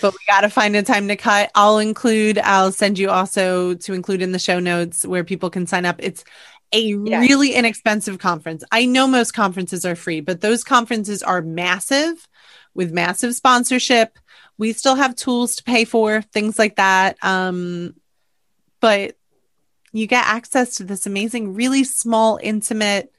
but 0.00 0.12
we 0.12 0.18
got 0.26 0.40
to 0.40 0.50
find 0.50 0.74
a 0.76 0.82
time 0.82 1.08
to 1.08 1.16
cut. 1.16 1.50
I'll 1.54 1.78
include, 1.78 2.38
I'll 2.38 2.72
send 2.72 2.98
you 2.98 3.10
also 3.10 3.74
to 3.74 3.92
include 3.92 4.22
in 4.22 4.32
the 4.32 4.38
show 4.38 4.58
notes 4.58 5.06
where 5.06 5.24
people 5.24 5.50
can 5.50 5.66
sign 5.66 5.86
up. 5.86 5.96
It's 6.00 6.24
a 6.72 6.80
yeah. 6.80 7.20
really 7.20 7.54
inexpensive 7.54 8.18
conference. 8.18 8.64
I 8.72 8.86
know 8.86 9.06
most 9.06 9.32
conferences 9.32 9.84
are 9.84 9.94
free, 9.94 10.20
but 10.20 10.40
those 10.40 10.64
conferences 10.64 11.22
are 11.22 11.42
massive 11.42 12.26
with 12.74 12.92
massive 12.92 13.34
sponsorship. 13.34 14.18
We 14.58 14.72
still 14.72 14.94
have 14.94 15.14
tools 15.14 15.56
to 15.56 15.64
pay 15.64 15.84
for, 15.84 16.22
things 16.22 16.58
like 16.58 16.76
that. 16.76 17.16
Um, 17.22 17.94
but 18.80 19.16
you 19.92 20.06
get 20.06 20.26
access 20.26 20.76
to 20.76 20.84
this 20.84 21.06
amazing, 21.06 21.54
really 21.54 21.84
small, 21.84 22.38
intimate 22.42 23.12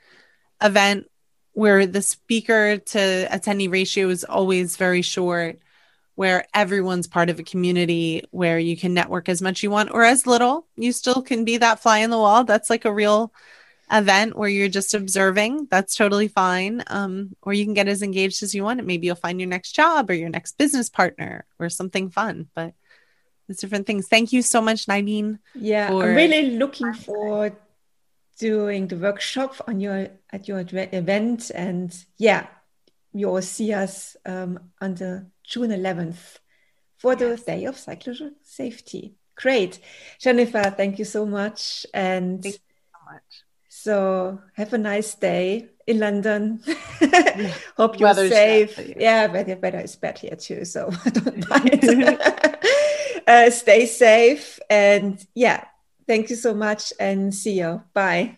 event 0.61 1.09
where 1.53 1.85
the 1.85 2.01
speaker 2.01 2.77
to 2.77 3.27
attendee 3.31 3.71
ratio 3.71 4.09
is 4.09 4.23
always 4.23 4.75
very 4.75 5.03
short, 5.03 5.59
where 6.15 6.45
everyone's 6.53 7.07
part 7.07 7.29
of 7.29 7.39
a 7.39 7.43
community 7.43 8.23
where 8.31 8.59
you 8.59 8.75
can 8.75 8.93
network 8.93 9.29
as 9.29 9.41
much 9.41 9.63
you 9.63 9.69
want 9.69 9.91
or 9.91 10.03
as 10.03 10.27
little. 10.27 10.67
You 10.75 10.91
still 10.91 11.21
can 11.21 11.45
be 11.45 11.57
that 11.57 11.79
fly 11.79 11.99
in 11.99 12.09
the 12.09 12.17
wall. 12.17 12.43
That's 12.43 12.69
like 12.69 12.85
a 12.85 12.93
real 12.93 13.31
event 13.91 14.35
where 14.35 14.49
you're 14.49 14.69
just 14.69 14.93
observing. 14.95 15.67
That's 15.69 15.95
totally 15.95 16.27
fine. 16.27 16.83
Um, 16.87 17.35
or 17.43 17.53
you 17.53 17.65
can 17.65 17.73
get 17.75 17.87
as 17.87 18.01
engaged 18.01 18.41
as 18.41 18.55
you 18.55 18.63
want. 18.63 18.79
And 18.79 18.87
maybe 18.87 19.07
you'll 19.07 19.15
find 19.15 19.39
your 19.39 19.49
next 19.49 19.73
job 19.73 20.09
or 20.09 20.13
your 20.13 20.29
next 20.29 20.57
business 20.57 20.89
partner 20.89 21.45
or 21.59 21.69
something 21.69 22.09
fun. 22.09 22.47
But 22.55 22.73
different 23.59 23.87
things. 23.87 24.07
Thank 24.07 24.33
you 24.33 24.41
so 24.41 24.61
much, 24.61 24.87
Nadine. 24.87 25.39
Yeah, 25.55 25.89
for- 25.89 26.03
I'm 26.03 26.15
really 26.15 26.51
looking 26.51 26.93
forward 26.93 27.55
doing 28.39 28.87
the 28.87 28.97
workshop 28.97 29.61
on 29.67 29.79
your 29.79 30.09
at 30.31 30.47
your 30.47 30.59
event. 30.59 31.51
And 31.53 31.95
yeah 32.17 32.47
you'll 33.13 33.41
see 33.41 33.71
us 33.73 34.17
um, 34.25 34.59
on 34.81 34.95
the 34.95 35.27
june 35.43 35.69
11th 35.69 36.39
for 36.97 37.15
the 37.15 37.29
yes. 37.29 37.43
day 37.43 37.65
of 37.65 37.77
psychological 37.77 38.31
safety. 38.43 39.13
Great. 39.35 39.79
Jennifer 40.19 40.63
thank 40.75 40.99
you 40.99 41.05
so 41.05 41.25
much. 41.25 41.85
And 41.93 42.41
thank 42.41 42.55
you 42.55 42.61
so 42.91 43.13
much. 43.13 43.43
so 43.69 44.41
have 44.53 44.73
a 44.73 44.77
nice 44.77 45.15
day 45.15 45.69
in 45.85 45.99
london. 45.99 46.61
Hope 47.77 47.99
you're 47.99 48.09
Weather's 48.09 48.31
safe. 48.31 48.75
bad, 48.77 48.95
yeah 48.99 49.31
weather, 49.31 49.57
weather 49.61 49.81
is 49.81 49.95
bad 49.95 50.17
here 50.17 50.35
too 50.35 50.65
so 50.65 50.89
don't 51.11 51.49
mind 51.49 51.83
uh, 53.27 53.49
stay 53.49 53.85
safe 53.85 54.59
and 54.69 55.25
yeah 55.35 55.63
Thank 56.07 56.29
you 56.29 56.35
so 56.35 56.53
much 56.53 56.91
and 56.99 57.33
see 57.33 57.59
you. 57.59 57.83
Bye. 57.93 58.37